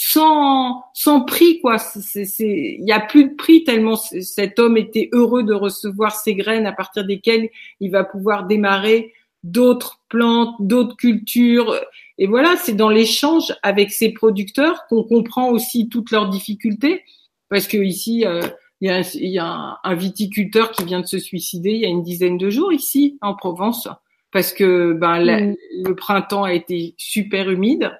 sans 0.04 0.84
sans 0.96 1.22
prix 1.22 1.62
quoi. 1.62 1.78
C'est 1.78 2.26
il 2.40 2.84
y 2.88 2.92
a 2.92 3.00
plus 3.00 3.26
de 3.26 3.36
prix 3.36 3.64
tellement 3.64 3.96
cet 3.96 4.58
homme 4.58 4.76
était 4.76 5.10
heureux 5.12 5.44
de 5.44 5.54
recevoir 5.54 6.16
ces 6.16 6.34
graines 6.34 6.66
à 6.66 6.72
partir 6.72 7.06
desquelles 7.06 7.52
il 7.80 7.92
va 7.92 8.04
pouvoir 8.04 8.48
démarrer 8.48 9.14
d'autres 9.44 10.00
plantes, 10.10 10.56
d'autres 10.60 10.96
cultures. 10.96 11.76
Et 12.18 12.26
voilà, 12.26 12.56
c'est 12.58 12.74
dans 12.74 12.90
l'échange 12.90 13.54
avec 13.62 13.92
ces 13.92 14.12
producteurs 14.12 14.88
qu'on 14.88 15.04
comprend 15.04 15.50
aussi 15.52 15.88
toutes 15.88 16.10
leurs 16.10 16.30
difficultés, 16.30 17.04
parce 17.50 17.68
que 17.68 17.78
ici. 17.78 18.26
Euh, 18.26 18.42
il 18.84 18.88
y, 18.88 18.90
a, 18.90 19.02
il 19.14 19.30
y 19.30 19.38
a, 19.38 19.80
un, 19.84 19.94
viticulteur 19.94 20.72
qui 20.72 20.84
vient 20.86 21.02
de 21.02 21.06
se 21.06 21.20
suicider 21.20 21.70
il 21.70 21.82
y 21.82 21.86
a 21.86 21.88
une 21.88 22.02
dizaine 22.02 22.40
de 22.40 22.50
jours 22.50 22.74
ici 22.74 23.20
en 23.22 23.36
Provence 23.36 23.88
parce 24.32 24.54
que 24.54 24.94
ben, 24.94 25.20
mm. 25.20 25.56
le 25.86 25.96
printemps 25.96 26.46
a 26.46 26.54
été 26.54 26.96
super 26.98 27.52
humide 27.52 27.92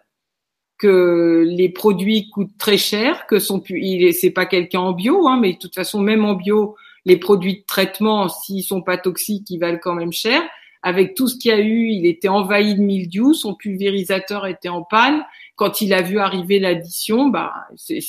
que 0.82 1.46
les 1.48 1.70
produits 1.70 2.28
coûtent 2.32 2.58
très 2.58 2.78
cher, 2.78 3.28
que 3.28 3.38
son 3.38 3.62
il 3.70 4.12
c'est 4.16 4.32
pas 4.32 4.48
quelqu'un 4.48 4.80
en 4.80 4.94
bio, 4.94 5.28
hein, 5.28 5.38
mais 5.40 5.54
de 5.54 5.58
toute 5.60 5.76
façon 5.76 6.02
même 6.02 6.26
en 6.26 6.34
bio, 6.34 6.76
les 7.06 7.18
produits 7.18 7.60
de 7.60 7.66
traitement, 7.68 8.30
s'ils 8.30 8.64
sont 8.64 8.82
pas 8.82 8.98
toxiques, 8.98 9.48
ils 9.52 9.60
valent 9.60 9.78
quand 9.80 9.94
même 9.94 10.12
cher. 10.12 10.42
Avec 10.82 11.14
tout 11.14 11.28
ce 11.28 11.38
qu'il 11.38 11.52
y 11.52 11.54
a 11.54 11.60
eu, 11.60 11.90
il 11.90 12.08
était 12.08 12.30
envahi 12.30 12.74
de 12.74 12.82
mildiou, 12.82 13.36
son 13.36 13.54
pulvérisateur 13.54 14.48
était 14.48 14.70
en 14.70 14.82
panne. 14.82 15.22
Quand 15.56 15.82
il 15.82 15.94
a 15.94 16.02
vu 16.02 16.18
arriver 16.18 16.58
l'addition, 16.58 17.30
bah, 17.30 17.54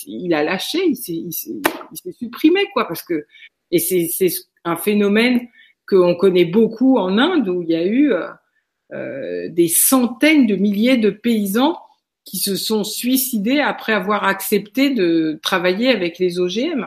il 0.07 0.33
a 0.33 0.43
lâché, 0.43 0.79
il 0.87 0.97
s'est 0.97 2.13
supprimé 2.19 2.61
quoi, 2.73 2.89
parce 2.89 3.03
que 3.03 3.27
et 3.71 3.81
c'est 3.81 4.31
un 4.65 4.77
phénomène 4.77 5.47
qu'on 5.87 6.15
connaît 6.15 6.47
beaucoup 6.47 6.97
en 6.97 7.19
Inde 7.19 7.51
où 7.51 7.61
il 7.61 7.69
y 7.69 7.75
a 7.75 7.85
eu 7.85 8.13
euh, 8.15 8.29
euh 8.95 9.49
des 9.51 9.69
centaines 9.69 10.47
de 10.47 10.57
milliers 10.57 10.97
de 10.97 11.11
paysans 11.11 11.77
qui 12.25 12.39
se 12.39 12.57
sont 12.57 12.85
suicidés 12.85 13.61
après 13.61 13.93
avoir 13.93 14.25
accepté 14.25 14.91
de 14.91 15.39
travailler 15.43 15.89
avec 15.89 16.19
les 16.19 16.39
OGM. 16.39 16.87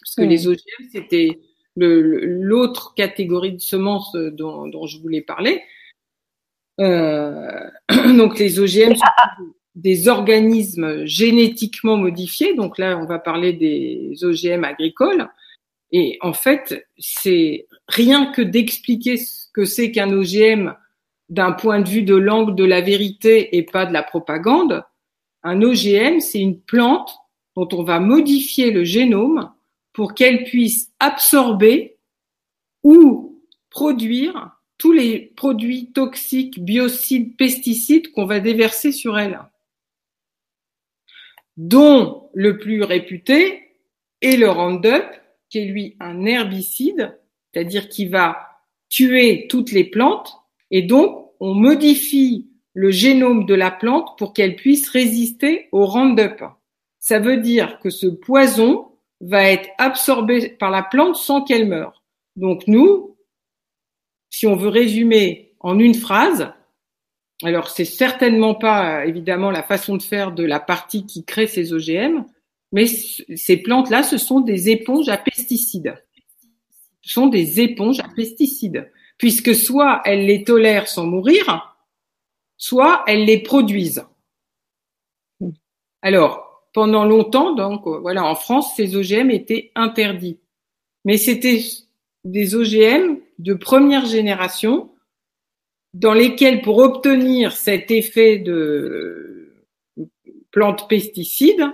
Parce 0.00 0.14
que 0.16 0.22
les 0.22 0.46
OGM, 0.46 0.88
c'était 0.92 1.40
l'autre 1.76 2.94
catégorie 2.94 3.52
de 3.52 3.60
semences 3.60 4.12
dont, 4.14 4.66
dont, 4.68 4.86
je 4.86 4.98
voulais 5.00 5.20
parler. 5.20 5.62
Euh, 6.80 7.70
donc 8.16 8.38
les 8.38 8.60
OGM 8.60 8.94
sont 8.94 9.04
des 9.74 10.08
organismes 10.08 11.04
génétiquement 11.04 11.96
modifiés. 11.96 12.54
Donc 12.54 12.78
là, 12.78 12.98
on 12.98 13.06
va 13.06 13.18
parler 13.18 13.52
des 13.52 14.24
OGM 14.24 14.64
agricoles. 14.64 15.28
Et 15.92 16.18
en 16.20 16.32
fait, 16.32 16.86
c'est 16.98 17.66
rien 17.88 18.32
que 18.32 18.42
d'expliquer 18.42 19.18
ce 19.18 19.46
que 19.52 19.64
c'est 19.64 19.92
qu'un 19.92 20.12
OGM 20.12 20.74
d'un 21.28 21.52
point 21.52 21.80
de 21.80 21.88
vue 21.88 22.02
de 22.02 22.14
l'angle 22.14 22.54
de 22.54 22.64
la 22.64 22.80
vérité 22.80 23.56
et 23.56 23.62
pas 23.64 23.86
de 23.86 23.92
la 23.92 24.02
propagande. 24.02 24.84
Un 25.42 25.62
OGM, 25.62 26.20
c'est 26.20 26.40
une 26.40 26.60
plante 26.60 27.16
dont 27.56 27.68
on 27.72 27.82
va 27.82 28.00
modifier 28.00 28.70
le 28.70 28.84
génome 28.84 29.52
pour 29.92 30.14
qu'elle 30.14 30.44
puisse 30.44 30.92
absorber 31.00 31.96
ou 32.82 33.42
produire 33.70 34.56
tous 34.78 34.92
les 34.92 35.18
produits 35.18 35.92
toxiques, 35.92 36.62
biocides, 36.62 37.36
pesticides 37.36 38.12
qu'on 38.12 38.26
va 38.26 38.40
déverser 38.40 38.92
sur 38.92 39.18
elle, 39.18 39.40
dont 41.56 42.30
le 42.34 42.58
plus 42.58 42.82
réputé 42.82 43.70
est 44.20 44.36
le 44.36 44.50
Roundup, 44.50 45.04
qui 45.48 45.58
est 45.58 45.64
lui 45.64 45.96
un 46.00 46.24
herbicide, 46.24 47.18
c'est-à-dire 47.52 47.88
qui 47.88 48.06
va 48.06 48.36
tuer 48.88 49.46
toutes 49.48 49.72
les 49.72 49.84
plantes, 49.84 50.34
et 50.70 50.82
donc 50.82 51.30
on 51.40 51.54
modifie 51.54 52.48
le 52.74 52.90
génome 52.90 53.46
de 53.46 53.54
la 53.54 53.70
plante 53.70 54.18
pour 54.18 54.32
qu'elle 54.32 54.56
puisse 54.56 54.88
résister 54.88 55.68
au 55.72 55.86
Roundup. 55.86 56.42
Ça 56.98 57.18
veut 57.18 57.38
dire 57.38 57.78
que 57.78 57.90
ce 57.90 58.06
poison 58.06 58.88
va 59.20 59.50
être 59.50 59.70
absorbé 59.78 60.50
par 60.50 60.70
la 60.70 60.82
plante 60.82 61.16
sans 61.16 61.42
qu'elle 61.42 61.68
meure. 61.68 62.02
Donc 62.36 62.66
nous, 62.66 63.16
si 64.28 64.46
on 64.46 64.56
veut 64.56 64.68
résumer 64.68 65.54
en 65.60 65.78
une 65.78 65.94
phrase, 65.94 66.52
alors 67.42 67.70
c'est 67.70 67.84
certainement 67.84 68.54
pas 68.54 69.06
évidemment 69.06 69.50
la 69.50 69.62
façon 69.62 69.96
de 69.96 70.02
faire 70.02 70.32
de 70.32 70.44
la 70.44 70.60
partie 70.60 71.06
qui 71.06 71.24
crée 71.24 71.46
ces 71.46 71.72
OGM, 71.72 72.24
mais 72.72 72.86
ces 72.86 73.56
plantes-là, 73.58 74.02
ce 74.02 74.18
sont 74.18 74.40
des 74.40 74.68
éponges 74.68 75.08
à 75.08 75.16
pesticides. 75.16 75.94
Ce 77.02 77.12
sont 77.12 77.26
des 77.26 77.60
éponges 77.60 78.00
à 78.00 78.08
pesticides, 78.14 78.90
puisque 79.18 79.54
soit 79.54 80.02
elles 80.04 80.26
les 80.26 80.44
tolèrent 80.44 80.88
sans 80.88 81.06
mourir, 81.06 81.76
soit 82.56 83.04
elles 83.06 83.24
les 83.24 83.42
produisent. 83.42 84.04
Alors, 86.02 86.68
pendant 86.72 87.04
longtemps, 87.04 87.54
donc 87.54 87.86
voilà, 87.86 88.24
en 88.24 88.34
France, 88.34 88.74
ces 88.76 88.96
OGM 88.96 89.30
étaient 89.30 89.72
interdits, 89.74 90.38
mais 91.04 91.16
c'était 91.16 91.62
des 92.24 92.54
OGM 92.54 93.18
de 93.38 93.54
première 93.54 94.06
génération 94.06 94.90
dans 95.94 96.12
lesquels, 96.12 96.60
pour 96.60 96.78
obtenir 96.78 97.52
cet 97.52 97.90
effet 97.90 98.38
de 98.38 99.54
plante 100.50 100.88
pesticide, 100.88 101.70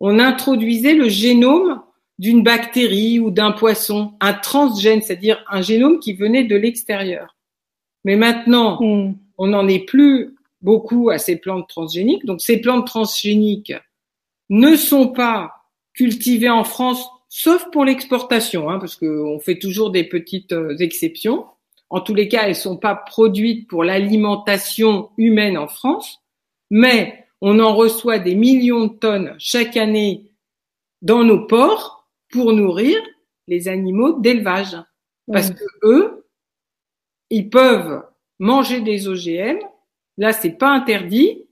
on 0.00 0.18
introduisait 0.18 0.94
le 0.94 1.08
génome 1.08 1.82
d'une 2.18 2.42
bactérie 2.42 3.18
ou 3.18 3.30
d'un 3.30 3.52
poisson, 3.52 4.14
un 4.20 4.34
transgène, 4.34 5.02
c'est-à-dire 5.02 5.44
un 5.50 5.62
génome 5.62 5.98
qui 5.98 6.12
venait 6.12 6.44
de 6.44 6.56
l'extérieur. 6.56 7.36
Mais 8.04 8.16
maintenant, 8.16 8.78
hmm. 8.80 9.16
on 9.38 9.46
n'en 9.48 9.66
est 9.66 9.84
plus 9.84 10.36
beaucoup 10.62 11.10
à 11.10 11.18
ces 11.18 11.36
plantes 11.36 11.68
transgéniques. 11.68 12.24
Donc 12.24 12.40
ces 12.40 12.60
plantes 12.60 12.86
transgéniques 12.86 13.74
ne 14.48 14.76
sont 14.76 15.08
pas 15.08 15.52
cultivées 15.92 16.50
en 16.50 16.64
France 16.64 17.06
sauf 17.36 17.68
pour 17.72 17.84
l'exportation, 17.84 18.70
hein, 18.70 18.78
parce 18.78 18.94
qu'on 18.94 19.40
fait 19.40 19.58
toujours 19.58 19.90
des 19.90 20.04
petites 20.04 20.52
euh, 20.52 20.76
exceptions. 20.78 21.46
En 21.90 22.00
tous 22.00 22.14
les 22.14 22.28
cas, 22.28 22.44
elles 22.46 22.54
sont 22.54 22.76
pas 22.76 22.94
produites 22.94 23.66
pour 23.68 23.82
l'alimentation 23.82 25.10
humaine 25.18 25.58
en 25.58 25.66
France, 25.66 26.20
mais 26.70 27.26
on 27.40 27.58
en 27.58 27.74
reçoit 27.74 28.20
des 28.20 28.36
millions 28.36 28.86
de 28.86 28.94
tonnes 28.94 29.34
chaque 29.38 29.76
année 29.76 30.30
dans 31.02 31.24
nos 31.24 31.44
ports 31.46 31.93
pour 32.34 32.52
nourrir 32.52 33.00
les 33.46 33.68
animaux 33.68 34.18
d'élevage. 34.18 34.76
Parce 35.32 35.50
que 35.50 35.64
eux, 35.84 36.26
ils 37.30 37.48
peuvent 37.48 38.02
manger 38.40 38.80
des 38.80 39.06
OGM. 39.06 39.58
Là, 40.18 40.32
c'est 40.32 40.58
pas 40.58 40.70
interdit 40.70 41.46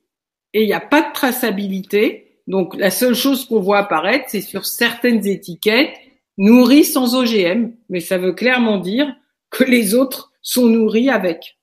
et 0.53 0.63
il 0.63 0.67
n'y 0.67 0.73
a 0.73 0.81
pas 0.81 1.09
de 1.09 1.13
traçabilité. 1.13 2.41
Donc 2.49 2.75
la 2.77 2.91
seule 2.91 3.15
chose 3.15 3.47
qu'on 3.47 3.61
voit 3.61 3.79
apparaître, 3.79 4.25
c'est 4.27 4.41
sur 4.41 4.67
certaines 4.67 5.25
étiquettes 5.27 5.97
nourris 6.37 6.85
sans 6.85 7.15
OGM, 7.15 7.71
mais 7.89 8.01
ça 8.01 8.19
veut 8.19 8.33
clairement 8.33 8.79
dire 8.79 9.15
que 9.51 9.63
les 9.63 9.95
autres 9.95 10.33
sont 10.43 10.67
nourris 10.67 11.11
avec. 11.11 11.59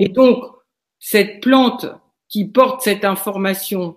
Et 0.00 0.08
donc 0.08 0.44
cette 0.98 1.40
plante 1.40 1.86
qui 2.28 2.46
porte 2.46 2.82
cette 2.82 3.04
information 3.04 3.96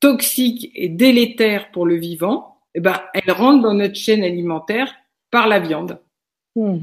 toxique 0.00 0.70
et 0.74 0.90
délétère 0.90 1.70
pour 1.70 1.86
le 1.86 1.94
vivant, 1.94 2.51
eh 2.74 2.80
ben, 2.80 3.00
elle 3.14 3.32
rentre 3.32 3.62
dans 3.62 3.74
notre 3.74 3.96
chaîne 3.96 4.24
alimentaire 4.24 4.94
par 5.30 5.48
la 5.48 5.58
viande. 5.58 5.98
Hmm. 6.56 6.78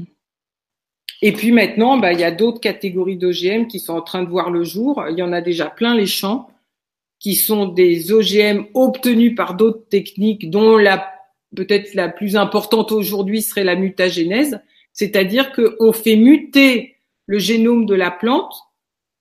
Et 1.22 1.32
puis 1.32 1.52
maintenant, 1.52 1.98
bah, 1.98 2.12
il 2.12 2.20
y 2.20 2.24
a 2.24 2.30
d'autres 2.30 2.60
catégories 2.60 3.16
d'OGM 3.16 3.66
qui 3.66 3.78
sont 3.78 3.94
en 3.94 4.02
train 4.02 4.22
de 4.22 4.28
voir 4.28 4.50
le 4.50 4.64
jour. 4.64 5.04
Il 5.10 5.18
y 5.18 5.22
en 5.22 5.32
a 5.32 5.40
déjà 5.40 5.66
plein 5.66 5.94
les 5.94 6.06
champs 6.06 6.50
qui 7.18 7.34
sont 7.34 7.66
des 7.66 8.12
OGM 8.12 8.64
obtenus 8.72 9.34
par 9.34 9.54
d'autres 9.54 9.86
techniques, 9.88 10.50
dont 10.50 10.78
la 10.78 11.12
peut-être 11.54 11.94
la 11.94 12.08
plus 12.08 12.36
importante 12.36 12.92
aujourd'hui 12.92 13.42
serait 13.42 13.64
la 13.64 13.74
mutagénèse, 13.74 14.60
c'est-à-dire 14.92 15.52
qu'on 15.52 15.92
fait 15.92 16.16
muter 16.16 16.96
le 17.26 17.38
génome 17.38 17.86
de 17.86 17.94
la 17.94 18.10
plante 18.10 18.54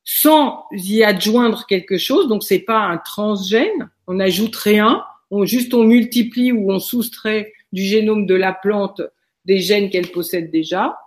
sans 0.03 0.65
y 0.71 1.03
adjoindre 1.03 1.65
quelque 1.67 1.97
chose. 1.97 2.27
Donc 2.27 2.43
c'est 2.43 2.59
pas 2.59 2.79
un 2.79 2.97
transgène, 2.97 3.89
on 4.07 4.15
n'ajoute 4.15 4.55
rien, 4.55 5.03
on 5.31 5.45
juste 5.45 5.73
on 5.73 5.83
multiplie 5.83 6.51
ou 6.51 6.71
on 6.71 6.79
soustrait 6.79 7.53
du 7.71 7.83
génome 7.83 8.25
de 8.25 8.35
la 8.35 8.53
plante 8.53 9.01
des 9.45 9.59
gènes 9.59 9.89
qu'elle 9.89 10.11
possède 10.11 10.51
déjà 10.51 10.97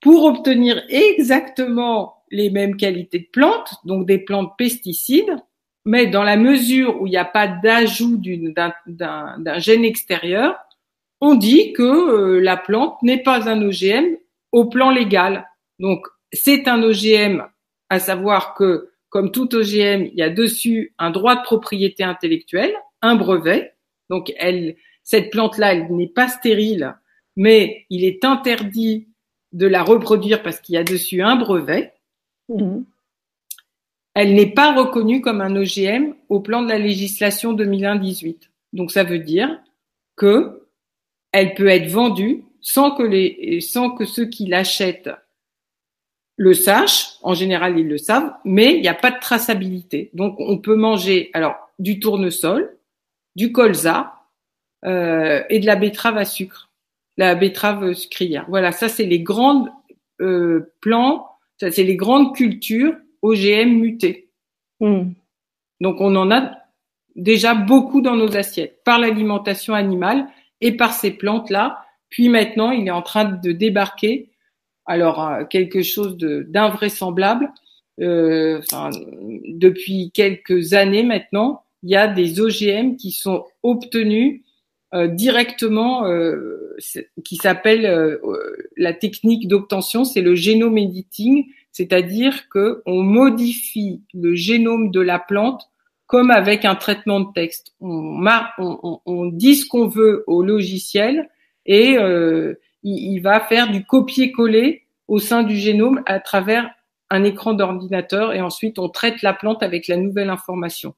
pour 0.00 0.24
obtenir 0.24 0.82
exactement 0.88 2.24
les 2.30 2.50
mêmes 2.50 2.76
qualités 2.76 3.20
de 3.20 3.28
plantes, 3.32 3.74
donc 3.84 4.06
des 4.06 4.18
plantes 4.18 4.52
pesticides, 4.58 5.36
mais 5.84 6.06
dans 6.06 6.24
la 6.24 6.36
mesure 6.36 7.00
où 7.00 7.06
il 7.06 7.10
n'y 7.10 7.16
a 7.16 7.24
pas 7.24 7.46
d'ajout 7.46 8.20
d'un 8.86 9.58
gène 9.58 9.84
extérieur, 9.84 10.56
on 11.20 11.34
dit 11.34 11.72
que 11.72 11.82
euh, 11.82 12.40
la 12.40 12.56
plante 12.56 13.02
n'est 13.02 13.22
pas 13.22 13.48
un 13.48 13.62
OGM 13.62 14.16
au 14.52 14.66
plan 14.66 14.90
légal. 14.90 15.48
Donc, 15.78 16.06
c'est 16.32 16.68
un 16.68 16.82
OGM, 16.82 17.42
à 17.88 17.98
savoir 17.98 18.54
que, 18.54 18.90
comme 19.08 19.30
tout 19.30 19.54
OGM, 19.54 20.06
il 20.06 20.14
y 20.14 20.22
a 20.22 20.30
dessus 20.30 20.92
un 20.98 21.10
droit 21.10 21.36
de 21.36 21.42
propriété 21.42 22.02
intellectuelle, 22.02 22.74
un 23.02 23.16
brevet. 23.16 23.74
Donc, 24.10 24.32
elle, 24.38 24.76
cette 25.02 25.30
plante-là, 25.30 25.74
elle 25.74 25.90
n'est 25.90 26.08
pas 26.08 26.28
stérile, 26.28 26.94
mais 27.36 27.86
il 27.90 28.04
est 28.04 28.24
interdit 28.24 29.08
de 29.52 29.66
la 29.66 29.82
reproduire 29.82 30.42
parce 30.42 30.60
qu'il 30.60 30.74
y 30.74 30.78
a 30.78 30.84
dessus 30.84 31.22
un 31.22 31.36
brevet. 31.36 31.94
Mmh 32.48 32.82
elle 34.16 34.32
n'est 34.32 34.50
pas 34.50 34.74
reconnue 34.74 35.20
comme 35.20 35.42
un 35.42 35.54
OGM 35.54 36.14
au 36.30 36.40
plan 36.40 36.62
de 36.62 36.70
la 36.70 36.78
législation 36.78 37.52
2018. 37.52 38.50
Donc 38.72 38.90
ça 38.90 39.04
veut 39.04 39.18
dire 39.18 39.60
que 40.16 40.62
elle 41.32 41.52
peut 41.52 41.68
être 41.68 41.90
vendue 41.90 42.42
sans 42.62 42.92
que 42.92 43.02
les 43.02 43.60
sans 43.60 43.90
que 43.90 44.06
ceux 44.06 44.24
qui 44.24 44.46
l'achètent 44.46 45.10
le 46.38 46.54
sachent. 46.54 47.18
En 47.22 47.34
général, 47.34 47.78
ils 47.78 47.86
le 47.86 47.98
savent, 47.98 48.32
mais 48.46 48.76
il 48.76 48.80
n'y 48.80 48.88
a 48.88 48.94
pas 48.94 49.10
de 49.10 49.20
traçabilité. 49.20 50.08
Donc 50.14 50.36
on 50.38 50.56
peut 50.56 50.76
manger 50.76 51.28
alors 51.34 51.56
du 51.78 52.00
tournesol, 52.00 52.74
du 53.36 53.52
colza 53.52 54.14
euh, 54.84 55.44
et 55.48 55.60
de 55.60 55.66
la 55.66 55.76
betterave 55.76 56.16
à 56.16 56.24
sucre, 56.24 56.70
la 57.16 57.34
betterave 57.34 57.92
sucrière. 57.92 58.46
Voilà, 58.48 58.72
ça 58.72 58.88
c'est 58.88 59.04
les 59.04 59.20
grandes 59.20 59.70
euh, 60.20 60.72
plans, 60.80 61.28
ça 61.60 61.70
c'est 61.70 61.84
les 61.84 61.96
grandes 61.96 62.34
cultures 62.34 62.94
OGM 63.22 63.78
mutés. 63.78 64.30
Hmm. 64.80 65.12
Donc 65.80 66.00
on 66.00 66.16
en 66.16 66.30
a 66.30 66.52
déjà 67.14 67.54
beaucoup 67.54 68.00
dans 68.00 68.16
nos 68.16 68.36
assiettes 68.36 68.82
par 68.84 68.98
l'alimentation 68.98 69.74
animale 69.74 70.26
et 70.60 70.76
par 70.76 70.92
ces 70.92 71.12
plantes-là. 71.12 71.84
Puis 72.08 72.28
maintenant, 72.28 72.70
il 72.70 72.86
est 72.86 72.92
en 72.92 73.02
train 73.02 73.24
de 73.24 73.52
débarquer 73.52 74.30
alors 74.86 75.26
euh, 75.26 75.44
quelque 75.44 75.82
chose 75.82 76.16
d'invraisemblable. 76.16 77.50
Euh, 78.00 78.60
depuis 79.48 80.10
quelques 80.12 80.74
années 80.74 81.02
maintenant, 81.02 81.62
il 81.86 81.90
y 81.90 81.96
a 81.96 82.08
des 82.08 82.40
OGM 82.40 82.96
qui 82.96 83.12
sont 83.12 83.44
obtenus 83.62 84.42
euh, 84.94 85.06
directement, 85.06 86.06
euh, 86.06 86.76
qui 87.24 87.36
s'appelle 87.36 88.18
la 88.76 88.92
technique 88.92 89.48
d'obtention, 89.48 90.04
c'est 90.04 90.20
le 90.20 90.34
genome 90.34 90.78
editing, 90.78 91.46
c'est-à-dire 91.72 92.48
que 92.48 92.82
on 92.86 93.02
modifie 93.02 94.02
le 94.12 94.34
génome 94.34 94.90
de 94.90 95.00
la 95.00 95.18
plante 95.18 95.62
comme 96.06 96.30
avec 96.30 96.64
un 96.64 96.76
traitement 96.76 97.20
de 97.20 97.32
texte. 97.34 97.74
On, 97.80 98.24
on, 98.58 99.00
on 99.04 99.26
dit 99.26 99.56
ce 99.56 99.66
qu'on 99.66 99.88
veut 99.88 100.24
au 100.26 100.42
logiciel 100.42 101.28
et 101.66 101.98
euh, 101.98 102.54
il, 102.82 103.18
va 103.20 103.40
faire 103.40 103.70
du 103.70 103.84
copier-coller 103.84 104.84
au 105.08 105.18
sein 105.18 105.42
du 105.42 105.56
génome 105.56 106.02
à 106.06 106.20
travers 106.20 106.70
un 107.10 107.24
écran 107.24 107.54
d'ordinateur 107.54 108.32
et 108.32 108.40
ensuite 108.40 108.78
on 108.78 108.88
traite 108.88 109.22
la 109.22 109.32
plante 109.32 109.62
avec 109.62 109.88
la 109.88 109.96
nouvelle 109.96 110.30
information. 110.30 110.94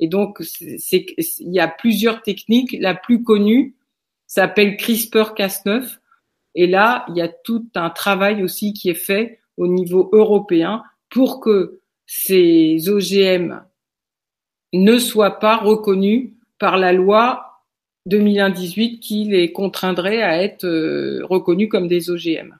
Et 0.00 0.08
donc, 0.08 0.38
c'est, 0.40 1.06
il 1.18 1.52
y 1.52 1.60
a 1.60 1.68
plusieurs 1.68 2.22
techniques. 2.22 2.76
La 2.80 2.94
plus 2.94 3.22
connue, 3.22 3.76
s'appelle 4.26 4.76
CRISPR-Cas9. 4.76 5.98
Et 6.54 6.66
là, 6.66 7.04
il 7.08 7.16
y 7.16 7.20
a 7.20 7.28
tout 7.28 7.68
un 7.74 7.90
travail 7.90 8.42
aussi 8.42 8.72
qui 8.72 8.88
est 8.88 8.94
fait 8.94 9.40
au 9.56 9.66
niveau 9.66 10.08
européen 10.12 10.82
pour 11.10 11.40
que 11.40 11.80
ces 12.06 12.88
OGM 12.88 13.60
ne 14.72 14.98
soient 14.98 15.38
pas 15.38 15.56
reconnus 15.56 16.30
par 16.58 16.76
la 16.78 16.92
loi 16.92 17.64
2018 18.06 19.00
qui 19.00 19.24
les 19.24 19.52
contraindrait 19.52 20.22
à 20.22 20.42
être 20.42 20.64
euh, 20.64 21.24
reconnus 21.24 21.68
comme 21.68 21.88
des 21.88 22.10
OGM. 22.10 22.56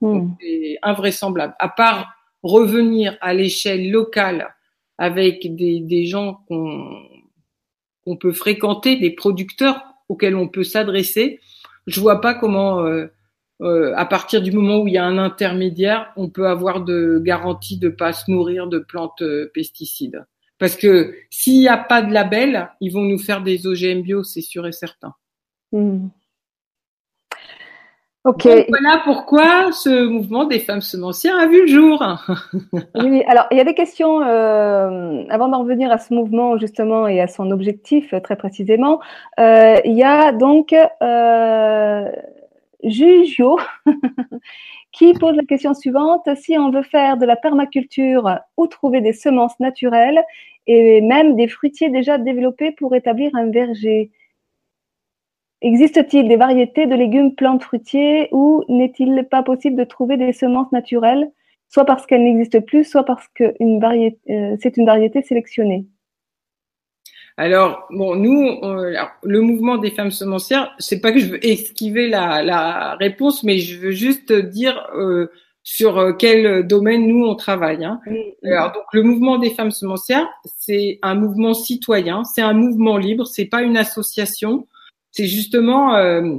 Hmm. 0.00 0.28
C'est 0.40 0.78
invraisemblable. 0.82 1.54
À 1.58 1.68
part 1.68 2.12
revenir 2.42 3.16
à 3.20 3.34
l'échelle 3.34 3.90
locale 3.90 4.54
avec 4.98 5.54
des, 5.54 5.80
des 5.80 6.06
gens 6.06 6.44
qu'on 6.48 8.16
peut 8.16 8.32
fréquenter, 8.32 8.96
des 8.96 9.10
producteurs 9.10 9.82
auxquels 10.08 10.36
on 10.36 10.48
peut 10.48 10.64
s'adresser, 10.64 11.40
je 11.86 12.00
vois 12.00 12.20
pas 12.20 12.34
comment, 12.34 12.84
euh, 12.84 13.06
euh, 13.62 13.92
à 13.96 14.06
partir 14.06 14.42
du 14.42 14.52
moment 14.52 14.80
où 14.80 14.88
il 14.88 14.94
y 14.94 14.98
a 14.98 15.04
un 15.04 15.18
intermédiaire, 15.18 16.12
on 16.16 16.28
peut 16.28 16.48
avoir 16.48 16.84
de 16.84 17.20
garantie 17.22 17.78
de 17.78 17.88
pas 17.88 18.12
se 18.12 18.30
nourrir 18.30 18.66
de 18.66 18.78
plantes 18.78 19.22
euh, 19.22 19.50
pesticides. 19.54 20.24
Parce 20.58 20.76
que 20.76 21.14
s'il 21.30 21.58
n'y 21.58 21.68
a 21.68 21.76
pas 21.76 22.02
de 22.02 22.12
label, 22.12 22.70
ils 22.80 22.92
vont 22.92 23.02
nous 23.02 23.18
faire 23.18 23.42
des 23.42 23.66
OGM 23.66 24.02
bio, 24.02 24.24
c'est 24.24 24.40
sûr 24.40 24.66
et 24.66 24.72
certain. 24.72 25.12
Hmm. 25.72 26.08
Ok. 28.26 28.48
voilà 28.68 29.00
pourquoi 29.04 29.70
ce 29.70 30.08
mouvement 30.08 30.46
des 30.46 30.58
femmes 30.58 30.80
semencières 30.80 31.38
a 31.38 31.46
vu 31.46 31.60
le 31.60 31.66
jour. 31.68 32.04
oui, 32.96 33.22
alors 33.28 33.46
il 33.52 33.56
y 33.56 33.60
a 33.60 33.64
des 33.64 33.74
questions 33.74 34.20
euh, 34.20 35.22
avant 35.30 35.46
d'en 35.46 35.60
revenir 35.60 35.92
à 35.92 35.98
ce 35.98 36.12
mouvement 36.12 36.58
justement 36.58 37.06
et 37.06 37.20
à 37.20 37.28
son 37.28 37.52
objectif 37.52 38.12
très 38.24 38.34
précisément. 38.34 38.98
Euh, 39.38 39.76
il 39.84 39.92
y 39.92 40.02
a 40.02 40.32
donc 40.32 40.74
euh, 41.02 42.10
Jujio 42.82 43.60
qui 44.90 45.12
pose 45.12 45.36
la 45.36 45.44
question 45.44 45.72
suivante 45.72 46.28
si 46.34 46.58
on 46.58 46.72
veut 46.72 46.82
faire 46.82 47.18
de 47.18 47.26
la 47.26 47.36
permaculture 47.36 48.40
ou 48.56 48.66
trouver 48.66 49.02
des 49.02 49.12
semences 49.12 49.60
naturelles 49.60 50.20
et 50.66 51.00
même 51.00 51.36
des 51.36 51.46
fruitiers 51.46 51.90
déjà 51.90 52.18
développés 52.18 52.72
pour 52.72 52.96
établir 52.96 53.30
un 53.36 53.52
verger. 53.52 54.10
Existe-t-il 55.62 56.28
des 56.28 56.36
variétés 56.36 56.86
de 56.86 56.94
légumes, 56.94 57.34
plantes, 57.34 57.62
fruitiers 57.62 58.28
ou 58.32 58.62
n'est-il 58.68 59.26
pas 59.30 59.42
possible 59.42 59.76
de 59.76 59.84
trouver 59.84 60.16
des 60.16 60.32
semences 60.32 60.70
naturelles, 60.70 61.30
soit 61.68 61.86
parce 61.86 62.06
qu'elles 62.06 62.24
n'existent 62.24 62.60
plus, 62.60 62.84
soit 62.84 63.04
parce 63.04 63.26
que 63.34 63.44
euh, 63.44 64.56
c'est 64.60 64.76
une 64.76 64.86
variété 64.86 65.22
sélectionnée? 65.22 65.86
Alors, 67.38 67.86
bon, 67.90 68.16
nous, 68.16 68.60
le 69.22 69.40
mouvement 69.40 69.76
des 69.76 69.90
femmes 69.90 70.10
semencières, 70.10 70.74
c'est 70.78 71.00
pas 71.00 71.12
que 71.12 71.18
je 71.18 71.26
veux 71.26 71.46
esquiver 71.46 72.08
la, 72.08 72.94
réponse, 72.96 73.42
mais 73.42 73.58
je 73.58 73.78
veux 73.78 73.90
juste 73.90 74.32
dire 74.32 74.88
euh, 74.94 75.30
sur 75.62 75.98
euh, 75.98 76.12
quel 76.12 76.66
domaine 76.66 77.06
nous 77.06 77.26
on 77.26 77.34
travaille. 77.34 77.84
Hein. 77.84 78.00
Alors, 78.42 78.72
donc, 78.72 78.84
le 78.92 79.02
mouvement 79.02 79.36
des 79.36 79.50
femmes 79.50 79.70
semencières, 79.70 80.28
c'est 80.58 80.98
un 81.02 81.14
mouvement 81.14 81.52
citoyen, 81.52 82.24
c'est 82.24 82.40
un 82.40 82.54
mouvement 82.54 82.96
libre, 82.96 83.26
c'est 83.26 83.46
pas 83.46 83.62
une 83.62 83.76
association 83.76 84.66
c'est 85.16 85.26
justement 85.26 85.96
euh, 85.96 86.36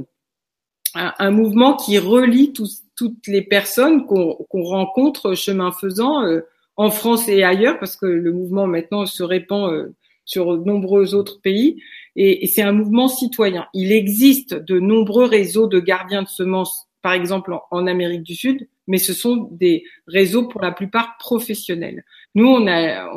un, 0.94 1.30
mouvement 1.32 1.74
qui 1.76 1.98
relie 1.98 2.52
toutes 2.52 3.26
les 3.26 3.42
personnes 3.42 4.06
qu'on 4.06 4.62
rencontre 4.62 5.34
chemin 5.34 5.72
faisant 5.72 6.24
euh, 6.24 6.42
en 6.76 6.90
France 6.90 7.28
et 7.28 7.42
ailleurs, 7.42 7.80
parce 7.80 7.96
que 7.96 8.06
le 8.06 8.32
mouvement 8.32 8.68
maintenant 8.68 9.04
se 9.04 9.24
répand 9.24 9.72
euh, 9.72 9.96
sur 10.24 10.56
de 10.56 10.64
nombreux 10.64 11.16
autres 11.16 11.40
pays, 11.40 11.82
et, 12.14 12.46
c'est 12.46 12.62
un 12.62 12.72
mouvement 12.72 13.08
citoyen. 13.08 13.66
Il 13.74 13.90
existe 13.90 14.54
de 14.54 14.78
nombreux 14.78 15.24
réseaux 15.24 15.66
de 15.66 15.80
gardiens 15.80 16.22
de 16.22 16.28
semences, 16.28 16.86
par 17.02 17.14
exemple 17.14 17.52
en 17.72 17.86
Amérique 17.88 18.22
du 18.22 18.36
Sud, 18.36 18.68
mais 18.86 18.98
ce 18.98 19.12
sont 19.12 19.48
des 19.50 19.82
réseaux 20.06 20.46
pour 20.46 20.60
la 20.60 20.70
plupart 20.70 21.16
professionnels. 21.18 22.04
Nous, 22.38 22.46
on 22.46 22.68
a, 22.68 23.12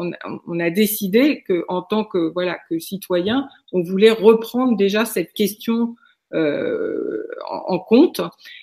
on, 0.47 0.59
a 0.59 0.69
décidé 0.71 1.43
que, 1.47 1.63
en 1.67 1.83
tant 1.83 2.03
que 2.03 2.31
voilà 2.33 2.57
que 2.69 2.79
citoyen, 2.79 3.47
on 3.71 3.83
voulait 3.83 4.09
reprendre 4.09 4.75
déjà 4.75 5.05
cette 5.05 5.33
question 5.33 5.95
euh, 6.33 7.27
en, 7.47 7.77
compte. 7.77 8.21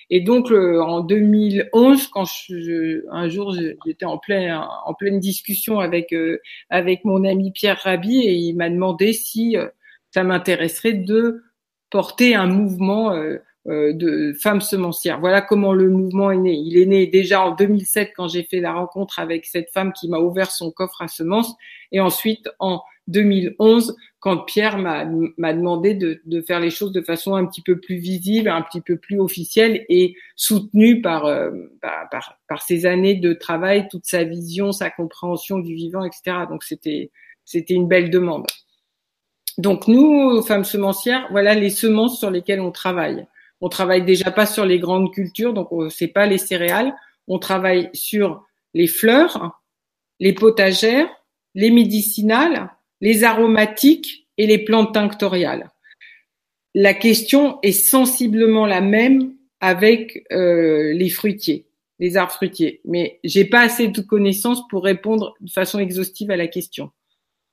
Et 0.09 0.19
donc, 0.19 0.51
en 0.51 0.99
2011, 0.99 2.07
quand 2.07 2.25
je, 2.25 3.05
un 3.09 3.29
jour 3.29 3.55
j'étais 3.85 4.05
en 4.05 4.19
en 4.19 4.93
pleine 4.93 5.19
discussion 5.19 5.79
avec 5.79 6.11
euh, 6.11 6.39
avec 6.69 7.05
mon 7.05 7.23
ami 7.23 7.51
Pierre 7.51 7.79
Rabhi 7.81 8.19
et 8.19 8.33
il 8.33 8.55
m'a 8.55 8.69
demandé 8.69 9.13
si 9.13 9.55
euh, 9.55 9.67
ça 10.11 10.23
m'intéresserait 10.23 10.93
de 10.93 11.43
porter 11.89 12.35
un 12.35 12.47
mouvement 12.47 13.13
euh, 13.13 13.37
de 13.65 14.33
femmes 14.33 14.61
semencières. 14.61 15.19
Voilà 15.19 15.41
comment 15.41 15.73
le 15.73 15.89
mouvement 15.89 16.31
est 16.31 16.37
né. 16.37 16.53
Il 16.53 16.77
est 16.77 16.85
né 16.85 17.07
déjà 17.07 17.41
en 17.41 17.55
2007 17.55 18.13
quand 18.15 18.27
j'ai 18.27 18.43
fait 18.43 18.61
la 18.61 18.73
rencontre 18.73 19.19
avec 19.19 19.45
cette 19.45 19.69
femme 19.71 19.93
qui 19.93 20.09
m'a 20.09 20.19
ouvert 20.19 20.49
son 20.49 20.71
coffre 20.71 21.01
à 21.01 21.07
semences 21.07 21.55
et 21.91 21.99
ensuite 21.99 22.49
en 22.59 22.81
2011 23.09 23.95
quand 24.19 24.39
Pierre 24.39 24.77
m'a 24.77 25.05
demandé 25.53 25.93
de, 25.93 26.21
de, 26.25 26.41
faire 26.41 26.59
les 26.59 26.69
choses 26.69 26.91
de 26.91 27.01
façon 27.01 27.35
un 27.35 27.45
petit 27.45 27.61
peu 27.61 27.79
plus 27.79 27.95
visible, 27.95 28.49
un 28.49 28.61
petit 28.61 28.81
peu 28.81 28.97
plus 28.97 29.19
officielle 29.19 29.85
et 29.87 30.15
soutenue 30.35 31.01
par, 31.01 31.25
euh, 31.25 31.51
par, 31.81 32.37
par, 32.47 32.61
ses 32.61 32.85
années 32.85 33.15
de 33.15 33.31
travail, 33.33 33.87
toute 33.89 34.05
sa 34.05 34.25
vision, 34.25 34.73
sa 34.73 34.89
compréhension 34.89 35.59
du 35.59 35.73
vivant, 35.73 36.03
etc. 36.03 36.45
Donc 36.49 36.63
c'était 36.63 37.11
c'était 37.45 37.73
une 37.73 37.87
belle 37.87 38.09
demande. 38.09 38.45
Donc 39.57 39.87
nous, 39.87 40.41
femmes 40.43 40.65
semencières, 40.65 41.27
voilà 41.31 41.55
les 41.55 41.69
semences 41.69 42.19
sur 42.19 42.29
lesquelles 42.29 42.61
on 42.61 42.71
travaille. 42.71 43.25
On 43.61 43.69
travaille 43.69 44.03
déjà 44.03 44.31
pas 44.31 44.45
sur 44.45 44.65
les 44.65 44.79
grandes 44.79 45.13
cultures, 45.13 45.53
donc 45.53 45.69
c'est 45.89 46.07
pas 46.07 46.25
les 46.25 46.37
céréales. 46.37 46.93
On 47.27 47.39
travaille 47.39 47.89
sur 47.93 48.45
les 48.73 48.87
fleurs, 48.87 49.61
les 50.19 50.33
potagères, 50.33 51.09
les 51.55 51.71
médicinales, 51.71 52.71
les 53.01 53.23
aromatiques 53.23 54.27
et 54.37 54.47
les 54.47 54.59
plantes 54.59 54.93
tinctoriales. 54.93 55.69
La 56.75 56.93
question 56.93 57.59
est 57.63 57.71
sensiblement 57.71 58.65
la 58.65 58.81
même 58.81 59.33
avec 59.59 60.25
euh, 60.31 60.93
les 60.93 61.09
fruitiers, 61.09 61.67
les 61.99 62.15
arbres 62.15 62.31
fruitiers, 62.31 62.81
mais 62.85 63.19
j'ai 63.23 63.45
pas 63.45 63.61
assez 63.61 63.87
de 63.87 64.01
connaissances 64.01 64.65
pour 64.69 64.83
répondre 64.83 65.35
de 65.41 65.49
façon 65.49 65.79
exhaustive 65.79 66.31
à 66.31 66.37
la 66.37 66.47
question. 66.47 66.91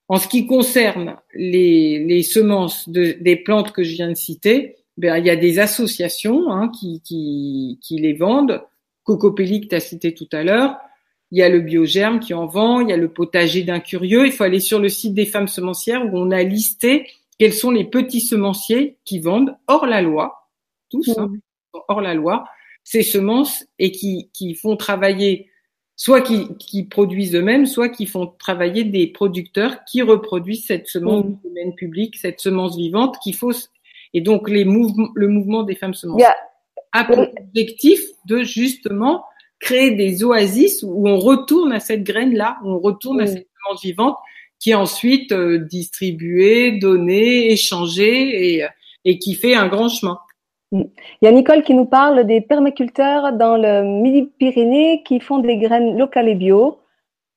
En 0.09 0.19
ce 0.19 0.29
qui 0.29 0.47
concerne 0.47 1.17
les, 1.35 2.23
semences 2.23 2.89
de, 2.89 3.17
des 3.21 3.37
plantes 3.37 3.73
que 3.73 3.83
je 3.83 3.93
viens 3.95 4.09
de 4.09 4.15
citer, 4.15 4.77
ben, 4.97 5.19
il 5.19 5.27
y 5.27 5.31
a 5.31 5.37
des 5.37 5.59
associations 5.59 6.51
hein, 6.51 6.69
qui, 6.69 7.01
qui, 7.03 7.79
qui, 7.83 7.99
les 7.99 8.15
vendent. 8.15 8.63
Cocopelli 9.05 9.61
que 9.61 9.69
tu 9.69 9.75
as 9.75 9.81
cité 9.81 10.15
tout 10.15 10.29
à 10.33 10.43
l'heure. 10.43 10.77
Il 11.33 11.39
y 11.39 11.43
a 11.43 11.49
le 11.49 11.61
biogerme 11.61 12.19
qui 12.19 12.35
en 12.35 12.47
vend. 12.47 12.81
Il 12.81 12.89
y 12.89 12.93
a 12.93 12.97
le 12.97 13.13
potager 13.13 13.63
d'un 13.63 13.81
curieux. 13.81 14.27
Il 14.27 14.33
faut 14.33 14.45
aller 14.45 14.61
sur 14.61 14.81
le 14.81 14.89
site 14.89 15.15
des 15.15 15.27
femmes 15.27 15.49
semencières 15.49 16.05
où 16.07 16.17
on 16.17 16.31
a 16.31 16.43
listé 16.43 17.07
quels 17.39 17.53
sont 17.53 17.71
les 17.71 17.85
petits 17.85 18.21
semenciers 18.21 18.97
qui 19.05 19.19
vendent 19.19 19.57
hors 19.67 19.87
la 19.87 20.01
loi, 20.01 20.49
tous, 20.91 21.17
hein, 21.19 21.31
hors 21.89 22.01
la 22.01 22.15
loi, 22.15 22.47
ces 22.83 23.03
semences 23.03 23.65
et 23.79 23.93
qui, 23.93 24.31
qui 24.33 24.55
font 24.55 24.77
travailler, 24.77 25.51
soit 25.97 26.23
qui, 26.23 26.49
qui 26.59 26.85
produisent 26.85 27.35
eux-mêmes, 27.35 27.67
soit 27.67 27.91
qui 27.91 28.07
font 28.07 28.33
travailler 28.39 28.85
des 28.85 29.07
producteurs 29.09 29.85
qui 29.85 30.01
reproduisent 30.03 30.67
cette 30.67 30.89
semence 30.89 31.27
du 31.27 31.37
domaine 31.45 31.75
public, 31.75 32.17
cette 32.17 32.41
semence 32.41 32.77
vivante 32.77 33.19
qu'il 33.23 33.35
faut 33.35 33.53
et 34.17 34.23
donc, 34.23 34.49
les 34.49 34.65
mouvements, 34.65 35.11
le 35.15 35.29
mouvement 35.29 35.63
des 35.63 35.75
femmes 35.75 35.93
se 35.93 36.07
a 36.93 37.05
pour 37.05 37.19
objectif 37.19 38.01
de 38.25 38.45
justement 38.45 39.25
créer 39.61 39.91
des 39.91 40.25
oasis 40.25 40.83
où 40.83 41.07
on 41.07 41.19
retourne 41.19 41.71
à 41.75 41.81
cette 41.81 42.03
graine-là, 42.03 42.57
où 42.65 42.71
on 42.71 42.79
retourne 42.79 43.21
à 43.21 43.27
cette 43.27 43.47
semence 43.59 43.83
vivante 43.83 44.17
qui 44.59 44.71
est 44.71 44.75
ensuite 44.75 45.33
euh, 45.33 45.59
distribuée, 45.59 46.79
donnée, 46.79 47.53
échangée 47.53 48.55
et, 48.57 48.67
et 49.05 49.19
qui 49.19 49.35
fait 49.35 49.55
un 49.55 49.69
grand 49.69 49.91
chemin. 49.91 50.19
Mm. 50.73 50.85
Il 51.21 51.27
y 51.27 51.29
a 51.29 51.33
Nicole 51.33 51.63
qui 51.63 51.75
nous 51.75 51.85
parle 51.85 52.25
des 52.25 52.41
permaculteurs 52.41 53.35
dans 53.35 53.59
le 53.59 53.83
Midi-Pyrénées 53.83 55.03
qui 55.05 55.21
font 55.21 55.41
des 55.41 55.59
graines 55.59 55.99
locales 55.99 56.31
et 56.31 56.35
bio 56.35 56.81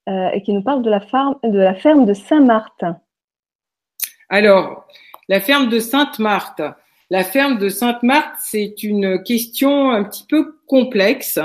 euh, 0.08 0.30
et 0.30 0.42
qui 0.44 0.54
nous 0.54 0.64
parle 0.64 0.82
de 0.82 0.90
la, 0.90 1.02
de 1.44 1.60
la 1.60 1.76
ferme 1.76 2.06
de 2.06 2.14
Saint-Martin. 2.14 3.02
Alors, 4.30 4.88
la 5.30 5.40
ferme 5.40 5.70
de 5.70 5.80
Sainte-Marthe. 5.80 6.64
La 7.12 7.24
ferme 7.24 7.60
de 7.60 7.70
Sainte-Marthe, 7.70 8.36
c'est 8.44 8.84
une 8.84 9.24
question 9.24 9.92
un 9.92 10.04
petit 10.04 10.26
peu 10.28 10.56
complexe 10.68 11.40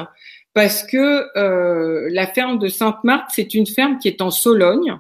parce 0.55 0.83
que 0.83 1.27
euh, 1.39 2.09
la 2.11 2.27
ferme 2.27 2.59
de 2.59 2.69
Sainte-Marthe, 2.69 3.29
c'est 3.31 3.55
une 3.55 3.67
ferme 3.67 3.99
qui 3.99 4.09
est 4.09 4.23
en 4.23 4.31
Sologne 4.31 4.99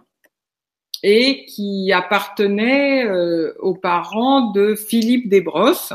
et 1.03 1.47
qui 1.47 1.93
appartenait 1.93 3.07
euh, 3.07 3.55
aux 3.59 3.75
parents 3.75 4.53
de 4.53 4.75
Philippe 4.75 5.29
Desbrosses. 5.29 5.95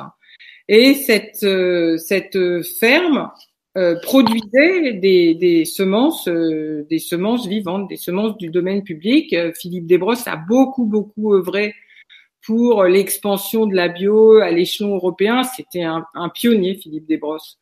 Et 0.67 0.95
cette, 0.95 1.43
euh, 1.43 1.97
cette 1.97 2.37
ferme 2.79 3.29
produisait 4.01 4.93
des, 4.93 5.35
des 5.35 5.63
semences, 5.63 6.27
des 6.27 6.99
semences 6.99 7.47
vivantes, 7.47 7.87
des 7.87 7.95
semences 7.95 8.35
du 8.35 8.49
domaine 8.49 8.83
public. 8.83 9.33
Philippe 9.55 9.85
Desbrosses 9.85 10.27
a 10.27 10.35
beaucoup 10.35 10.85
beaucoup 10.85 11.33
œuvré 11.33 11.75
pour 12.45 12.83
l'expansion 12.85 13.65
de 13.65 13.75
la 13.75 13.87
bio 13.87 14.37
à 14.37 14.51
l'échelon 14.51 14.95
européen. 14.95 15.43
C'était 15.43 15.83
un, 15.83 16.05
pionnier, 16.33 16.75
Philippe 16.75 17.07
Desbrosses. 17.07 17.59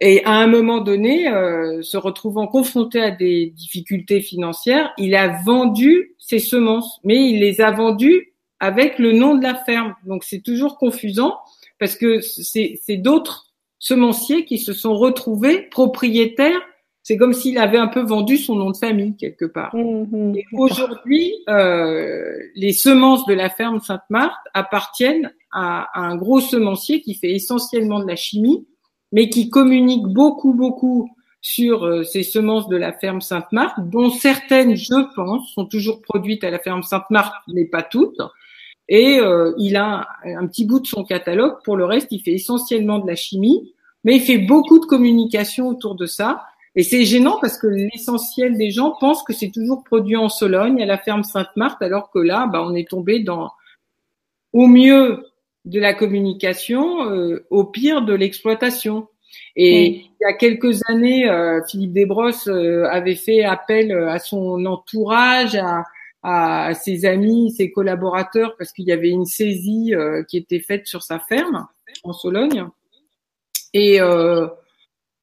Et 0.00 0.24
à 0.24 0.32
un 0.32 0.48
moment 0.48 0.80
donné, 0.80 1.28
euh, 1.28 1.80
se 1.82 1.96
retrouvant 1.96 2.48
confronté 2.48 3.00
à 3.00 3.10
des 3.12 3.46
difficultés 3.46 4.20
financières, 4.20 4.92
il 4.98 5.14
a 5.14 5.40
vendu 5.44 6.16
ses 6.18 6.40
semences, 6.40 6.98
mais 7.04 7.30
il 7.30 7.38
les 7.38 7.60
a 7.60 7.70
vendues 7.70 8.32
avec 8.58 8.98
le 8.98 9.12
nom 9.12 9.36
de 9.36 9.42
la 9.42 9.54
ferme. 9.54 9.94
Donc 10.04 10.24
c'est 10.24 10.40
toujours 10.40 10.78
confusant 10.78 11.38
parce 11.78 11.96
que 11.96 12.20
c'est 12.20 12.96
d'autres 12.96 13.52
semenciers 13.78 14.44
qui 14.44 14.58
se 14.58 14.72
sont 14.72 14.96
retrouvés 14.96 15.62
propriétaires. 15.62 16.60
C'est 17.02 17.16
comme 17.16 17.32
s'il 17.32 17.58
avait 17.58 17.78
un 17.78 17.88
peu 17.88 18.00
vendu 18.00 18.36
son 18.38 18.54
nom 18.54 18.70
de 18.70 18.76
famille 18.76 19.16
quelque 19.16 19.44
part. 19.44 19.74
Mmh. 19.74 20.36
Et 20.36 20.44
aujourd'hui, 20.52 21.32
euh, 21.48 22.36
les 22.54 22.72
semences 22.72 23.26
de 23.26 23.34
la 23.34 23.50
ferme 23.50 23.80
Sainte-Marthe 23.80 24.32
appartiennent 24.54 25.32
à, 25.50 25.88
à, 25.98 26.06
un 26.06 26.16
gros 26.16 26.40
semencier 26.40 27.00
qui 27.00 27.14
fait 27.14 27.32
essentiellement 27.32 27.98
de 27.98 28.06
la 28.06 28.16
chimie, 28.16 28.66
mais 29.10 29.28
qui 29.28 29.50
communique 29.50 30.04
beaucoup, 30.04 30.54
beaucoup 30.54 31.10
sur 31.42 31.84
euh, 31.84 32.04
ces 32.04 32.22
semences 32.22 32.68
de 32.68 32.76
la 32.76 32.92
ferme 32.92 33.20
Sainte-Marthe, 33.20 33.74
dont 33.90 34.10
certaines, 34.10 34.76
je 34.76 35.14
pense, 35.14 35.52
sont 35.52 35.66
toujours 35.66 36.00
produites 36.00 36.44
à 36.44 36.50
la 36.50 36.60
ferme 36.60 36.84
Sainte-Marthe, 36.84 37.34
mais 37.48 37.64
pas 37.64 37.82
toutes. 37.82 38.20
Et 38.88 39.18
euh, 39.18 39.52
il 39.58 39.76
a 39.76 40.06
un, 40.24 40.46
petit 40.46 40.64
bout 40.64 40.80
de 40.80 40.86
son 40.86 41.04
catalogue. 41.04 41.56
Pour 41.64 41.76
le 41.76 41.84
reste, 41.84 42.08
il 42.12 42.20
fait 42.20 42.32
essentiellement 42.32 43.00
de 43.00 43.08
la 43.08 43.16
chimie, 43.16 43.74
mais 44.04 44.16
il 44.16 44.22
fait 44.22 44.38
beaucoup 44.38 44.78
de 44.78 44.86
communication 44.86 45.68
autour 45.68 45.96
de 45.96 46.06
ça. 46.06 46.44
Et 46.74 46.82
c'est 46.82 47.04
gênant 47.04 47.38
parce 47.40 47.58
que 47.58 47.66
l'essentiel 47.66 48.56
des 48.56 48.70
gens 48.70 48.94
pensent 48.98 49.22
que 49.22 49.32
c'est 49.32 49.50
toujours 49.50 49.84
produit 49.84 50.16
en 50.16 50.28
Sologne, 50.28 50.82
à 50.82 50.86
la 50.86 50.98
ferme 50.98 51.22
Sainte-Marthe, 51.22 51.82
alors 51.82 52.10
que 52.10 52.18
là, 52.18 52.46
bah, 52.46 52.62
on 52.64 52.74
est 52.74 52.88
tombé 52.88 53.20
dans, 53.20 53.50
au 54.52 54.66
mieux 54.66 55.26
de 55.64 55.78
la 55.78 55.94
communication, 55.94 57.10
euh, 57.10 57.44
au 57.50 57.64
pire 57.64 58.02
de 58.02 58.14
l'exploitation. 58.14 59.08
Et 59.54 59.86
il 59.86 60.10
y 60.20 60.24
a 60.24 60.32
quelques 60.32 60.80
années, 60.88 61.28
euh, 61.28 61.60
Philippe 61.68 61.92
Desbrosses 61.92 62.48
avait 62.48 63.16
fait 63.16 63.44
appel 63.44 63.92
à 63.92 64.18
son 64.18 64.64
entourage, 64.64 65.54
à, 65.56 65.84
à 66.22 66.74
ses 66.74 67.04
amis, 67.04 67.50
ses 67.50 67.70
collaborateurs, 67.72 68.54
parce 68.56 68.72
qu'il 68.72 68.86
y 68.86 68.92
avait 68.92 69.10
une 69.10 69.26
saisie 69.26 69.94
euh, 69.94 70.22
qui 70.22 70.36
était 70.36 70.60
faite 70.60 70.86
sur 70.86 71.02
sa 71.02 71.18
ferme 71.18 71.66
en 72.04 72.12
Sologne. 72.12 72.66
Et 73.74 74.00
euh, 74.00 74.46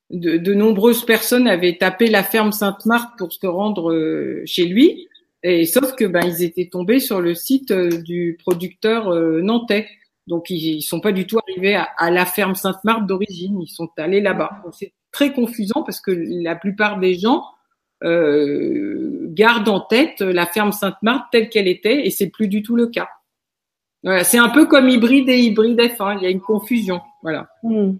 de, 0.10 0.53
nombreuses 0.53 1.05
personnes 1.05 1.47
avaient 1.47 1.78
tapé 1.78 2.07
la 2.07 2.24
ferme 2.24 2.51
Sainte-Marthe 2.51 3.18
pour 3.18 3.32
se 3.32 3.45
rendre 3.47 3.91
euh, 3.91 4.41
chez 4.45 4.66
lui. 4.66 5.07
Et 5.43 5.66
sauf 5.66 5.95
que 5.95 6.05
ben 6.05 6.22
ils 6.26 6.43
étaient 6.43 6.68
tombés 6.68 6.99
sur 6.99 7.22
le 7.22 7.34
site 7.34 7.72
du 7.72 8.38
producteur 8.43 9.14
nantais. 9.41 9.88
Donc 10.28 10.49
ils, 10.49 10.78
ils 10.78 10.82
sont 10.82 10.99
pas 10.99 11.14
du 11.14 11.26
tout 11.26 11.39
arrivés 11.39 11.76
à, 11.76 12.12
la 12.12 12.26
ferme 12.26 12.55
Sainte-Marthe 12.55 13.07
d'origine. 13.07 13.62
Ils 13.62 13.70
sont 13.70 13.89
allés 13.97 14.20
là-bas. 14.20 14.62
C'est 14.74 14.91
très 15.12 15.32
confusant 15.32 15.84
parce 15.84 16.01
que 16.01 16.12
la 16.12 16.55
plupart 16.55 16.99
des 16.99 17.16
gens 17.16 17.45
euh, 18.03 19.26
garde 19.28 19.68
en 19.68 19.82
tête 19.82 20.22
la 20.22 20.45
ferme 20.45 20.72
Sainte-Marthe 20.72 21.26
telle 21.32 21.49
qu'elle 21.49 21.68
était, 21.68 22.05
et 22.05 22.10
c'est 22.12 22.30
plus 22.30 22.47
du 22.47 22.64
tout 22.64 22.76
le 22.76 22.88
cas. 22.88 23.10
Voilà, 24.03 24.24
c'est 24.24 24.38
un 24.38 24.49
peu 24.49 24.66
comme 24.66 24.88
hybride 24.88 25.28
et 25.28 25.39
hybride 25.39 25.80
F1, 25.80 26.18
il 26.18 26.24
y 26.24 26.26
a 26.26 26.30
une 26.30 26.39
confusion. 26.39 27.01
Voilà. 27.22 27.49
Hmm. 27.64 27.97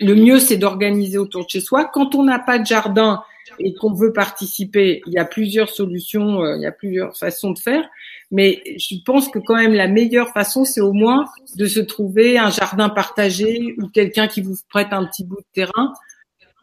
Le 0.00 0.14
mieux, 0.14 0.40
c'est 0.40 0.56
d'organiser 0.56 1.18
autour 1.18 1.44
de 1.44 1.48
chez 1.48 1.60
soi. 1.60 1.84
Quand 1.84 2.16
on 2.16 2.24
n'a 2.24 2.40
pas 2.40 2.58
de 2.58 2.66
jardin 2.66 3.22
et 3.60 3.74
qu'on 3.74 3.92
veut 3.92 4.12
participer, 4.12 5.02
il 5.06 5.12
y 5.12 5.18
a 5.18 5.24
plusieurs 5.24 5.68
solutions, 5.68 6.44
il 6.56 6.62
y 6.62 6.66
a 6.66 6.72
plusieurs 6.72 7.16
façons 7.16 7.52
de 7.52 7.60
faire. 7.60 7.88
Mais 8.32 8.60
je 8.76 8.96
pense 9.04 9.28
que 9.28 9.38
quand 9.38 9.54
même 9.54 9.72
la 9.72 9.86
meilleure 9.86 10.30
façon, 10.30 10.64
c'est 10.64 10.80
au 10.80 10.92
moins 10.92 11.26
de 11.54 11.66
se 11.66 11.78
trouver 11.78 12.38
un 12.38 12.50
jardin 12.50 12.88
partagé 12.88 13.76
ou 13.78 13.86
quelqu'un 13.86 14.26
qui 14.26 14.42
vous 14.42 14.56
prête 14.68 14.88
un 14.90 15.06
petit 15.06 15.22
bout 15.22 15.36
de 15.36 15.46
terrain. 15.52 15.92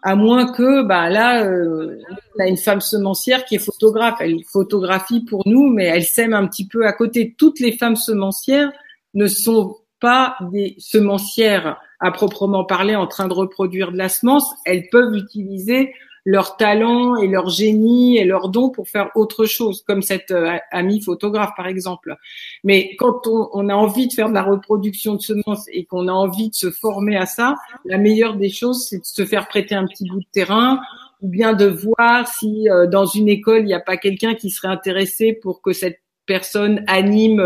À 0.05 0.15
moins 0.15 0.51
que, 0.51 0.83
bah 0.83 1.09
là, 1.09 1.45
euh, 1.45 1.97
on 2.35 2.43
a 2.43 2.47
une 2.47 2.57
femme 2.57 2.81
semencière 2.81 3.45
qui 3.45 3.55
est 3.55 3.59
photographe. 3.59 4.17
Elle 4.19 4.43
photographie 4.43 5.23
pour 5.23 5.43
nous, 5.45 5.67
mais 5.69 5.85
elle 5.85 6.03
sème 6.03 6.33
un 6.33 6.45
petit 6.45 6.67
peu 6.67 6.85
à 6.85 6.91
côté. 6.91 7.33
Toutes 7.37 7.61
les 7.61 7.71
femmes 7.71 7.95
semencières 7.95 8.69
ne 9.13 9.27
sont 9.27 9.77
pas 10.01 10.35
des 10.51 10.75
semencières 10.77 11.79
à 12.01 12.11
proprement 12.11 12.65
parler 12.65 12.97
en 12.97 13.07
train 13.07 13.29
de 13.29 13.33
reproduire 13.33 13.93
de 13.93 13.97
la 13.97 14.09
semence. 14.09 14.53
Elles 14.65 14.89
peuvent 14.91 15.15
utiliser 15.15 15.93
leur 16.25 16.55
talent 16.57 17.17
et 17.17 17.27
leur 17.27 17.49
génie 17.49 18.17
et 18.17 18.23
leur 18.23 18.49
don 18.49 18.69
pour 18.69 18.87
faire 18.87 19.09
autre 19.15 19.45
chose, 19.45 19.83
comme 19.85 20.01
cette 20.01 20.31
euh, 20.31 20.57
amie 20.71 21.01
photographe 21.01 21.51
par 21.55 21.67
exemple. 21.67 22.15
Mais 22.63 22.95
quand 22.97 23.27
on, 23.27 23.49
on, 23.51 23.69
a 23.69 23.75
envie 23.75 24.07
de 24.07 24.13
faire 24.13 24.29
de 24.29 24.33
la 24.33 24.43
reproduction 24.43 25.15
de 25.15 25.21
semences 25.21 25.65
et 25.71 25.85
qu'on 25.85 26.07
a 26.07 26.13
envie 26.13 26.49
de 26.49 26.55
se 26.55 26.71
former 26.71 27.17
à 27.17 27.25
ça, 27.25 27.55
la 27.85 27.97
meilleure 27.97 28.35
des 28.35 28.49
choses, 28.49 28.87
c'est 28.87 28.99
de 28.99 29.05
se 29.05 29.25
faire 29.25 29.47
prêter 29.47 29.75
un 29.75 29.85
petit 29.85 30.07
bout 30.07 30.19
de 30.19 30.25
terrain 30.31 30.79
ou 31.21 31.27
bien 31.27 31.53
de 31.53 31.65
voir 31.65 32.27
si 32.27 32.69
euh, 32.69 32.87
dans 32.87 33.05
une 33.05 33.27
école, 33.27 33.61
il 33.61 33.65
n'y 33.65 33.73
a 33.73 33.79
pas 33.79 33.97
quelqu'un 33.97 34.35
qui 34.35 34.49
serait 34.49 34.69
intéressé 34.69 35.33
pour 35.33 35.61
que 35.61 35.73
cette 35.73 35.99
personne 36.25 36.85
anime 36.87 37.41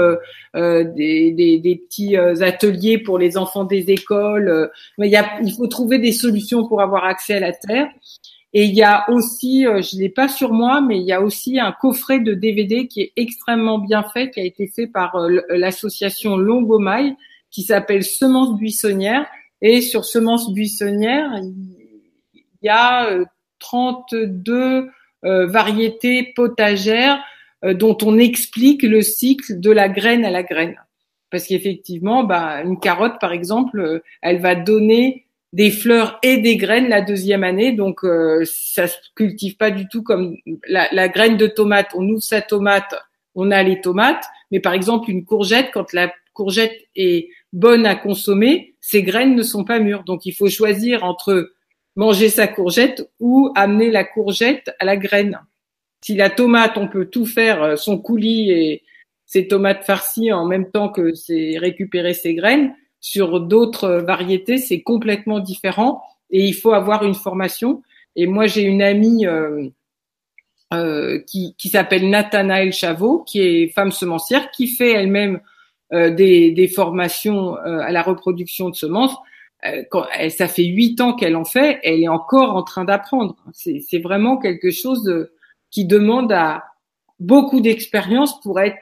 euh, 0.55 0.83
des, 0.83 1.31
des, 1.31 1.57
des, 1.57 1.75
petits 1.77 2.15
ateliers 2.15 2.99
pour 2.99 3.17
les 3.17 3.35
enfants 3.35 3.63
des 3.63 3.89
écoles. 3.89 4.69
Mais 4.99 5.07
il, 5.07 5.11
y 5.11 5.15
a, 5.15 5.39
il 5.41 5.51
faut 5.51 5.65
trouver 5.65 5.97
des 5.97 6.11
solutions 6.11 6.67
pour 6.67 6.79
avoir 6.79 7.03
accès 7.05 7.37
à 7.37 7.39
la 7.39 7.53
terre. 7.53 7.87
Et 8.59 8.63
il 8.63 8.73
y 8.73 8.81
a 8.81 9.07
aussi, 9.11 9.67
euh, 9.67 9.83
je 9.83 9.99
l'ai 9.99 10.09
pas 10.09 10.27
sur 10.27 10.51
moi, 10.51 10.81
mais 10.81 10.97
il 10.97 11.05
y 11.05 11.13
a 11.13 11.21
aussi 11.21 11.59
un 11.59 11.71
coffret 11.71 12.19
de 12.19 12.33
DVD 12.33 12.87
qui 12.87 13.01
est 13.01 13.13
extrêmement 13.15 13.77
bien 13.77 14.01
fait, 14.01 14.31
qui 14.31 14.39
a 14.39 14.43
été 14.43 14.65
fait 14.65 14.87
par 14.87 15.13
euh, 15.13 15.41
l'association 15.49 16.37
Longomaille, 16.37 17.15
qui 17.51 17.61
s'appelle 17.61 18.03
Semences 18.03 18.57
buissonnières. 18.57 19.27
Et 19.61 19.81
sur 19.81 20.05
Semences 20.05 20.51
buissonnières, 20.55 21.39
il 22.33 22.41
y 22.63 22.69
a 22.69 23.19
32 23.59 24.89
euh, 25.23 25.45
variétés 25.45 26.33
potagères 26.35 27.19
dont 27.61 27.97
on 28.01 28.17
explique 28.17 28.81
le 28.81 29.03
cycle 29.03 29.59
de 29.59 29.69
la 29.69 29.87
graine 29.87 30.25
à 30.25 30.31
la 30.31 30.41
graine. 30.41 30.81
Parce 31.29 31.45
qu'effectivement, 31.45 32.23
bah, 32.23 32.63
une 32.63 32.79
carotte, 32.79 33.19
par 33.21 33.33
exemple, 33.33 34.01
elle 34.23 34.41
va 34.41 34.55
donner 34.55 35.26
des 35.53 35.71
fleurs 35.71 36.19
et 36.23 36.37
des 36.37 36.57
graines 36.57 36.89
la 36.89 37.01
deuxième 37.01 37.43
année. 37.43 37.71
Donc, 37.71 38.03
euh, 38.03 38.43
ça 38.45 38.87
se 38.87 38.97
cultive 39.15 39.57
pas 39.57 39.71
du 39.71 39.87
tout 39.87 40.03
comme 40.03 40.35
la, 40.67 40.87
la, 40.91 41.07
graine 41.07 41.37
de 41.37 41.47
tomate. 41.47 41.89
On 41.95 42.07
ouvre 42.07 42.23
sa 42.23 42.41
tomate, 42.41 42.95
on 43.35 43.51
a 43.51 43.63
les 43.63 43.81
tomates. 43.81 44.25
Mais 44.51 44.59
par 44.59 44.73
exemple, 44.73 45.09
une 45.09 45.25
courgette, 45.25 45.71
quand 45.73 45.93
la 45.93 46.11
courgette 46.33 46.77
est 46.95 47.29
bonne 47.53 47.85
à 47.85 47.95
consommer, 47.95 48.75
ses 48.81 49.03
graines 49.03 49.35
ne 49.35 49.43
sont 49.43 49.63
pas 49.63 49.79
mûres. 49.79 50.03
Donc, 50.03 50.25
il 50.25 50.33
faut 50.33 50.49
choisir 50.49 51.03
entre 51.03 51.51
manger 51.95 52.29
sa 52.29 52.47
courgette 52.47 53.09
ou 53.19 53.51
amener 53.55 53.89
la 53.89 54.03
courgette 54.03 54.71
à 54.79 54.85
la 54.85 54.95
graine. 54.95 55.39
Si 56.01 56.15
la 56.15 56.29
tomate, 56.29 56.77
on 56.77 56.87
peut 56.87 57.07
tout 57.07 57.25
faire, 57.25 57.63
euh, 57.63 57.75
son 57.75 57.97
coulis 57.97 58.51
et 58.51 58.83
ses 59.25 59.47
tomates 59.47 59.83
farcies 59.83 60.31
en 60.31 60.45
même 60.45 60.69
temps 60.71 60.89
que 60.89 61.13
c'est 61.15 61.57
récupérer 61.57 62.13
ses 62.13 62.35
graines. 62.35 62.73
Sur 62.99 63.39
d'autres 63.41 63.89
variétés, 63.89 64.57
c'est 64.57 64.81
complètement 64.81 65.39
différent 65.39 66.03
et 66.29 66.45
il 66.45 66.53
faut 66.53 66.73
avoir 66.73 67.03
une 67.03 67.15
formation. 67.15 67.83
Et 68.15 68.27
moi, 68.27 68.47
j'ai 68.47 68.63
une 68.63 68.81
amie 68.81 69.25
euh, 69.25 69.69
euh, 70.73 71.19
qui, 71.25 71.55
qui 71.57 71.69
s'appelle 71.69 72.09
Nathanaël 72.09 72.73
Chavot, 72.73 73.23
qui 73.23 73.39
est 73.39 73.73
femme 73.73 73.93
semencière, 73.93 74.51
qui 74.51 74.67
fait 74.67 74.91
elle-même 74.91 75.39
euh, 75.93 76.13
des, 76.13 76.51
des, 76.51 76.67
formations 76.67 77.55
euh, 77.55 77.79
à 77.79 77.93
la 77.93 78.01
reproduction 78.01 78.69
de 78.69 78.75
semences. 78.75 79.15
Quand, 79.89 80.05
elle, 80.13 80.31
ça 80.31 80.47
fait 80.47 80.65
huit 80.65 80.99
ans 80.99 81.13
qu'elle 81.13 81.35
en 81.35 81.45
fait, 81.45 81.79
elle 81.83 82.01
est 82.01 82.07
encore 82.07 82.55
en 82.55 82.63
train 82.63 82.83
d'apprendre. 82.83 83.35
C'est 83.53 83.99
vraiment 83.99 84.37
quelque 84.37 84.71
chose 84.71 85.29
qui 85.71 85.85
demande 85.85 86.31
à 86.31 86.63
beaucoup 87.19 87.59
d'expérience 87.59 88.39
pour 88.41 88.59
être 88.59 88.77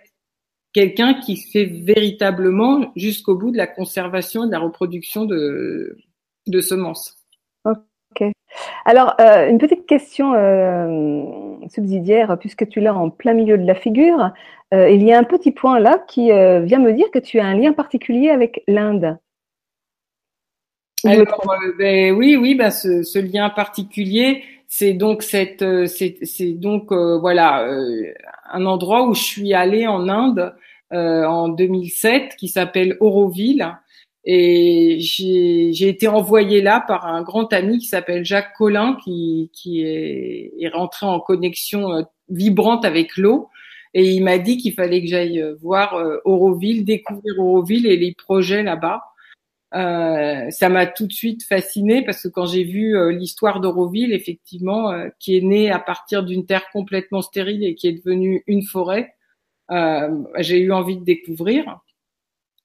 quelqu'un 0.75 1.13
qui 1.13 1.37
fait 1.37 1.63
véritablement 1.63 2.91
jusqu'au 2.97 3.35
bout 3.35 3.49
de 3.49 3.55
la 3.55 3.65
conservation 3.65 4.43
et 4.43 4.47
de 4.47 4.51
la 4.51 4.59
reproduction 4.59 5.23
de, 5.23 5.97
de 6.47 6.59
semences. 6.59 7.15
Ok. 7.63 8.23
Alors, 8.83 9.15
euh, 9.21 9.49
une 9.49 9.57
petite 9.57 9.85
question 9.85 10.33
euh, 10.33 11.53
subsidiaire, 11.69 12.37
puisque 12.37 12.67
tu 12.67 12.81
l'as 12.81 12.93
en 12.93 13.09
plein 13.09 13.33
milieu 13.33 13.57
de 13.57 13.65
la 13.65 13.75
figure. 13.75 14.31
Euh, 14.73 14.89
il 14.89 15.01
y 15.01 15.13
a 15.13 15.17
un 15.17 15.23
petit 15.23 15.51
point 15.51 15.79
là 15.79 16.03
qui 16.09 16.25
vient 16.25 16.79
me 16.79 16.91
dire 16.91 17.09
que 17.11 17.19
tu 17.19 17.39
as 17.39 17.45
un 17.45 17.55
lien 17.55 17.71
particulier 17.71 18.29
avec 18.29 18.61
l'Inde. 18.67 19.17
Alors, 21.05 21.41
ben, 21.77 22.13
oui, 22.15 22.35
oui, 22.35 22.55
ben, 22.55 22.71
ce, 22.71 23.03
ce, 23.03 23.19
lien 23.19 23.49
particulier, 23.49 24.43
c'est 24.67 24.93
donc 24.93 25.23
cette, 25.23 25.63
c'est 25.87 26.53
donc 26.53 26.91
voilà 26.91 27.65
un 28.51 28.65
endroit 28.65 29.07
où 29.07 29.13
je 29.13 29.23
suis 29.23 29.53
allée 29.53 29.87
en 29.87 30.09
Inde 30.09 30.53
en 30.95 31.49
2007, 31.49 32.35
qui 32.37 32.47
s'appelle 32.47 32.97
Auroville 32.99 33.67
et 34.27 34.97
j'ai 34.99 35.87
été 35.87 36.07
envoyée 36.07 36.61
là 36.61 36.83
par 36.87 37.05
un 37.05 37.21
grand 37.21 37.53
ami 37.53 37.77
qui 37.77 37.85
s'appelle 37.85 38.25
Jacques 38.25 38.53
Collin, 38.57 38.97
qui, 39.03 39.51
qui 39.53 39.81
est, 39.83 40.51
est, 40.59 40.69
rentré 40.69 41.05
en 41.05 41.19
connexion 41.19 41.91
euh, 41.93 42.01
vibrante 42.29 42.85
avec 42.85 43.17
l'eau. 43.17 43.49
Et 43.93 44.11
il 44.11 44.23
m'a 44.23 44.39
dit 44.39 44.57
qu'il 44.57 44.73
fallait 44.73 45.01
que 45.01 45.07
j'aille 45.07 45.39
euh, 45.39 45.55
voir 45.61 45.93
euh, 45.93 46.17
Auroville, 46.25 46.83
découvrir 46.83 47.39
Auroville 47.39 47.85
et 47.85 47.97
les 47.97 48.13
projets 48.13 48.63
là-bas. 48.63 49.03
Euh, 49.75 50.49
ça 50.49 50.69
m'a 50.69 50.87
tout 50.87 51.05
de 51.05 51.13
suite 51.13 51.43
fascinée 51.43 52.03
parce 52.03 52.23
que 52.23 52.27
quand 52.27 52.45
j'ai 52.47 52.63
vu 52.63 52.95
l'histoire 53.11 53.59
d'Auroville, 53.59 54.13
effectivement, 54.13 54.93
qui 55.19 55.37
est 55.37 55.41
née 55.41 55.69
à 55.69 55.79
partir 55.79 56.23
d'une 56.23 56.45
terre 56.45 56.65
complètement 56.71 57.21
stérile 57.21 57.63
et 57.63 57.75
qui 57.75 57.87
est 57.87 58.03
devenue 58.03 58.43
une 58.47 58.63
forêt, 58.63 59.14
j'ai 59.69 60.59
eu 60.59 60.71
envie 60.71 60.97
de 60.97 61.03
découvrir. 61.03 61.79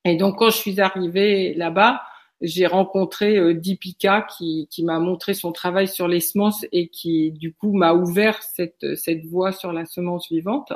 Et 0.05 0.17
donc, 0.17 0.39
quand 0.39 0.51
je 0.51 0.57
suis 0.57 0.81
arrivée 0.81 1.55
là-bas, 1.55 2.03
j'ai 2.41 2.67
rencontré 2.67 3.37
euh, 3.37 3.53
Deepika 3.53 4.23
qui, 4.23 4.67
qui 4.71 4.83
m'a 4.83 4.99
montré 4.99 5.35
son 5.35 5.53
travail 5.53 5.87
sur 5.87 6.09
les 6.09 6.21
semences 6.21 6.65
et 6.73 6.89
qui, 6.89 7.33
du 7.33 7.53
coup, 7.53 7.75
m'a 7.75 7.93
ouvert 7.93 8.43
cette, 8.43 8.97
cette 8.97 9.27
voie 9.27 9.53
sur 9.53 9.75
la 9.75 9.85
semence 9.85 10.31
vivante. 10.31 10.73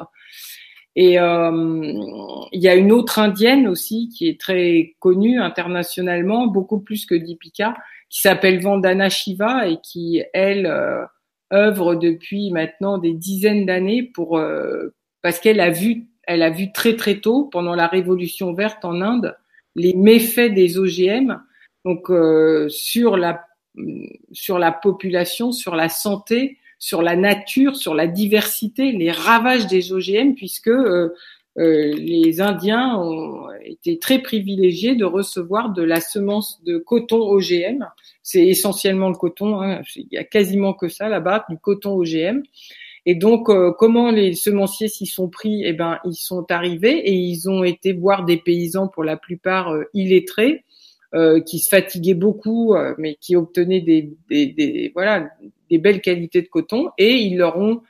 Et 0.95 1.19
euh, 1.19 1.51
il 2.53 2.61
y 2.61 2.69
a 2.69 2.75
une 2.75 2.93
autre 2.93 3.19
indienne 3.19 3.67
aussi 3.67 4.11
qui 4.11 4.29
est 4.29 4.39
très 4.39 4.95
connue 5.01 5.41
internationalement, 5.41 6.47
beaucoup 6.47 6.81
plus 6.81 7.07
que 7.07 7.15
Deepika, 7.15 7.75
qui 8.11 8.21
s'appelle 8.21 8.61
Vandana 8.61 9.09
Shiva 9.09 9.67
et 9.67 9.79
qui, 9.83 10.23
elle, 10.35 10.67
euh, 10.67 11.05
œuvre 11.53 11.95
depuis 11.95 12.51
maintenant 12.51 12.99
des 12.99 13.13
dizaines 13.13 13.67
d'années 13.67 14.03
pour 14.03 14.39
euh, 14.39 14.95
parce 15.23 15.41
qu'elle 15.41 15.61
a 15.61 15.71
vu 15.71 16.09
elle 16.27 16.43
a 16.43 16.51
vu 16.51 16.73
très 16.73 16.97
très 16.97 17.21
tôt, 17.21 17.45
pendant 17.45 17.75
la 17.75 17.87
révolution 17.87 18.53
verte 18.53 18.85
en 18.85 19.01
Inde, 19.01 19.37
les 19.75 19.95
méfaits 19.95 20.53
des 20.53 20.79
OGM, 20.79 21.41
donc 21.85 22.11
euh, 22.11 22.69
sur 22.69 23.17
la 23.17 23.45
sur 24.33 24.59
la 24.59 24.71
population, 24.71 25.51
sur 25.51 25.75
la 25.75 25.89
santé, 25.89 26.59
sur 26.79 27.03
la 27.03 27.17
nature, 27.17 27.77
sur 27.77 27.95
la 27.95 28.07
diversité, 28.07 28.93
les 28.93 29.11
ravages 29.11 29.67
des 29.67 29.93
OGM, 29.93 30.35
puisque 30.35 30.69
euh, 30.69 31.15
euh, 31.59 31.93
les 31.97 32.41
Indiens 32.41 32.97
ont 32.97 33.49
été 33.65 33.99
très 33.99 34.19
privilégiés 34.19 34.95
de 34.95 35.05
recevoir 35.05 35.73
de 35.73 35.83
la 35.83 36.01
semence 36.01 36.63
de 36.65 36.79
coton 36.79 37.21
OGM. 37.21 37.85
C'est 38.23 38.47
essentiellement 38.47 39.09
le 39.09 39.17
coton, 39.17 39.61
hein, 39.61 39.83
il 39.97 40.09
y 40.11 40.19
a 40.19 40.25
quasiment 40.25 40.75
que 40.75 40.89
ça 40.89 41.09
là-bas, 41.09 41.47
du 41.49 41.59
coton 41.59 41.93
OGM. 41.95 42.43
Et 43.07 43.15
donc, 43.15 43.51
euh, 43.51 43.73
comment 43.79 44.11
les 44.11 44.35
semenciers 44.35 44.89
s'y 44.89 45.07
sont 45.07 45.29
pris? 45.29 45.63
Eh 45.65 45.75
ben, 45.75 45.99
ils 46.05 46.15
sont 46.15 46.51
arrivés 46.51 46.97
et 46.99 47.13
ils 47.13 47.51
ont 47.51 47.63
été 47.63 47.93
voir 47.93 48.25
des 48.25 48.39
paysans, 48.39 48.89
pour 48.89 49.05
la 49.05 49.17
plupart 49.17 49.73
euh, 49.73 49.85
illettrés, 49.93 50.65
euh, 51.15 51.41
qui 51.41 51.59
se 51.59 51.69
fatiguaient 51.69 52.15
beaucoup, 52.15 52.75
euh, 52.75 52.95
mais 52.97 53.17
qui 53.21 53.37
obtenaient 53.37 53.83
des, 53.83 54.91
voilà, 54.95 55.29
des 55.69 55.79
belles 55.79 56.01
qualités 56.01 56.41
de 56.43 56.49
coton, 56.49 56.91
et 56.99 57.13
ils 57.15 57.37
leur 57.37 57.59
ont 57.59 57.83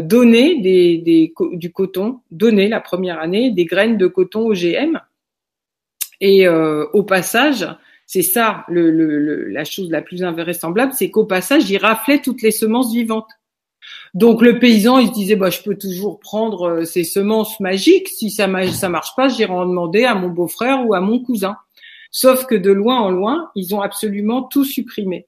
donné 0.00 0.62
des, 0.62 0.96
des, 0.96 1.34
du 1.52 1.70
coton, 1.70 2.20
donné 2.30 2.68
la 2.68 2.80
première 2.80 3.18
année 3.20 3.50
des 3.50 3.66
graines 3.66 3.98
de 3.98 4.06
coton 4.06 4.46
OGM. 4.48 4.98
Et 6.22 6.48
au 6.48 7.02
passage, 7.02 7.68
c'est 8.06 8.22
ça 8.22 8.64
la 8.70 9.64
chose 9.64 9.90
la 9.90 10.00
plus 10.00 10.24
invraisemblable, 10.24 10.94
c'est 10.94 11.10
qu'au 11.10 11.26
passage, 11.26 11.68
ils 11.68 11.76
raflaient 11.76 12.22
toutes 12.22 12.40
les 12.40 12.50
semences 12.50 12.94
vivantes. 12.94 13.28
Donc 14.14 14.42
le 14.42 14.60
paysan, 14.60 14.98
il 14.98 15.08
se 15.08 15.12
disait, 15.12 15.34
bah, 15.34 15.50
je 15.50 15.60
peux 15.62 15.76
toujours 15.76 16.20
prendre 16.20 16.68
euh, 16.68 16.84
ces 16.84 17.02
semences 17.02 17.58
magiques. 17.58 18.08
Si 18.08 18.30
ça 18.30 18.48
ça 18.72 18.88
marche 18.88 19.14
pas, 19.16 19.28
j'irai 19.28 19.52
en 19.52 19.66
demander 19.66 20.04
à 20.04 20.14
mon 20.14 20.28
beau-frère 20.28 20.86
ou 20.86 20.94
à 20.94 21.00
mon 21.00 21.18
cousin. 21.18 21.56
Sauf 22.12 22.46
que 22.46 22.54
de 22.54 22.70
loin 22.70 23.00
en 23.00 23.10
loin, 23.10 23.50
ils 23.56 23.74
ont 23.74 23.80
absolument 23.80 24.44
tout 24.44 24.64
supprimé. 24.64 25.26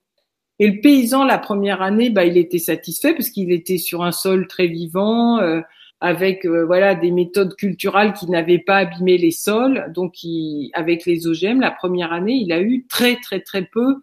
Et 0.61 0.69
le 0.69 0.81
paysan, 0.81 1.25
la 1.25 1.37
première 1.37 1.83
année, 1.83 2.11
bah, 2.11 2.25
il 2.25 2.39
était 2.39 2.61
satisfait 2.61 3.13
parce 3.13 3.31
qu'il 3.31 3.51
était 3.51 3.77
sur 3.77 4.05
un 4.05 4.13
sol 4.13 4.47
très 4.47 4.69
vivant, 4.69 5.41
euh, 5.41 5.61
avec 6.01 6.47
euh, 6.47 6.65
voilà 6.65 6.95
des 6.95 7.11
méthodes 7.11 7.57
culturelles 7.57 8.13
qui 8.13 8.31
n'avaient 8.31 8.61
pas 8.61 8.77
abîmé 8.77 9.19
les 9.19 9.33
sols. 9.33 9.91
Donc, 9.95 10.23
il, 10.23 10.71
avec 10.75 11.07
les 11.07 11.27
OGM, 11.27 11.61
la 11.61 11.73
première 11.73 12.13
année, 12.13 12.35
il 12.35 12.53
a 12.53 12.61
eu 12.61 12.87
très 12.89 13.17
très 13.17 13.41
très 13.41 13.65
peu 13.65 13.97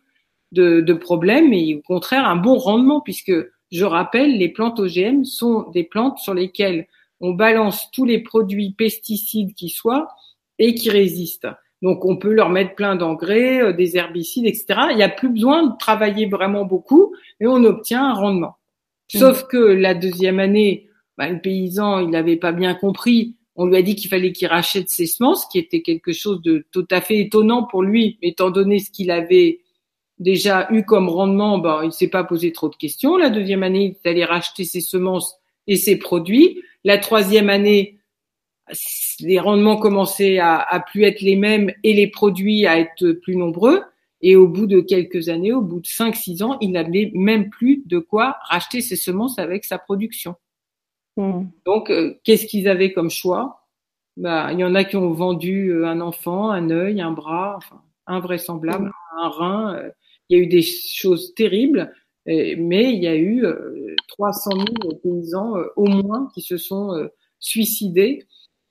de, 0.52 0.82
de 0.82 0.94
problèmes 0.94 1.54
et 1.54 1.76
au 1.76 1.82
contraire 1.82 2.26
un 2.26 2.36
bon 2.36 2.58
rendement 2.58 3.02
puisque 3.02 3.34
je 3.74 3.86
rappelle, 3.86 4.38
les 4.38 4.50
plantes 4.50 4.80
OGM 4.80 5.24
sont 5.24 5.70
des 5.72 5.84
plantes 5.84 6.20
sur 6.20 6.36
lesquelles 6.36 6.88
on 7.20 7.32
balance 7.32 7.90
tous 7.92 8.06
les 8.06 8.20
produits 8.20 8.76
pesticides 8.78 9.56
qui 9.56 9.70
soient 9.70 10.08
et 10.60 10.76
qui 10.76 10.92
résistent. 10.92 11.48
Donc 11.82 12.06
on 12.06 12.18
peut 12.18 12.32
leur 12.32 12.50
mettre 12.50 12.76
plein 12.76 12.96
d'engrais, 12.96 13.62
euh, 13.62 13.74
des 13.74 13.98
herbicides, 13.98 14.46
etc. 14.46 14.66
Il 14.92 14.98
n'y 14.98 15.04
a 15.04 15.10
plus 15.10 15.30
besoin 15.30 15.68
de 15.68 15.78
travailler 15.78 16.28
vraiment 16.28 16.66
beaucoup 16.66 17.16
et 17.40 17.48
on 17.48 17.64
obtient 17.66 18.06
un 18.06 18.14
rendement. 18.14 18.58
Mmh. 19.14 19.18
Sauf 19.18 19.48
que 19.48 19.58
la 19.58 19.96
deuxième 19.96 20.40
année, 20.40 20.88
bah, 21.18 21.28
le 21.30 21.42
paysan, 21.42 22.00
il 22.00 22.12
n'avait 22.12 22.38
pas 22.38 22.52
bien 22.52 22.76
compris. 22.76 23.36
On 23.56 23.66
lui 23.66 23.76
a 23.76 23.82
dit 23.82 23.96
qu'il 23.96 24.10
fallait 24.10 24.32
qu'il 24.32 24.48
rachète 24.48 24.90
ses 24.90 25.08
semences, 25.08 25.48
qui 25.48 25.58
était 25.58 25.82
quelque 25.82 26.14
chose 26.14 26.42
de 26.44 26.66
tout 26.72 26.88
à 26.92 27.02
fait 27.02 27.20
étonnant 27.20 27.64
pour 27.64 27.82
lui, 27.82 28.20
étant 28.22 28.52
donné 28.52 28.78
ce 28.78 28.92
qu'il 28.92 29.10
avait 29.10 29.60
déjà 30.20 30.68
eu 30.72 30.84
comme 30.84 31.09
rendement, 31.09 31.57
ben, 31.57 31.82
il 31.84 31.91
s'est 31.91 32.09
pas 32.09 32.24
posé 32.24 32.51
trop 32.51 32.70
de 32.70 32.76
questions. 32.76 33.18
La 33.18 33.30
deuxième 33.30 33.64
année, 33.64 33.97
il 34.03 34.09
allait 34.09 34.26
racheter 34.26 34.64
ses 34.64 34.82
semences 34.82 35.38
et 35.68 35.76
ses 35.76 35.97
produits. 35.97 36.61
La 36.84 36.97
troisième 36.97 37.49
année, 37.49 37.99
les 39.20 39.39
rendements 39.39 39.78
commençaient 39.78 40.39
à, 40.39 40.57
à 40.57 40.80
plus 40.80 41.03
être 41.03 41.22
les 41.22 41.36
mêmes 41.36 41.72
et 41.84 41.93
les 41.93 42.07
produits 42.07 42.66
à 42.66 42.80
être 42.80 43.11
plus 43.11 43.36
nombreux. 43.36 43.84
Et 44.26 44.38
au 44.38 44.47
bout 44.47 44.68
de 44.68 44.80
quelques 44.80 45.28
années, 45.28 45.51
au 45.51 45.61
bout 45.61 45.82
de 45.82 45.86
cinq, 45.86 46.16
six 46.16 46.43
ans, 46.43 46.57
il 46.61 46.72
n'avait 46.72 47.11
même 47.14 47.49
plus 47.49 47.84
de 47.86 47.99
quoi 47.99 48.38
racheter 48.43 48.80
ses 48.80 48.95
semences 48.95 49.38
avec 49.38 49.66
sa 49.66 49.78
production. 49.78 50.36
Hmm. 51.18 51.47
Donc, 51.66 51.91
euh, 51.91 52.18
qu'est-ce 52.24 52.45
qu'ils 52.45 52.70
avaient 52.70 52.93
comme 52.93 53.09
choix? 53.09 53.68
Bah, 54.16 54.53
Il 54.53 54.59
y 54.59 54.64
en 54.64 54.76
a 54.76 54.86
qui 54.86 54.95
ont 54.95 55.11
vendu 55.11 55.74
euh, 55.74 55.88
un 55.88 55.99
enfant, 55.99 56.51
un 56.51 56.70
œil, 56.70 57.01
un 57.01 57.11
bras, 57.11 57.55
enfin, 57.57 57.82
invraisemblable, 58.07 58.86
hmm. 58.86 59.20
un 59.20 59.28
rein. 59.28 59.76
Euh, 59.76 59.89
il 60.34 60.38
y 60.38 60.42
a 60.42 60.44
eu 60.44 60.48
des 60.48 60.64
choses 60.64 61.34
terribles, 61.36 61.94
mais 62.26 62.94
il 62.94 63.04
y 63.04 63.08
a 63.08 63.16
eu 63.16 63.46
300 64.08 64.52
000 64.82 64.96
paysans 65.02 65.58
euh, 65.58 65.66
au 65.76 65.88
moins 65.88 66.30
qui 66.34 66.42
se 66.42 66.58
sont 66.58 66.94
euh, 66.94 67.08
suicidés. 67.40 68.26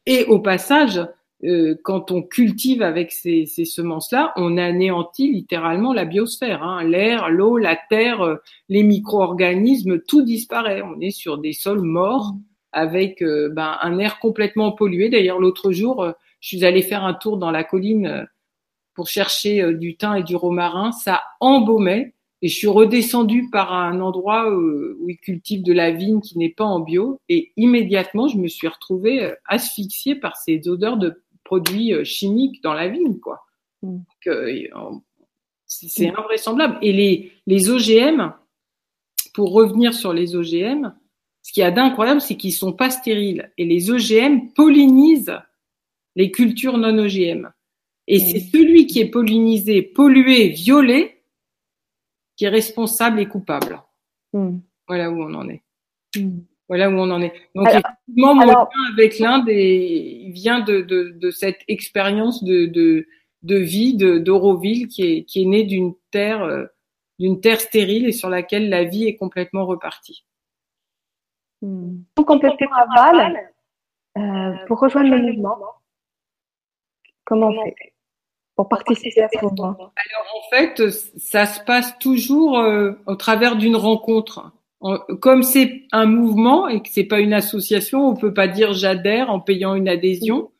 Et 0.07 0.25
au 0.25 0.41
passage, 0.41 1.01
euh, 1.45 1.75
quand 1.85 2.11
on 2.11 2.23
cultive 2.23 2.83
avec 2.83 3.13
ces, 3.13 3.47
ces 3.47 3.65
semences-là, 3.65 4.33
on 4.37 4.57
anéantit 4.57 5.33
littéralement 5.33 5.93
la 5.93 6.05
biosphère. 6.05 6.63
Hein. 6.63 6.85
L'air, 6.85 7.29
l'eau, 7.31 7.59
la 7.59 7.77
terre, 7.89 8.39
les 8.69 8.83
micro-organismes, 8.83 10.01
tout 10.01 10.23
disparaît. 10.23 10.83
On 10.83 11.01
est 11.01 11.11
sur 11.11 11.39
des 11.39 11.53
sols 11.53 11.83
morts 11.83 12.35
avec 12.73 13.23
ben, 13.23 13.77
un 13.83 13.99
air 13.99 14.19
complètement 14.19 14.73
pollué. 14.73 15.11
D'ailleurs, 15.11 15.39
l'autre 15.39 15.73
jour, 15.73 16.07
je 16.41 16.49
suis 16.49 16.65
allée 16.65 16.81
faire 16.81 17.05
un 17.05 17.13
tour 17.13 17.37
dans 17.37 17.51
la 17.51 17.65
colline 17.65 18.27
pour 18.95 19.09
chercher 19.09 19.62
euh, 19.62 19.74
du 19.74 19.97
thym 19.97 20.14
et 20.16 20.22
du 20.22 20.36
romarin, 20.36 20.93
ça 20.93 21.22
embaumait. 21.40 22.14
Et 22.45 22.49
je 22.49 22.57
suis 22.57 22.68
redescendue 22.68 23.49
par 23.51 23.72
un 23.72 24.01
endroit 24.01 24.51
euh, 24.51 24.99
où 25.01 25.09
ils 25.09 25.18
cultivent 25.18 25.62
de 25.62 25.72
la 25.72 25.93
vigne 25.93 26.20
qui 26.20 26.38
n'est 26.38 26.51
pas 26.51 26.64
en 26.64 26.80
bio. 26.80 27.20
Et 27.28 27.53
immédiatement, 27.57 28.28
je 28.28 28.36
me 28.36 28.49
suis 28.49 28.68
retrouvée 28.68 29.24
euh, 29.24 29.34
asphyxiée 29.47 30.16
par 30.16 30.36
ces 30.36 30.68
odeurs 30.68 30.97
de 30.97 31.22
produits 31.45 31.93
chimiques 32.05 32.62
dans 32.62 32.72
la 32.72 32.88
vigne, 32.88 33.18
quoi. 33.18 33.45
Mm. 33.82 33.99
C'est 35.66 36.09
invraisemblable. 36.09 36.78
Et 36.82 36.93
les, 36.93 37.32
les 37.47 37.70
OGM, 37.70 38.32
pour 39.34 39.53
revenir 39.53 39.95
sur 39.95 40.12
les 40.12 40.36
OGM, 40.36 40.93
ce 41.43 41.53
qu'il 41.53 41.62
y 41.62 41.64
a 41.64 41.70
d'incroyable, 41.70 42.20
c'est 42.20 42.36
qu'ils 42.36 42.53
sont 42.53 42.72
pas 42.72 42.90
stériles. 42.90 43.51
Et 43.59 43.64
les 43.64 43.90
OGM 43.90 44.53
pollinisent 44.55 45.38
les 46.14 46.30
cultures 46.30 46.78
non 46.78 46.99
OGM. 46.99 47.51
Et 48.09 48.19
c'est 48.19 48.41
celui 48.41 48.87
qui 48.87 49.01
est 49.01 49.11
pollinisé, 49.11 49.83
pollué, 49.83 50.49
violé, 50.49 51.23
qui 52.37 52.45
est 52.45 52.49
responsable 52.49 53.21
et 53.21 53.27
coupable. 53.27 53.81
Mm. 54.33 54.59
Voilà 54.89 55.11
où 55.11 55.23
on 55.23 55.35
en 55.35 55.49
est. 55.49 55.63
Mm. 56.17 56.41
Voilà 56.69 56.89
où 56.89 56.95
on 56.95 57.11
en 57.11 57.21
est. 57.23 57.33
Donc 57.55 57.69
effectivement, 57.69 58.35
mon 58.35 58.67
avec 58.93 59.19
l'Inde, 59.19 59.49
il 59.49 60.33
vient 60.33 60.61
de, 60.61 60.81
de, 60.81 61.11
de 61.17 61.31
cette 61.31 61.61
expérience 61.69 62.43
de, 62.45 62.67
de, 62.67 63.07
de 63.43 63.57
vie 63.57 63.95
d'Auroville 63.97 64.89
qui 64.89 65.03
est, 65.03 65.25
qui 65.25 65.43
est 65.43 65.47
née 65.47 65.65
d'une 65.65 65.95
terre, 66.11 66.43
euh, 66.43 66.67
d'une 67.19 67.41
terre 67.41 67.61
stérile 67.61 68.07
et 68.07 68.13
sur 68.13 68.29
laquelle 68.29 68.69
la 68.69 68.85
vie 68.85 69.05
est 69.05 69.17
complètement 69.17 69.67
repartie. 69.67 70.25
Hmm. 71.61 71.99
Compléter 72.17 72.67
aval 72.73 73.53
euh, 74.17 74.55
pour 74.67 74.81
rejoindre 74.81 75.11
le 75.11 75.21
mouvement. 75.21 75.59
Comment 77.33 77.49
on 77.49 77.64
fait 77.64 77.95
pour 78.57 78.68
participer 78.68 79.22
à 79.22 79.28
ce 79.33 79.43
mouvement 79.43 79.74
Alors 79.78 80.26
en 80.37 80.51
fait, 80.51 80.91
ça 81.16 81.47
se 81.47 81.61
passe 81.64 81.99
toujours 81.99 82.59
euh, 82.59 82.93
au 83.07 83.16
travers 83.16 83.57
d'une 83.57 83.74
rencontre. 83.74 84.53
comme 85.22 85.43
c'est 85.43 85.85
un 85.93 86.05
mouvement 86.05 86.68
et 86.68 86.83
que 86.83 86.91
c'est 86.91 87.05
pas 87.05 87.20
une 87.20 87.33
association, 87.33 88.07
on 88.07 88.14
peut 88.16 88.35
pas 88.35 88.49
dire 88.49 88.74
j'adhère 88.74 89.30
en 89.30 89.41
payant 89.41 89.74
une 89.74 89.89
adhésion. 89.89 90.51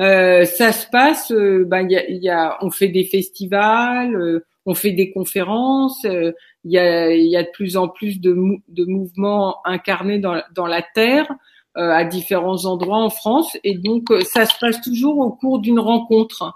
Euh, 0.00 0.44
ça 0.44 0.72
se 0.72 0.88
passe, 0.88 1.30
euh, 1.30 1.64
ben, 1.64 1.88
y 1.88 1.96
a, 1.96 2.10
y 2.10 2.28
a, 2.28 2.58
on 2.60 2.72
fait 2.72 2.88
des 2.88 3.04
festivals, 3.04 4.42
on 4.66 4.74
fait 4.74 4.90
des 4.90 5.12
conférences, 5.12 6.02
il 6.02 6.34
y, 6.64 6.76
a, 6.76 7.14
y, 7.14 7.36
a, 7.36 7.44
de 7.44 7.50
plus 7.52 7.76
en 7.76 7.86
plus 7.86 8.20
de, 8.20 8.36
de 8.66 8.84
mouvements 8.84 9.64
incarnés 9.64 10.18
dans, 10.18 10.42
dans 10.56 10.66
la 10.66 10.82
terre 10.82 11.30
à 11.76 12.04
différents 12.04 12.64
endroits 12.66 12.98
en 12.98 13.10
France, 13.10 13.56
et 13.64 13.76
donc 13.76 14.04
ça 14.24 14.46
se 14.46 14.58
passe 14.58 14.80
toujours 14.80 15.18
au 15.18 15.30
cours 15.30 15.58
d'une 15.58 15.80
rencontre. 15.80 16.52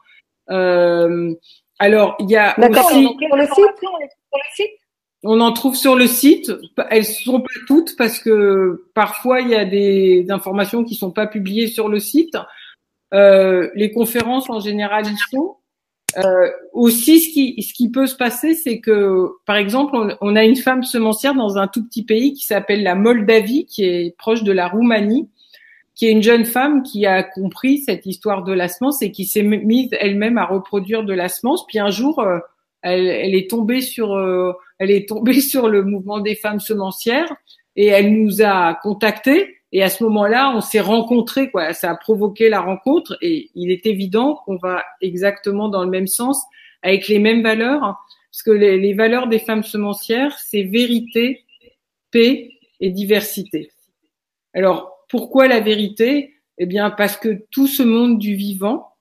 alors 0.48 2.16
il 2.20 2.30
y 2.30 2.36
a 2.36 2.54
aussi 2.58 3.08
sur 3.20 3.36
le 3.36 3.46
site, 3.46 4.78
on 5.22 5.40
en 5.40 5.52
trouve 5.52 5.74
sur 5.74 5.96
le 5.96 6.06
site. 6.06 6.52
Elles 6.90 7.04
sont 7.04 7.40
pas 7.40 7.48
toutes 7.66 7.96
parce 7.96 8.18
que 8.18 8.84
parfois 8.94 9.40
il 9.40 9.48
y 9.48 9.54
a 9.54 9.64
des 9.64 10.26
informations 10.30 10.84
qui 10.84 10.94
sont 10.94 11.10
pas 11.10 11.26
publiées 11.26 11.68
sur 11.68 11.88
le 11.88 11.98
site. 11.98 12.36
Euh, 13.14 13.70
les 13.74 13.90
conférences 13.90 14.48
en 14.50 14.60
général 14.60 15.06
ils 15.06 15.18
sont. 15.30 15.56
Euh, 16.16 16.50
aussi, 16.72 17.20
ce 17.20 17.28
qui, 17.28 17.62
ce 17.62 17.74
qui 17.74 17.90
peut 17.90 18.06
se 18.06 18.16
passer, 18.16 18.54
c'est 18.54 18.80
que, 18.80 19.28
par 19.44 19.56
exemple, 19.56 19.94
on, 19.94 20.16
on, 20.20 20.36
a 20.36 20.44
une 20.44 20.56
femme 20.56 20.82
semencière 20.82 21.34
dans 21.34 21.58
un 21.58 21.68
tout 21.68 21.84
petit 21.84 22.04
pays 22.04 22.32
qui 22.32 22.46
s'appelle 22.46 22.82
la 22.82 22.94
Moldavie, 22.94 23.66
qui 23.66 23.84
est 23.84 24.16
proche 24.16 24.42
de 24.42 24.52
la 24.52 24.68
Roumanie, 24.68 25.28
qui 25.94 26.06
est 26.06 26.12
une 26.12 26.22
jeune 26.22 26.44
femme 26.44 26.82
qui 26.82 27.06
a 27.06 27.22
compris 27.22 27.78
cette 27.78 28.06
histoire 28.06 28.44
de 28.44 28.52
la 28.52 28.68
semence 28.68 29.02
et 29.02 29.10
qui 29.10 29.26
s'est 29.26 29.42
mise 29.42 29.90
elle-même 30.00 30.38
à 30.38 30.46
reproduire 30.46 31.04
de 31.04 31.12
la 31.12 31.28
semence. 31.28 31.66
Puis 31.66 31.78
un 31.78 31.90
jour, 31.90 32.20
euh, 32.20 32.38
elle, 32.82 33.08
elle, 33.08 33.34
est 33.34 33.50
tombée 33.50 33.80
sur, 33.80 34.14
euh, 34.14 34.52
elle 34.78 34.90
est 34.90 35.08
tombée 35.08 35.40
sur 35.40 35.68
le 35.68 35.82
mouvement 35.82 36.20
des 36.20 36.36
femmes 36.36 36.60
semencières 36.60 37.34
et 37.76 37.86
elle 37.86 38.12
nous 38.12 38.42
a 38.42 38.74
contactés 38.82 39.57
et 39.72 39.82
à 39.82 39.90
ce 39.90 40.02
moment-là, 40.04 40.52
on 40.54 40.60
s'est 40.60 40.80
rencontrés, 40.80 41.50
quoi. 41.50 41.72
Ça 41.74 41.90
a 41.90 41.96
provoqué 41.96 42.48
la 42.48 42.60
rencontre 42.60 43.18
et 43.20 43.50
il 43.54 43.70
est 43.70 43.84
évident 43.86 44.40
qu'on 44.44 44.56
va 44.56 44.82
exactement 45.00 45.68
dans 45.68 45.84
le 45.84 45.90
même 45.90 46.06
sens, 46.06 46.42
avec 46.82 47.08
les 47.08 47.18
mêmes 47.18 47.42
valeurs, 47.42 47.82
hein. 47.82 47.96
parce 48.30 48.42
que 48.42 48.50
les, 48.50 48.78
les, 48.78 48.94
valeurs 48.94 49.26
des 49.26 49.38
femmes 49.38 49.62
semencières, 49.62 50.38
c'est 50.38 50.62
vérité, 50.62 51.44
paix 52.10 52.50
et 52.80 52.90
diversité. 52.90 53.70
Alors, 54.54 55.04
pourquoi 55.08 55.48
la 55.48 55.60
vérité? 55.60 56.34
Eh 56.56 56.66
bien, 56.66 56.90
parce 56.90 57.16
que 57.16 57.44
tout 57.50 57.66
ce 57.66 57.82
monde 57.82 58.18
du 58.18 58.34
vivant 58.34 58.94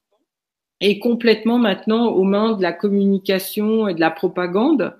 est 0.79 0.99
complètement 0.99 1.57
maintenant 1.57 2.07
aux 2.07 2.23
mains 2.23 2.55
de 2.55 2.61
la 2.61 2.73
communication 2.73 3.87
et 3.87 3.93
de 3.93 3.99
la 3.99 4.11
propagande, 4.11 4.95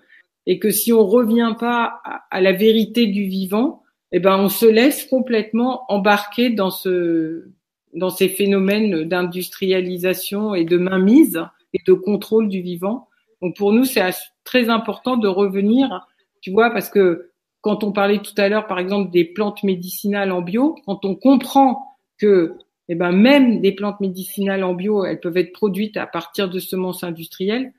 et 0.46 0.60
que 0.60 0.72
si 0.72 0.94
on 0.94 1.06
revient 1.06 1.56
pas 1.60 2.02
à 2.32 2.42
la 2.42 2.54
vérité 2.54 3.06
du 3.08 3.26
vivant, 3.26 3.84
eh 4.12 4.20
ben, 4.20 4.38
on 4.38 4.50
se 4.50 4.66
laisse 4.66 5.06
complètement 5.06 5.84
embarquer 5.92 6.50
dans 6.50 6.72
ce, 6.72 7.50
dans 7.94 8.10
ces 8.10 8.30
phénomènes 8.30 9.04
d'industrialisation 9.04 10.56
et 10.56 10.66
de 10.66 10.78
mainmise 10.78 11.42
et 11.74 11.80
de 11.86 11.94
contrôle 11.94 12.48
du 12.48 12.62
vivant. 12.62 13.08
Donc 13.42 13.56
pour 13.56 13.74
nous, 13.74 13.86
c'est 13.86 14.04
très 14.44 14.70
important 14.70 15.18
de 15.18 15.28
revenir, 15.28 16.08
tu 16.42 16.52
vois, 16.52 16.72
parce 16.72 16.90
que 16.90 17.32
quand 17.62 17.84
on 17.84 17.92
parlait 17.92 18.22
tout 18.22 18.34
à 18.38 18.48
l'heure, 18.48 18.68
par 18.68 18.80
exemple, 18.80 19.12
des 19.12 19.26
plantes 19.26 19.64
médicinales 19.64 20.32
en 20.32 20.42
bio, 20.42 20.76
quand 20.86 21.04
on 21.04 21.16
comprend 21.16 21.98
que, 22.18 22.54
eh 22.88 22.96
ben, 22.96 23.12
même 23.12 23.62
des 23.62 23.74
plantes 23.74 24.00
médicinales 24.00 24.64
en 24.64 24.74
bio, 24.74 25.04
elles 25.04 25.20
peuvent 25.20 25.38
être 25.38 25.52
produites 25.52 25.98
à 25.98 26.08
partir 26.08 26.50
de 26.50 26.60
semences 26.60 27.04
industrielles, 27.04 27.74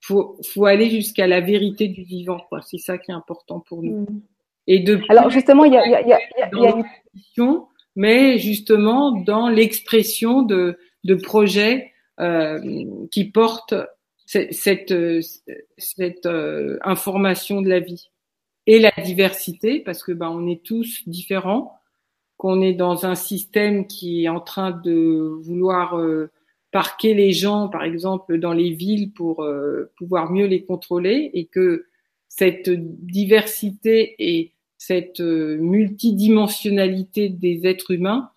faut, 0.00 0.38
faut 0.44 0.66
aller 0.66 0.90
jusqu'à 0.90 1.26
la 1.26 1.40
vérité 1.40 1.88
du 1.88 2.02
vivant, 2.02 2.40
quoi. 2.48 2.60
C'est 2.62 2.78
ça 2.78 2.98
qui 2.98 3.10
est 3.10 3.14
important 3.14 3.60
pour 3.60 3.82
nous. 3.82 4.02
Mmh. 4.02 4.22
Et 4.66 4.80
de 4.80 5.00
Alors 5.08 5.30
justement, 5.30 5.64
il 5.64 5.72
y 5.72 5.76
a, 5.76 5.88
y 5.88 5.94
a, 5.94 6.06
y 6.06 6.12
a, 6.12 6.18
y 6.38 6.66
a 6.66 6.76
une... 7.36 7.60
mais 7.96 8.38
justement 8.38 9.12
dans 9.12 9.48
l'expression 9.48 10.42
de, 10.42 10.78
de 11.04 11.14
projets 11.14 11.92
euh, 12.20 12.60
qui 13.10 13.24
portent 13.24 13.74
cette, 14.26 14.54
cette, 14.54 14.94
cette 15.76 16.26
euh, 16.26 16.78
information 16.82 17.60
de 17.60 17.68
la 17.68 17.80
vie 17.80 18.10
et 18.66 18.78
la 18.78 18.92
diversité, 19.04 19.80
parce 19.80 20.02
que 20.02 20.12
ben 20.12 20.30
on 20.30 20.46
est 20.46 20.62
tous 20.64 21.06
différents, 21.08 21.74
qu'on 22.36 22.62
est 22.62 22.74
dans 22.74 23.06
un 23.06 23.14
système 23.14 23.86
qui 23.86 24.24
est 24.24 24.28
en 24.28 24.40
train 24.40 24.70
de 24.70 25.36
vouloir 25.42 25.98
euh, 25.98 26.30
parquer 26.70 27.14
les 27.14 27.32
gens, 27.32 27.68
par 27.68 27.82
exemple, 27.84 28.38
dans 28.38 28.52
les 28.52 28.70
villes 28.70 29.12
pour 29.12 29.42
euh, 29.42 29.92
pouvoir 29.96 30.30
mieux 30.30 30.46
les 30.46 30.64
contrôler, 30.64 31.30
et 31.34 31.46
que 31.46 31.86
cette 32.36 32.70
diversité 32.70 34.14
et 34.18 34.52
cette 34.78 35.20
euh, 35.20 35.58
multidimensionnalité 35.58 37.28
des 37.28 37.66
êtres 37.66 37.90
humains, 37.90 38.30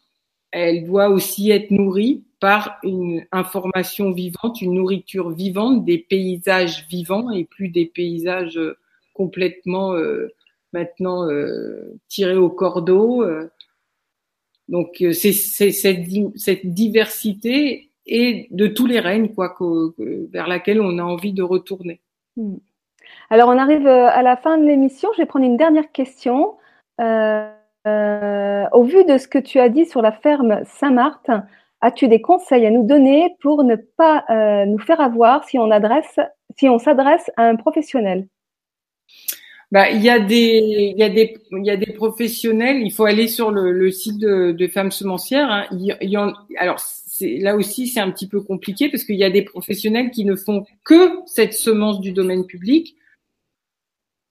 elle 0.51 0.85
doit 0.85 1.09
aussi 1.09 1.49
être 1.49 1.71
nourrie 1.71 2.23
par 2.41 2.77
une 2.83 3.25
information 3.31 4.11
vivante, 4.11 4.61
une 4.61 4.73
nourriture 4.73 5.29
vivante, 5.29 5.85
des 5.85 5.97
paysages 5.97 6.85
vivants 6.89 7.31
et 7.31 7.45
plus 7.45 7.69
des 7.69 7.85
paysages 7.85 8.57
euh, 8.57 8.77
complètement 9.13 9.93
euh, 9.93 10.27
maintenant 10.73 11.25
tirés 12.09 12.35
au 12.35 12.49
cordeau. 12.49 13.23
Donc 14.67 15.01
c'est 15.13 15.31
cette, 15.31 16.65
diversité 16.65 17.91
et 18.05 18.49
de 18.51 18.67
tous 18.67 18.85
les 18.85 18.99
règnes 18.99 19.33
quoi, 19.33 19.55
vers 19.97 20.49
laquelle 20.49 20.81
on 20.81 20.97
a 20.97 21.03
envie 21.03 21.31
de 21.31 21.43
retourner. 21.43 22.01
Hmm. 22.35 22.57
Alors, 23.29 23.49
on 23.49 23.57
arrive 23.57 23.87
euh, 23.87 24.07
à 24.07 24.21
la 24.21 24.37
fin 24.37 24.57
de 24.57 24.65
l'émission. 24.65 25.09
Je 25.13 25.21
vais 25.21 25.25
prendre 25.25 25.45
une 25.45 25.57
dernière 25.57 25.91
question. 25.91 26.55
Euh, 27.01 27.49
euh, 27.87 28.65
au 28.71 28.83
vu 28.83 29.03
de 29.05 29.17
ce 29.17 29.27
que 29.27 29.37
tu 29.37 29.59
as 29.59 29.69
dit 29.69 29.85
sur 29.85 30.01
la 30.01 30.11
ferme 30.11 30.61
Saint-Marthe, 30.65 31.29
as-tu 31.81 32.07
des 32.07 32.21
conseils 32.21 32.65
à 32.65 32.71
nous 32.71 32.85
donner 32.85 33.35
pour 33.41 33.63
ne 33.63 33.75
pas 33.75 34.25
nous 34.65 34.79
faire 34.79 35.01
avoir 35.01 35.43
si 35.43 35.59
on 35.59 35.69
s'adresse 36.79 37.31
à 37.37 37.43
un 37.43 37.55
professionnel? 37.57 38.27
Bah, 39.71 39.89
il 39.89 40.01
y 40.01 40.09
a 40.09 40.19
des, 40.19 41.93
professionnels. 41.95 42.81
Il 42.81 42.91
faut 42.91 43.05
aller 43.05 43.27
sur 43.27 43.51
le, 43.51 43.91
site 43.91 44.19
de, 44.19 44.67
Femmes 44.67 44.91
Semencières. 44.91 45.49
Hein. 45.51 46.33
Alors 46.57 46.79
là 47.21 47.55
aussi, 47.55 47.87
c'est 47.87 47.99
un 47.99 48.11
petit 48.11 48.27
peu 48.27 48.41
compliqué 48.41 48.89
parce 48.89 49.03
qu'il 49.03 49.15
y 49.15 49.23
a 49.23 49.29
des 49.29 49.43
professionnels 49.43 50.11
qui 50.11 50.25
ne 50.25 50.35
font 50.35 50.65
que 50.83 51.19
cette 51.25 51.53
semence 51.53 51.99
du 51.99 52.11
domaine 52.11 52.45
public 52.45 52.95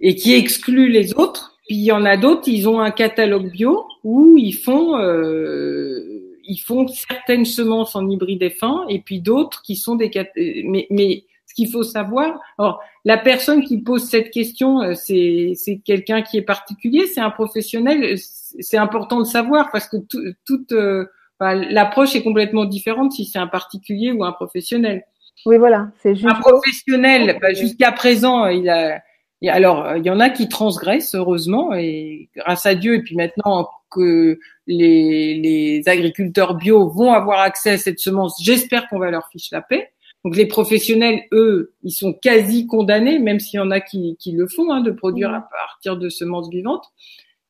et 0.01 0.15
qui 0.15 0.35
exclut 0.35 0.89
les 0.89 1.15
autres. 1.15 1.59
Puis 1.67 1.77
il 1.77 1.85
y 1.85 1.93
en 1.93 2.05
a 2.05 2.17
d'autres, 2.17 2.49
ils 2.49 2.69
ont 2.69 2.81
un 2.81 2.91
catalogue 2.91 3.51
bio 3.51 3.87
où 4.03 4.37
ils 4.37 4.53
font 4.53 4.99
euh, 4.99 6.39
ils 6.47 6.59
font 6.59 6.87
certaines 6.89 7.47
semences 7.47 7.97
en 7.97 8.09
hybride 8.09 8.43
F1 8.43 8.85
et 8.91 9.01
puis 9.01 9.21
d'autres 9.21 9.63
qui 9.63 9.77
sont 9.77 9.97
des 9.97 10.11
mais 10.37 10.87
mais 10.91 11.25
ce 11.47 11.55
qu'il 11.55 11.71
faut 11.71 11.83
savoir, 11.83 12.41
alors 12.59 12.83
la 13.05 13.17
personne 13.17 13.65
qui 13.65 13.79
pose 13.79 14.09
cette 14.09 14.31
question, 14.31 14.83
euh, 14.83 14.95
c'est 14.95 15.53
c'est 15.57 15.79
quelqu'un 15.79 16.23
qui 16.23 16.37
est 16.37 16.43
particulier, 16.43 17.07
c'est 17.07 17.21
un 17.21 17.31
professionnel, 17.31 18.19
c'est 18.19 18.77
important 18.77 19.21
de 19.21 19.25
savoir 19.25 19.71
parce 19.73 19.89
que 19.89 19.97
toute 20.45 20.73
euh, 20.73 21.07
l'approche 21.41 22.15
est 22.17 22.23
complètement 22.23 22.65
différente 22.65 23.13
si 23.13 23.25
c'est 23.25 23.39
un 23.39 23.47
particulier 23.47 24.13
ou 24.13 24.25
un 24.25 24.33
professionnel. 24.33 25.05
Oui, 25.47 25.59
voilà, 25.59 25.89
c'est 26.03 26.15
juste. 26.15 26.27
Un 26.27 26.41
professionnel, 26.41 27.39
bah, 27.41 27.53
jusqu'à 27.53 27.93
présent, 27.93 28.47
il 28.47 28.69
a 28.69 29.01
alors, 29.49 29.85
euh, 29.87 29.99
il 29.99 30.07
y 30.07 30.11
en 30.11 30.21
a 30.21 30.31
qui 30.31 30.49
transgressent, 30.49 31.15
heureusement, 31.15 31.75
et 31.75 32.29
grâce 32.37 32.67
à 32.67 32.75
Dieu, 32.75 32.95
et 32.95 33.03
puis 33.03 33.17
maintenant 33.17 33.69
que 33.91 34.39
les, 34.67 35.35
les 35.37 35.89
agriculteurs 35.89 36.55
bio 36.55 36.89
vont 36.89 37.13
avoir 37.13 37.41
accès 37.41 37.71
à 37.71 37.79
cette 37.79 37.99
semence, 37.99 38.37
j'espère 38.43 38.89
qu'on 38.89 38.99
va 38.99 39.11
leur 39.11 39.29
fiche 39.31 39.51
la 39.53 39.63
paix. 39.63 39.91
Donc 40.25 40.37
les 40.37 40.47
professionnels, 40.47 41.25
eux, 41.33 41.75
ils 41.83 41.93
sont 41.93 42.15
quasi 42.15 42.67
condamnés, 42.67 43.19
même 43.19 43.41
s'il 43.41 43.59
y 43.59 43.63
en 43.63 43.71
a 43.71 43.81
qui, 43.81 44.17
qui 44.19 44.33
le 44.33 44.47
font, 44.47 44.73
hein, 44.73 44.81
de 44.81 44.91
produire 44.91 45.35
à 45.35 45.47
partir 45.49 45.99
de 45.99 46.09
semences 46.09 46.49
vivantes. 46.49 46.87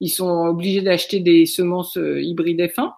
ils 0.00 0.08
sont 0.08 0.46
obligés 0.46 0.82
d'acheter 0.82 1.20
des 1.20 1.46
semences 1.46 1.96
hybrides 1.96 2.60
F1, 2.60 2.92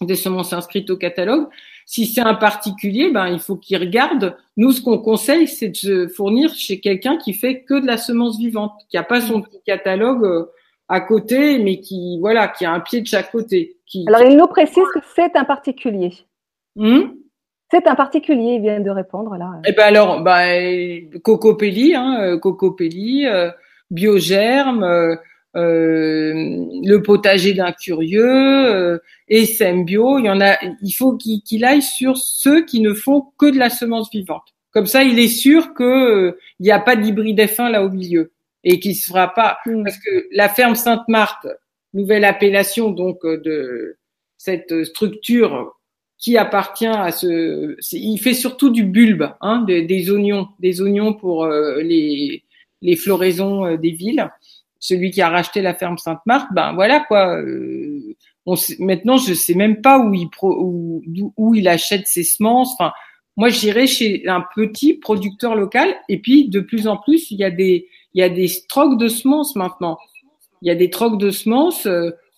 des 0.00 0.14
semences 0.14 0.52
inscrites 0.52 0.90
au 0.90 0.96
catalogue. 0.96 1.48
Si 1.86 2.06
c'est 2.06 2.20
un 2.20 2.34
particulier, 2.34 3.10
ben 3.10 3.28
il 3.28 3.38
faut 3.38 3.56
qu'il 3.56 3.78
regarde. 3.78 4.36
Nous, 4.56 4.72
ce 4.72 4.80
qu'on 4.80 4.98
conseille, 4.98 5.48
c'est 5.48 5.70
de 5.70 5.76
se 5.76 6.08
fournir 6.08 6.54
chez 6.54 6.80
quelqu'un 6.80 7.16
qui 7.16 7.32
fait 7.32 7.62
que 7.62 7.80
de 7.80 7.86
la 7.86 7.96
semence 7.96 8.38
vivante, 8.38 8.72
qui 8.88 8.96
a 8.96 9.02
pas 9.02 9.20
son 9.20 9.40
petit 9.40 9.60
catalogue 9.64 10.48
à 10.88 11.00
côté, 11.00 11.58
mais 11.58 11.80
qui 11.80 12.18
voilà, 12.20 12.48
qui 12.48 12.64
a 12.64 12.72
un 12.72 12.80
pied 12.80 13.00
de 13.00 13.06
chaque 13.06 13.30
côté. 13.30 13.76
Qui, 13.86 14.04
Alors 14.06 14.22
il 14.22 14.36
nous 14.36 14.46
précise 14.46 14.84
que 14.94 15.00
c'est 15.14 15.36
un 15.36 15.44
particulier. 15.44 16.12
Hmm? 16.76 17.12
C'est 17.70 17.86
un 17.86 17.94
particulier, 17.94 18.54
il 18.54 18.62
vient 18.62 18.80
de 18.80 18.90
répondre 18.90 19.36
là. 19.36 19.60
Eh 19.66 19.72
ben 19.72 19.84
alors, 19.84 20.22
bah, 20.22 20.40
Cocopelli, 21.22 21.94
hein, 21.94 22.18
euh, 22.20 22.38
Cocopelli, 22.38 23.26
euh, 23.26 23.50
Biogerme, 23.90 24.84
euh, 24.84 25.12
euh, 25.12 25.16
le 25.54 26.98
potager 26.98 27.54
d'un 27.54 27.72
curieux, 27.72 28.24
euh, 28.24 28.98
et 29.28 29.46
Sembio. 29.46 30.18
Il 30.18 30.26
y 30.26 30.30
en 30.30 30.40
a. 30.40 30.56
Il 30.82 30.92
faut 30.92 31.16
qu'il 31.16 31.42
qu'il 31.42 31.64
aille 31.64 31.82
sur 31.82 32.16
ceux 32.16 32.64
qui 32.64 32.80
ne 32.80 32.92
font 32.92 33.26
que 33.38 33.46
de 33.46 33.58
la 33.58 33.70
semence 33.70 34.10
vivante. 34.10 34.54
Comme 34.72 34.86
ça, 34.86 35.02
il 35.04 35.18
est 35.18 35.28
sûr 35.28 35.74
que 35.74 36.36
il 36.60 36.64
n'y 36.64 36.70
a 36.70 36.80
pas 36.80 36.96
d'hybride 36.96 37.40
F1 37.40 37.70
là 37.70 37.84
au 37.84 37.90
milieu 37.90 38.32
et 38.64 38.80
qui 38.80 38.94
se 38.94 39.08
fera 39.08 39.34
pas 39.34 39.58
mm. 39.66 39.84
parce 39.84 39.98
que 39.98 40.26
la 40.32 40.48
ferme 40.48 40.74
Sainte-Marthe, 40.74 41.46
nouvelle 41.94 42.24
appellation 42.24 42.90
donc 42.90 43.24
de 43.24 43.96
cette 44.36 44.84
structure 44.84 45.74
qui 46.18 46.36
appartient 46.36 46.86
à 46.86 47.10
ce. 47.12 47.76
Il 47.92 48.18
fait 48.18 48.34
surtout 48.34 48.70
du 48.70 48.84
bulbe, 48.84 49.30
hein, 49.40 49.62
des, 49.62 49.82
des 49.82 50.10
oignons, 50.10 50.48
des 50.58 50.82
oignons 50.82 51.14
pour 51.14 51.44
euh, 51.44 51.80
les 51.82 52.42
les 52.80 52.96
floraisons 52.96 53.66
euh, 53.66 53.76
des 53.76 53.90
villes. 53.90 54.30
Celui 54.80 55.10
qui 55.10 55.20
a 55.20 55.28
racheté 55.28 55.60
la 55.60 55.74
ferme 55.74 55.98
Sainte-Marthe, 55.98 56.48
ben 56.54 56.72
voilà 56.74 57.00
quoi. 57.00 57.36
Euh, 57.36 58.16
on 58.46 58.54
maintenant, 58.78 59.16
je 59.16 59.34
sais 59.34 59.54
même 59.54 59.82
pas 59.82 59.98
où 59.98 60.14
il 60.14 60.30
pro, 60.30 60.56
où, 60.56 61.54
il 61.54 61.68
achète 61.68 62.06
ses 62.06 62.24
semences. 62.24 62.72
Enfin, 62.78 62.92
moi, 63.36 63.48
j'irais 63.48 63.86
chez 63.86 64.26
un 64.26 64.44
petit 64.54 64.94
producteur 64.94 65.54
local. 65.54 65.94
Et 66.08 66.18
puis, 66.18 66.48
de 66.48 66.60
plus 66.60 66.86
en 66.86 66.96
plus, 66.96 67.30
il 67.30 67.38
y 67.38 67.44
a 67.44 67.50
des 67.50 67.88
il 68.14 68.20
y 68.20 68.22
a 68.22 68.28
des 68.30 68.48
trocs 68.68 68.98
de 68.98 69.08
semences 69.08 69.54
maintenant. 69.54 69.98
Il 70.62 70.68
y 70.68 70.70
a 70.70 70.74
des 70.74 70.90
trocs 70.90 71.18
de 71.18 71.30
semences 71.30 71.86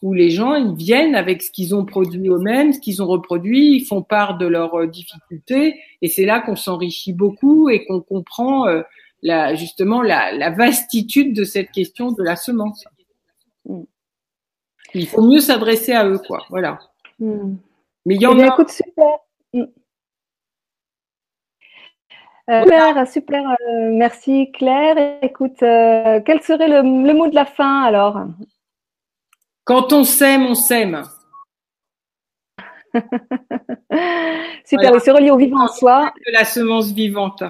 où 0.03 0.15
les 0.15 0.31
gens 0.31 0.55
ils 0.55 0.75
viennent 0.75 1.15
avec 1.15 1.43
ce 1.43 1.51
qu'ils 1.51 1.75
ont 1.75 1.85
produit 1.85 2.29
eux-mêmes, 2.29 2.73
ce 2.73 2.81
qu'ils 2.81 3.03
ont 3.03 3.07
reproduit, 3.07 3.77
ils 3.77 3.85
font 3.85 4.03
part 4.03 4.39
de 4.39 4.47
leurs 4.47 4.75
euh, 4.75 4.87
difficultés, 4.87 5.79
et 6.01 6.09
c'est 6.09 6.25
là 6.25 6.41
qu'on 6.41 6.57
s'enrichit 6.57 7.13
beaucoup 7.13 7.69
et 7.69 7.85
qu'on 7.85 8.01
comprend 8.01 8.67
euh, 8.67 8.83
la, 9.23 9.55
justement 9.55 10.03
la, 10.03 10.33
la, 10.33 10.51
vastitude 10.51 11.35
de 11.35 11.45
cette 11.45 11.71
question 11.71 12.13
de 12.13 12.23
la 12.23 12.37
semence. 12.37 12.85
Mm. 13.67 13.83
Il 14.95 15.07
faut 15.07 15.23
mieux 15.23 15.41
s'adresser 15.41 15.93
à 15.93 16.07
eux, 16.07 16.19
quoi. 16.19 16.45
Voilà. 16.51 16.79
Mm. 17.19 17.55
Mais 18.07 18.15
il 18.17 18.23
y 18.23 18.27
en 18.27 18.39
eh 18.39 18.45
a. 18.45 18.47
Écoute, 18.47 18.71
super. 18.71 19.19
Mm. 19.53 19.65
Euh, 22.49 22.63
super, 22.63 23.09
super. 23.09 23.57
merci 23.93 24.51
Claire. 24.53 25.19
Écoute, 25.23 25.59
quel 25.59 26.43
serait 26.43 26.69
le, 26.69 26.83
le 27.07 27.15
mot 27.15 27.29
de 27.29 27.35
la 27.35 27.45
fin 27.45 27.83
alors? 27.83 28.25
Quand 29.65 29.93
on 29.93 30.03
s'aime, 30.03 30.47
on 30.47 30.55
s'aime. 30.55 31.05
Super, 34.65 34.95
et 34.95 35.01
se 35.01 35.11
relier 35.11 35.31
au 35.31 35.37
vivant 35.37 35.65
en 35.65 35.69
soi. 35.69 36.13
De 36.27 36.33
la 36.33 36.45
semence 36.45 36.93
vivante. 36.93 37.43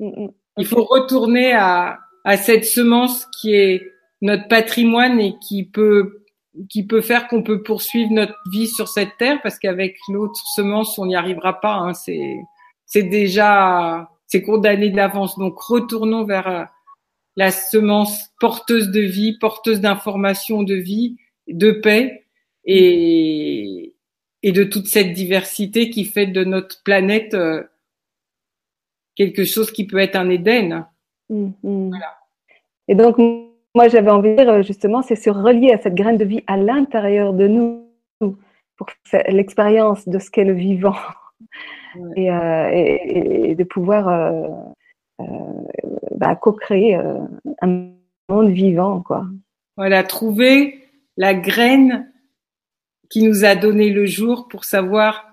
Mm. 0.00 0.28
Il 0.58 0.66
faut 0.66 0.84
retourner 0.84 1.52
à, 1.52 1.98
à 2.24 2.36
cette 2.36 2.64
semence 2.64 3.26
qui 3.40 3.54
est 3.54 3.92
notre 4.20 4.48
patrimoine 4.48 5.20
et 5.20 5.34
qui 5.40 5.64
peut 5.64 6.24
qui 6.68 6.84
peut 6.84 7.02
faire 7.02 7.28
qu'on 7.28 7.44
peut 7.44 7.62
poursuivre 7.62 8.10
notre 8.10 8.34
vie 8.50 8.66
sur 8.66 8.88
cette 8.88 9.16
terre 9.16 9.38
parce 9.42 9.58
qu'avec 9.58 9.96
l'autre 10.08 10.40
semence 10.54 10.98
on 10.98 11.06
n'y 11.06 11.14
arrivera 11.14 11.60
pas. 11.60 11.74
Hein. 11.74 11.94
C'est 11.94 12.36
c'est 12.84 13.04
déjà 13.04 14.10
c'est 14.26 14.42
condamné 14.42 14.90
d'avance. 14.90 15.38
Donc 15.38 15.58
retournons 15.60 16.24
vers 16.24 16.48
euh, 16.48 16.64
la 17.36 17.50
semence 17.50 18.30
porteuse 18.40 18.90
de 18.90 19.00
vie, 19.00 19.38
porteuse 19.38 19.80
d'informations 19.80 20.62
de 20.62 20.74
vie 20.74 21.16
de 21.46 21.70
paix 21.70 22.26
et, 22.64 23.94
et 24.42 24.52
de 24.52 24.64
toute 24.64 24.86
cette 24.86 25.12
diversité 25.12 25.90
qui 25.90 26.04
fait 26.04 26.26
de 26.26 26.44
notre 26.44 26.82
planète 26.82 27.34
euh, 27.34 27.62
quelque 29.18 29.44
chose 29.44 29.70
qui 29.72 29.86
peut 29.86 29.98
être 29.98 30.16
un 30.16 30.30
Éden. 30.30 30.86
Mm, 31.28 31.50
mm. 31.62 31.98
Et 32.86 32.94
donc, 32.94 33.18
moi, 33.74 33.88
j'avais 33.88 34.10
envie 34.10 34.30
de 34.30 34.36
dire, 34.36 34.62
justement, 34.62 35.02
c'est 35.02 35.16
se 35.16 35.28
relier 35.28 35.72
à 35.72 35.78
cette 35.78 35.94
graine 35.94 36.16
de 36.16 36.24
vie 36.24 36.42
à 36.46 36.56
l'intérieur 36.56 37.34
de 37.34 37.46
nous 37.48 37.84
pour 38.20 38.88
l'expérience 39.28 40.08
de 40.08 40.18
ce 40.20 40.30
qu'est 40.30 40.44
le 40.44 40.54
vivant 40.54 40.96
euh, 41.96 42.68
et, 42.72 43.50
et, 43.50 43.54
de 43.56 43.64
pouvoir 43.64 44.08
euh, 44.08 45.24
bah, 46.16 46.36
co-créer 46.36 46.94
un 47.60 47.90
monde 48.28 48.50
vivant. 48.50 49.02
Quoi. 49.02 49.26
Voilà, 49.76 50.04
trouver 50.04 50.84
la 51.16 51.34
graine 51.34 52.12
qui 53.10 53.24
nous 53.24 53.44
a 53.44 53.56
donné 53.56 53.90
le 53.90 54.06
jour 54.06 54.46
pour 54.48 54.64
savoir 54.64 55.24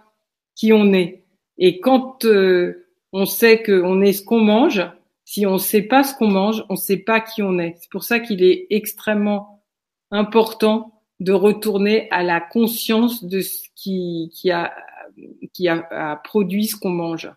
qui 0.56 0.74
on 0.74 0.92
est. 0.94 1.26
Et 1.58 1.80
quand 1.80 2.26
euh, 2.26 2.85
on 3.18 3.26
sait 3.26 3.64
qu'on 3.64 4.02
est 4.02 4.12
ce 4.12 4.22
qu'on 4.26 4.42
mange, 4.42 4.86
si 5.24 5.46
on 5.46 5.54
ne 5.54 5.58
sait 5.58 5.84
pas 5.84 6.04
ce 6.04 6.14
qu'on 6.14 6.28
mange, 6.28 6.66
on 6.68 6.74
ne 6.74 6.78
sait 6.78 6.98
pas 6.98 7.22
qui 7.22 7.42
on 7.42 7.58
est. 7.60 7.76
C'est 7.80 7.90
pour 7.90 8.04
ça 8.04 8.20
qu'il 8.20 8.44
est 8.44 8.68
extrêmement 8.70 9.64
important 10.12 11.02
de 11.22 11.32
retourner 11.32 12.10
à 12.12 12.24
la 12.24 12.42
conscience 12.42 13.24
de 13.24 13.40
ce 13.40 13.70
qui, 13.74 14.30
qui, 14.34 14.52
a, 14.52 14.76
qui 15.54 15.70
a, 15.70 16.22
produit 16.26 16.66
ce 16.66 16.76
qu'on 16.76 16.90
mange. 16.90 17.32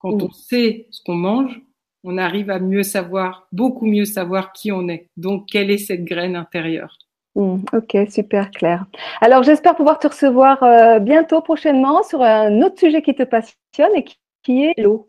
Quand 0.00 0.16
mm. 0.16 0.22
on 0.22 0.32
sait 0.32 0.88
ce 0.90 1.00
qu'on 1.04 1.14
mange, 1.14 1.62
on 2.02 2.18
arrive 2.18 2.50
à 2.50 2.58
mieux 2.58 2.82
savoir, 2.82 3.46
beaucoup 3.52 3.86
mieux 3.86 4.06
savoir 4.06 4.52
qui 4.52 4.72
on 4.72 4.88
est. 4.88 5.06
Donc, 5.16 5.46
quelle 5.48 5.70
est 5.70 5.78
cette 5.78 6.04
graine 6.04 6.34
intérieure? 6.34 6.98
Hmm, 7.36 7.58
ok, 7.72 7.96
super 8.10 8.50
clair. 8.50 8.86
Alors 9.20 9.44
j'espère 9.44 9.76
pouvoir 9.76 10.00
te 10.00 10.08
recevoir 10.08 10.60
euh, 10.64 10.98
bientôt, 10.98 11.40
prochainement, 11.40 12.02
sur 12.02 12.20
un 12.22 12.60
autre 12.62 12.80
sujet 12.80 13.02
qui 13.02 13.14
te 13.14 13.22
passionne 13.22 13.94
et 13.94 14.04
qui, 14.42 14.64
est 14.64 14.74
l'eau. 14.76 15.06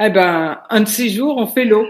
Eh 0.00 0.10
ben, 0.10 0.60
un 0.70 0.80
de 0.80 0.88
ces 0.88 1.08
jours, 1.08 1.36
on 1.36 1.46
fait 1.46 1.64
l'eau. 1.64 1.86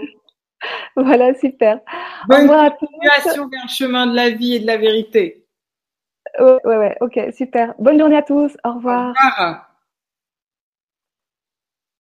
voilà, 0.95 1.33
super. 1.35 1.79
Bonne 2.27 2.47
continuation 2.47 3.47
vers 3.47 3.63
le 3.63 3.69
chemin 3.69 4.07
de 4.07 4.15
la 4.15 4.29
vie 4.29 4.55
et 4.55 4.59
de 4.59 4.67
la 4.67 4.77
vérité. 4.77 5.45
Ouais, 6.39 6.59
ouais, 6.65 6.77
ouais, 6.77 6.97
ok, 7.01 7.19
super. 7.35 7.73
Bonne 7.79 7.99
journée 7.99 8.17
à 8.17 8.21
tous. 8.21 8.55
Au 8.63 8.73
revoir. 8.73 9.13
Au 9.15 9.29
revoir. 9.29 9.74